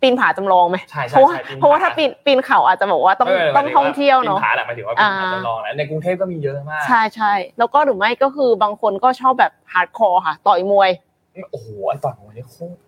[0.00, 10.90] ปีนผาจำลองไหมใช่ใช่เพราะว่าใช่ปีนผาเพราะว่าถ้าปีนปีนเขาอาจจะบอกว่าต้องไม่ไม่ต้องหมายท่องเที่ยวเนาะปีนผาแหละหมายถึงว่าเป็นผาอ่าจำลองนะในกรุงเทพก็มีเยอะมาก ใช่ใช่แล้วก็หรือไม่ก็คือบางคนก็ชอบแบบ hardcore ค่ะ ต่อยมวย
[11.52, 12.78] โอ้โหไอ้ต่อยมวยนี่โคตร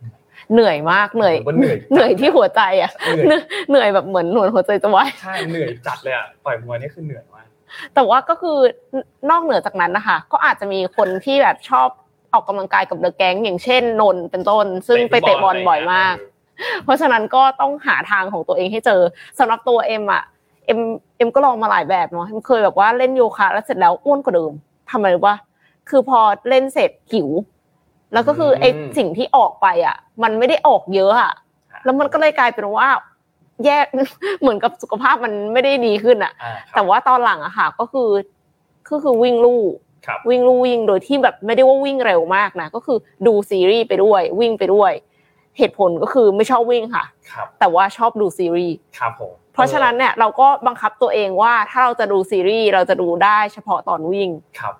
[0.52, 7.35] เหนื่อยมากเหนื่อยผมว่าเหนื่อยเหนื่อยที่หัวใจอะเหนื่อยเหนื่อยแบบเหมือนหนวดหัวใจจะวายใช่เหนื่อยจัดเลยอะต่อยมวยนี่คือเหนื่อยมาก
[7.94, 8.58] แต่ว่าก็คือ
[9.30, 11.88] นอกเหนือจากนั้นนะคะ ก็อาจจะมีคนที่แบบชอบ
[12.32, 16.14] ออกกำลังกายกับ the gang อย่างเช่นนนท์เป็นต้น ซึ่งไปเตะบอลบ่อยมาก
[16.84, 19.00] เพราะฉะนั้นก็ต้องหาทางของตัวเองให้เจอ
[19.38, 20.22] สำหรับตัวเอ็มอะ
[20.66, 20.80] เอ็ม
[21.16, 24.52] เอ็มก็ลองมาหลายแบบเนาะเอ็มเคยแบบว่าเล่นโยคะแล้วเสร็จแล้วอ้วนกว่าเดิม
[24.90, 25.36] ทำไมรู้ปะ
[25.88, 27.28] คือพอเล่นเสร็จหิว
[28.12, 31.32] แล้วก็คือไอ้สิ่งที่ออกไปอะ มันไม่ได้ออกเยอะอะ
[31.84, 32.88] แล้วมันก็เลยกลายเป็นว่า
[33.64, 33.78] แย่
[34.40, 38.08] เหมือนกับสุขภาพมันไม่ได้ดีขึ้นอะอ่าครับแต่ว่าตอนหลังอะค่ะ ก็คือ
[38.90, 39.62] ก็คือวิ่งลู่
[40.06, 44.92] ครับวิ่งลู่วิ่งโดยที่แบบไม่ได้ว่าวิ่งเร็วมากนะก็คือดูซีรีส์ไปด้วย วิ่งไปด้วย
[45.58, 54.30] เหตุผลก็คือไม่ชอบวิ่งค่ะครับแต่ว่าชอบดูซีรีส์ครับผมเพราะฉะนั้นเนี่ยเราก็บังคับตัวเองว่าถ้าเราจะดูซีรีส์เราจะดูได้เฉพาะตอนวิ่ง
[54.60, 54.74] ครับ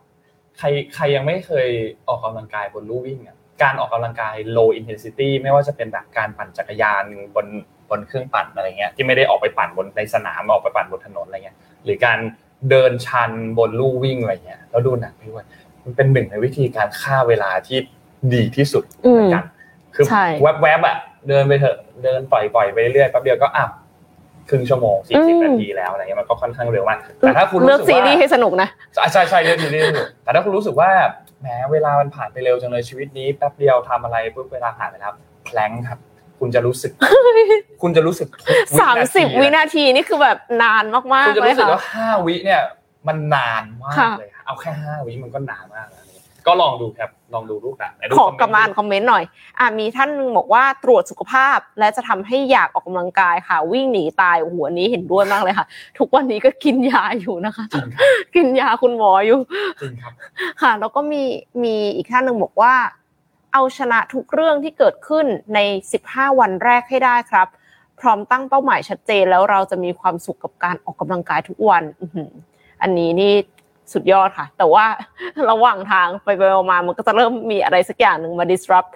[0.59, 1.69] ใครใครยังไม่เคย
[2.09, 7.05] ออกกำลังกายบนลู่วิ่งอะการออกกำลังกาย low intensity ไม่ว่าจะเป็นแบบการปั่นจักรยาน
[7.35, 7.47] บน
[7.91, 12.19] บนเครื่องปั่นอะไรเงี้ยที่ไม่ได้ออกไปปั่นบนในสนามออกไปปั่นบนถนนอะไรเงี้ยหรือการ
[12.71, 15.45] เดินชันบนลู่วิ่งอะไรเงี้ยแล้วดูหนังไปด้วย
[15.85, 17.79] มันเป็นหนึ่งในวิธีการฆ่าเวลาที่
[18.35, 19.45] ดีที่สุดอืเหมืมอนกัน
[19.95, 20.25] คือใช่
[20.63, 20.97] แวบๆอะ
[21.29, 23.65] เดินไปเถอะเดินปล่อยปล่อยไปเรื่อยแป๊บเดียวก็อะ
[24.49, 30.91] ครึ่งชั่วโมงสี่สิบนาทีแล้วอะไรเงี้ยมันก็ค่อนข้างเร็วมากแต่ถ้าคุณเลืรู้อกสึกซีว่ารีส์ให้สนุกนะใช่ใช่ใช่เรื่องนี้เรื่องนี้แต่ถ้าคุณรู้สึกว่า
[31.41, 35.13] แหมเวลามันผ่านไปเร็วจังเลยชีวิตนี้แป๊บเดียวทำอะไรปุ๊บเวลาผ่านไปแล้ว
[35.47, 35.99] แพลงครับ
[36.41, 36.93] คุณจะรู้สึก
[37.83, 40.85] คุณจะรู้สึกทุกสามสิบวินะนาทีนี่คือแบบนาน
[41.15, 42.63] มากคุณๆจะเลยรู้สึกค่ะว่าห้าวิเนี่ย
[43.09, 46.05] มันนานมากค่ะเลย เอาแค่ห้าวิมันก็นานมากแล้ว
[46.47, 49.25] ก็ลองดูครับลองดูรูปหนังไหนดูขอกลับมาอ่านคอมเมนต์หน่อย
[49.59, 55.67] อะมีท่านหนึงบอกว่าตรวจสุขภาพ และจะทำให้อยากออกกำลังกายค่ะ วิ่งหนีตายโอ้โหอันนี้เห็นด้วยมากเลยค่ะ
[55.99, 58.03] ทุกวันนี้ก็กินยาอยู่นะคะจริงครับ
[58.35, 59.39] กินยาคุณหมออยู่
[59.83, 60.13] จริงครับ
[60.63, 61.23] ค่ะ แล้วก็มี
[61.63, 62.75] มีอีกท่านหนึ่งบอกว่า
[63.59, 65.59] เอาชนะทุกเรื่องที่เกิดขึ้นใน
[65.99, 67.49] 15 วันแรกให้ได้ครับ
[68.01, 72.31] พร้อมตั้งเป้าหมายชัดเจนแล้วเราจะมีความสุขกับการออกกำลังกายทุกวันอื้อหือ
[72.83, 73.33] อันนี้นี่
[73.93, 74.85] สุดยอดค่ะ แต่ว่า
[75.51, 78.91] ระหว่างทางไปไปมาๆมันก็จะเริ่มมีอะไรสักอย่างหนึ่งมา disrupt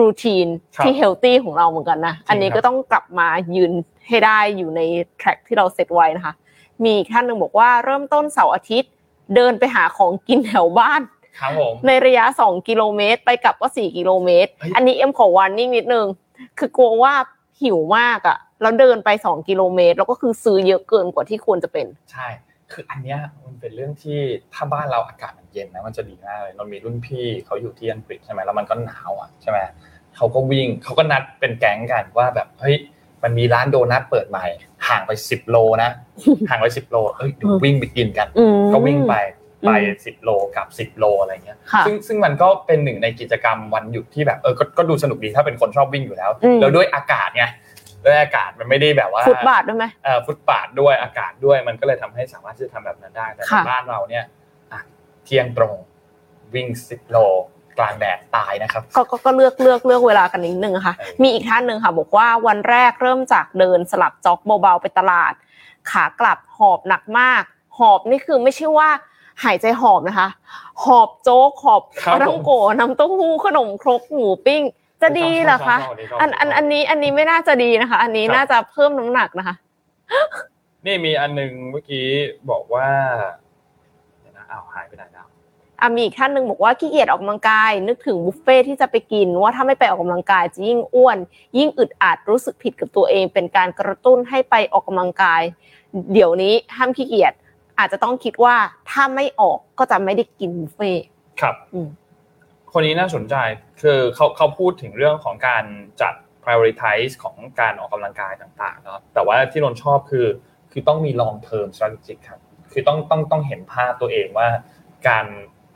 [0.00, 3.72] routine ครับที่ healthy ของเราเหมือนกันนะ อันนี้ครับก็ต้องกลับมายืน
[4.08, 4.80] ให้ได้อยู่ใน
[5.20, 6.34] track ที่เราเซตไว้นะคะ
[6.82, 8.90] มีอีกท่านหนึ่งบอกว่าเริ่มต้นเสาร์อาทิตย์
[9.34, 11.02] เดินไปหาของกินแถวบ้าน
[11.38, 16.06] ครับผมในระยะ 2 กิโลเมตร ไปกลับก็ 4 กิโลเมตรเฮ้ยอันนี้เอ็มขอวันนิ่งนิดนึง
[16.58, 17.14] คือกลัวว่า
[17.62, 22.26] หิวมากอะ่ะแล้วเดินไป 2 กิโลเมตร แล้วก็คือซื้อเยอะเกินกว่าที่ควรจะเป็น ใช่
[22.72, 24.18] คืออันเนี้ยมันเป็นเรื่องที่
[24.54, 29.58] ถ้าบ้านเราอากาศมันเย็นนะมันจะดีมากเลยเรามีรุ่นพี่เขาอยู่ที่อังกฤษใช่ไหมแล้วมันก็หนาวอะใช่ไหม
[30.16, 32.76] เขาก็วิ่งเขาก็นัดเป็นแก๊งกันว่าแบบเฮ้ย
[33.22, 34.44] มันมีร้านโดนัทเปิดใหม่
[34.88, 35.90] ห่างไปสิบโลนะ
[36.48, 39.14] ห่างไปสิบโลเอ้ยเดี๋ยววิ่งไปกินกันอืมก็วิ่งไป
[39.66, 47.44] ไปอืมสิบโลกับสิบโลอะไรเงี้ยค่ะซึ่งซึ่งมันก็เป็นหนึ่งในกิจกรรมวันหยุดที่แบบเออก็ก็ดูสนุกดีถ้าเป็นคนชอบวิ่งอยู่แล้วอืมแล้วด้วยอากาศไง
[48.04, 54.24] ด้วยอากาศมันไม่ได้แบบว่าฟุตบาทด้วยไหมเอ่อฟุตบาทด้วยอากาศด้วยมันก็เลยทำให้สามารถที่จะทำแบบนั้นได้แต่ในค่ะบ้านเราเนี่ย
[54.72, 54.80] อะ
[55.24, 55.74] เที่ยงตรง
[56.54, 57.18] วิ่งสิบโล
[57.78, 65.32] กลางแดดตายนะครับก็ก็ก็เลือกเลือกเลือกเวลากันนิดนึงค่ะเออมีอีกท่านหนึ่งค่ะบอกว่าวันแรกเริ่มจากเดินสลับจ็อกเบาๆไปตลาด
[65.90, 67.42] ขากลับหอบหนักมาก
[67.78, 68.90] หอบนี่คือไม่ใช่ว่า
[69.44, 70.28] หายใจหอบนะคะ
[70.84, 74.62] หอบโจ๊กหอบครับปลาท่องโกะน้ำเต้าหู้ขนมครกหมูปิ้ง
[75.02, 79.54] จะดีเหรอคะชอบชอบชอบอันอันอันนี้อันนี้ไม่น่าจะดีนะคะ อันนี้ครับน่าจะเพิ่มน้ำหนักนะคะ
[80.86, 82.06] นี่มีอันหนึงเมื่อกี้
[82.50, 82.88] บอกว่า
[84.20, 85.26] เดี๋ยวนะอ้าวหายไปไหนแล้ว
[85.80, 91.18] อะมีอีกท่านหนึ่งบอกว่าขี้เกียจออกกำลังกาย นึกถึงบุฟเฟ่ที่จะไปกิน ว่าถ้าไม่ไปออกกำลังกายจะยิ่งอ้วน
[91.58, 95.42] ยิ่งอึดอัดรู้สึกผิดกับตัวเอง เป็นการกระตุ้นให้ไปออกกำลังกาย
[96.12, 97.32] เดี๋ยวนี้ห้ามขี้เกียจ
[97.78, 98.56] อาจจะต้องคิดว่า
[98.90, 101.04] ถ้าไม่ออกก็จะไม่ได้กินบุฟเฟ่ต์
[101.40, 101.88] ครับอืม
[102.72, 103.34] คนนี้น่าสนใจ
[103.82, 105.64] คือเขาเขาพูดถึงเรื่องของการ
[106.02, 106.14] จัด
[106.44, 110.26] prioritize ของการออกกำลังกายต่างๆเนาะแต่ว่าที่นนท์ชอบคือ
[110.72, 112.40] คือต้องมี long term strategy ครับ
[112.72, 114.48] คือต้องต้องต้องเห็นภาพตัวเองว่า
[115.08, 115.26] การ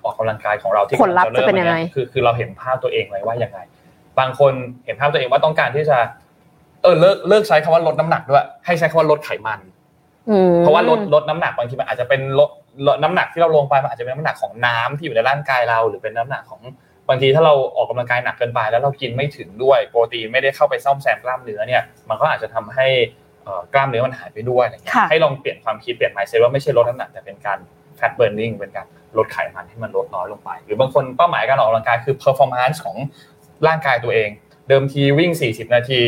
[0.05, 3.59] ออกกำลังกายของเราที่ผลลัพธ์จะเป็นยังไงริ่มคือคือเราเห็นภาพตัวเองไว้ว่ายังไง
[4.19, 4.53] บางคน
[4.85, 5.99] เห็นภาพตัวเองว่าต้องการที่จะ
[6.83, 9.76] เออเลิกเลิกใช้คำว่าลดน้ำหนักด้วยให้ใช้คำว่าลดไขมันอืม
[10.61, 12.51] เพราะว่าลดลดน้ำหนักบางทีมันอาจจะเป็นลด
[12.87, 16.61] ลดน้ำหนักที่เราลงไปมันอาจจะเป็นน้ำหนักของน้ำที่อยู่ในร่างกายเรา หรือเป็นน้ำหนักของ
[17.09, 22.87] บางทีถ้าเราออกกำลังกายหนักเกินไป แล้วเรากินไม่ถึงด้วยโปรตีนไม่ได้เข้าไปซ่อมแซมกล้ามเนื้อเนี่ยมันก็อาจจะทำให้
[23.75, 27.59] กล้ามเนื้อมันหายไปด้วยอะไรเงี้ยให้ลองเปลี่ยนความคิดเปลี่ยน mindset ว่าไม่ใช่ลดน้ำหนักแต่เป็นการ
[27.99, 28.87] fat burning เป็นการ
[29.19, 32.97] ลดไขมันให้มันลดน้อยลงไป หรือบางคนเป้าหมายการออกกำลังกายคือ performance ของ
[33.67, 34.29] ร่างกายตัวเอง
[34.69, 36.01] เดิมทีวิ่ง 40 นาที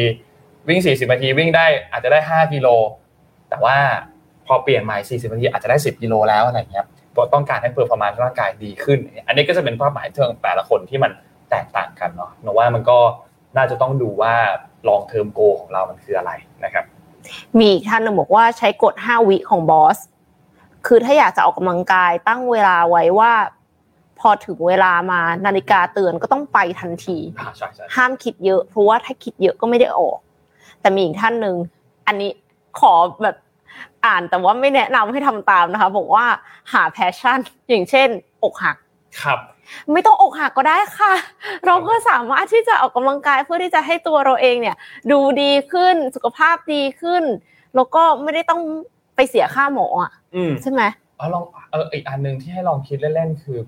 [0.68, 2.68] วิ่ง 40 นาทีวิ่งได้อาจจะได้ 5 กิโล
[3.50, 3.76] แต่ว่า
[4.46, 6.86] พอเปลี่ยนใหม่ 40นาทีอาจจะได้ 10กิโลแล้วอะไรเงี้ย
[7.34, 11.12] ต้องการให้ performance ร่างกายดีขึ้น อันนี้ก็จะเป็นเป้าหมายเชิงแต่ละคนที่มัน
[11.50, 12.98] แตกต่างกันเนาะหนูว่ามันก็
[13.56, 14.34] น่าจะต้องดูว่า
[14.88, 16.32] long-term goal ของเรามันคืออะไร
[16.64, 16.84] นะครับ
[17.60, 19.98] มีท่านหนึ่งบอกว่าใช้กฎ 5 วิของบอส
[20.86, 23.32] คือถ้าอยากจะออกกำลังกายตั้งเวลาไว้ว่า
[24.20, 27.18] พอถึงเวลามานาฬิกาเตือนก็ต้องไปทันที
[27.96, 30.18] ห้ามคิดเยอะ เพราะว่าถ้าคิดเยอะก็ไม่ได้ออก
[30.80, 31.56] แต่มีอีกท่านหนึ่ง
[32.06, 32.30] อันนี้
[32.80, 32.92] ขอ
[33.22, 33.36] แบบ
[34.06, 36.26] อ่านแต่ว่าไม่แนะนำให้ทำตามนะคะ บอกว่า
[36.72, 37.38] หาแพชชั่น
[37.68, 38.08] อย่างเช่น
[38.44, 38.76] อกหัก
[39.22, 39.38] ครับ
[39.92, 41.12] ไม่ต้องอกหักก็ได้ค่ะ
[41.66, 44.76] เราก็สามารถที่จะออกกำลังกายเพื่อที่จะให้ตัวเราเองเนี่ย
[45.10, 47.24] ดูดีขึ้นสุขภาพดีขึ้น
[47.74, 48.60] แล้วก็ไม่ได้ต้อง
[49.16, 50.12] ไปเสียค่าหมออะ
[50.62, 50.82] ใช่ไหม
[51.18, 53.58] อ๋อลองเอออีกอันหนึ่งที่ให้ลองคิดเล่นๆคือ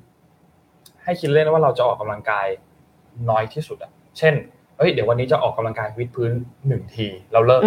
[1.03, 2.46] ให้คิดเล่นว่าเราจะออกกำลังกาย
[3.30, 4.34] น้อยที่สุดอะ เช่น
[4.81, 6.33] เฮ้ยเดี๋ยววันนี้จะออกกำลังกายวิดพื้น
[6.68, 7.62] หนึ่งที เราเลิก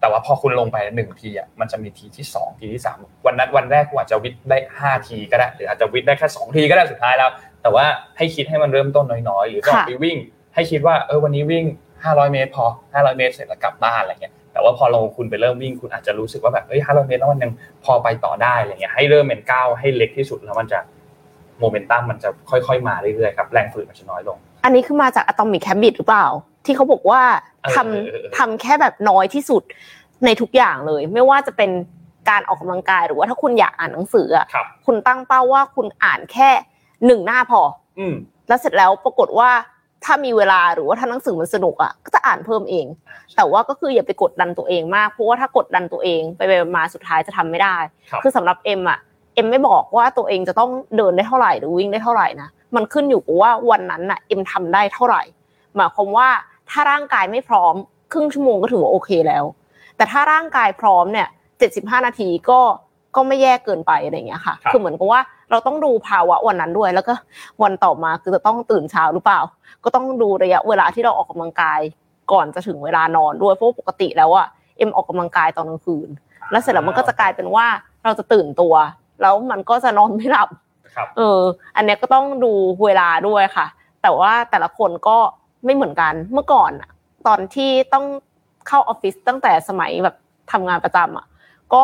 [0.00, 7.30] แต่ว่าพอคุณลงไปหนึ่งทีอะมันจะมีทีที่สองทีที่สามวันนั้นวันแรกอาจจะวิดได้ห้าทีก็ได้หรืออาจจะวิดได้แค่สองทีก็ได้สุดท้ายแล้ว
[7.62, 7.84] แต่ว่า
[8.16, 10.16] ให้คิดให้มันเริ่มต้นน้อยๆ หรือก่อนไปวิ่ง
[10.54, 11.64] ให้คิดว่าเออวันนี้วิ่ง
[12.04, 17.52] ห้าร้อยเมตรพอห้าร้อยเมตรเสร็จแล้วกลับบ้านอะไรเงี้ยแต่ว่าพอลงคุณไปเริ่มวิ่งคุณอาจจะรู้สึกว่าแบบเฮ้ยห้าร้อยเมตรแล้วมันยัง
[17.84, 20.78] พอไปต่อได้อะไรเงี้ยให้เริ่มเป็นก้าวให้เล็กที่สุดแล้วมันจะ
[21.60, 26.26] โมเมนตัมมันจะค่อยๆมาเรื่อยๆครับแรงฝืนมันจะน้อยลง อันนี้คือมาจากอะตอมิกแคบิตหรือเปล่า
[26.64, 27.22] ที่เขาบอกว่า
[27.74, 29.62] ทำทำแค่แบบน้อยที่สุด
[30.24, 31.70] ในทุกอย่างเลย ไม่ว่าจะเป็น
[32.30, 34.46] การออกกำลังกายหรือว่าถ้าคุณอยากอ่านหนังสืออะ
[34.86, 36.50] คุณตั้งเป้าว่าคุณอ่านแค่
[37.06, 37.60] หนึ่งหน้าพอ
[37.98, 38.06] อื
[38.48, 39.50] แล้วเสร็จแล้วปรากฏว่า
[40.04, 42.86] ถ้ามีเวลาหรือว่าถ้าหนังสือมันสนุกอะก็จะอ่านเพิ่มเอง
[43.36, 47.76] แต่ว่าก็คืออย่าไปกดดันตัวเองมากเพราะว่าถ้ากดดันตัวเองไปไปมาสุดท้ายจะทำไม่ได้
[48.22, 48.98] คือสำหรับเอ็มอะ
[49.34, 55.22] เอ็มไม่บอกว่าตัวเองจะต้องเดินได้เท่าไหร่หรือวิ่งได้เท่าไหร่นะ มันขึ้นอยู่กับว่าวันนั้นน่ะเอ็มทำได้เท่าไหร่
[55.76, 56.28] หมายความว่า
[56.70, 57.74] ถ้าร่างกายไม่พร้อม
[58.12, 59.44] ครึ่งชั่วโมงก็ถือว่าโอเคแล้ว
[59.96, 62.60] แต่ถ้าร่างกายพร้อมเนี่ยเจ็ดสิบห้านาทีก็
[63.16, 65.20] ก็ไม่แย่เกินไปอะไรเงี้ยค่ะ คือเหมือนกับว่า
[65.50, 67.14] เราต้องดูภาวะวันนั้นด้วย แล้วก็
[67.62, 69.40] วันต่อมาคือจะต้องตื่นเช้าหรือเปล่า
[69.84, 71.80] ก็ต้องดูระยะเวลาที่เราออกกำลังกาย
[72.32, 74.46] ก่อนจะถึงเวลานอนด้วย เพราะปกติแล้วอะ
[74.78, 76.08] เอ็มออกกำลังกายตอนกลางคืน
[76.50, 77.66] แล้วเสร็จแล้วมันก็จะกลายเป็นว่า
[78.04, 78.74] เราจะตื่นตัว
[79.22, 80.48] แล้วมันก็จะนอนไม่หลับ
[81.16, 81.40] เออ
[81.76, 82.52] อันนี้ก็ต้องดู
[82.84, 83.66] เวลาด้วยค่ะ
[84.02, 85.18] แต่ว่าแต่ละคนก็
[85.64, 86.90] ไม่เหมือนกันเมื่อก่อนอะ
[87.26, 88.04] ตอนที่ต้อง
[88.68, 90.16] เข้าออฟฟิศตั้งแต่สมัยแบบ
[90.52, 91.26] ทำงานประจำอะ
[91.74, 91.82] ก็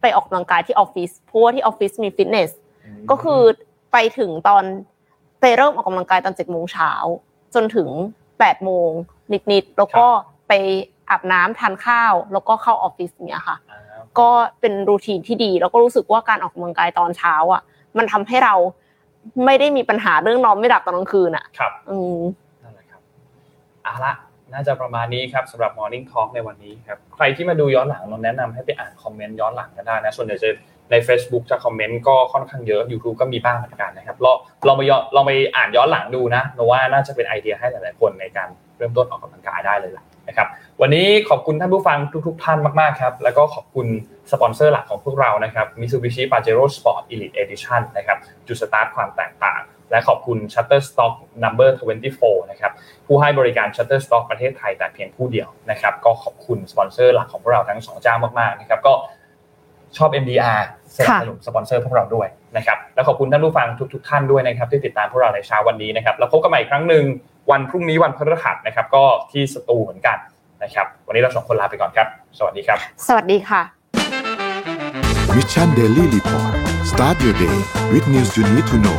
[0.00, 2.50] ไปออกกำลังกายที่ออฟฟิศเพราะว่าที่ออฟฟิศมีฟิตเนส
[3.10, 3.40] ก็คือ
[3.92, 4.64] ไปถึงตอน
[5.40, 6.92] ไปเริ่มออกกำลังกายตอนเจ็ดโมงเช้า
[7.54, 7.88] จนถึง
[8.38, 8.90] แปดโมง
[9.52, 10.06] นิดๆแล้วก็
[10.48, 10.52] ไป
[11.10, 13.56] อาบน้ำทานข้าว แล้วก็เข้าออฟฟิศเนี้ยค่ะ
[14.18, 14.28] ก็
[14.60, 17.62] เป็นรูทีนที่ดีแล้วก็รู้สึกว่าการออกกำลังกายตอนเช้าอะ
[17.98, 18.54] มันทำให้เรา
[19.44, 22.18] ไม่ได้มีปัญหาเรื่องนอนไม่หลับตอนกลางคืนอะ ครับ อืม
[23.84, 24.14] เอาละ
[24.52, 30.48] น่าจะประมาณนี้ครับสำหรับ Morning Talk ในวันนี้ครับใครที่มาดูย้อนหลังเราแนะนำให้ไปอ่านคอมเมนต์ย้อนหลังก็ได้นะส่วนใหญ่จะ
[30.90, 34.32] ใน Facebook จะคอมเมนต์ก็ค่อนข้างเยอะ YouTube ก็มีบ้างเหมือนกันนะครับเรา
[34.66, 40.48] เราไปย้อนเราไปอ่านย้อนหลังดูนะเราว่าน่าจะเป็นไอเดียให้หลาย ๆ คนในการเริ่มต้นออกกำลังกายได้เลยล่ะนะครับ
[40.80, 43.86] วันนี้ขอบคุณท่านผู้ฟังทุก ๆ ท่านมาก ๆ ครับ แล้วก็ขอบคุณ
[44.32, 49.60] สปอนเซอร์หลักของพวกเรานะครับ Mitsubishi Pajero Sport Elite Edition นะครับจุดสตาร์ทความแตกต่าง
[49.90, 51.14] และขอบคุณ Shutterstock
[51.44, 51.70] Number
[52.10, 52.72] 24 นะครับ
[53.06, 58.94] ผู้ให้บริการ Shutterstock ประเทศไทยแต่เพียงผู้เดียวนะครับก็ขอบคุณสปอนเซอร์หลักของพวกเราทั้งสองเจ้ามากๆนะครับก็
[59.96, 60.60] ชอบ MDR
[60.96, 67.04] สนับสนุนสปอนเซอร์พวกเราด้วยนะครับและขอบคุณท่านผู้ฟังทุก ๆ ท่านด้วยนะครับที่ติดตามพวกเราในเช้าวันนี้นะครับแล้วพบกันใหม่อีกครั้งหนึ่ง
[67.50, 70.18] วันพรุ่งนี้วันพฤหัสนะครับก็ที่สตูเหมือนกัน
[70.62, 72.06] นะครับวันนี้เราสองคนลาไปก่อนครับ
[72.38, 73.79] สวัสดีครับ สวัสดีค่ะ
[75.34, 76.54] Mission Daily Report
[76.86, 77.56] start your day
[77.92, 78.96] with news you need to know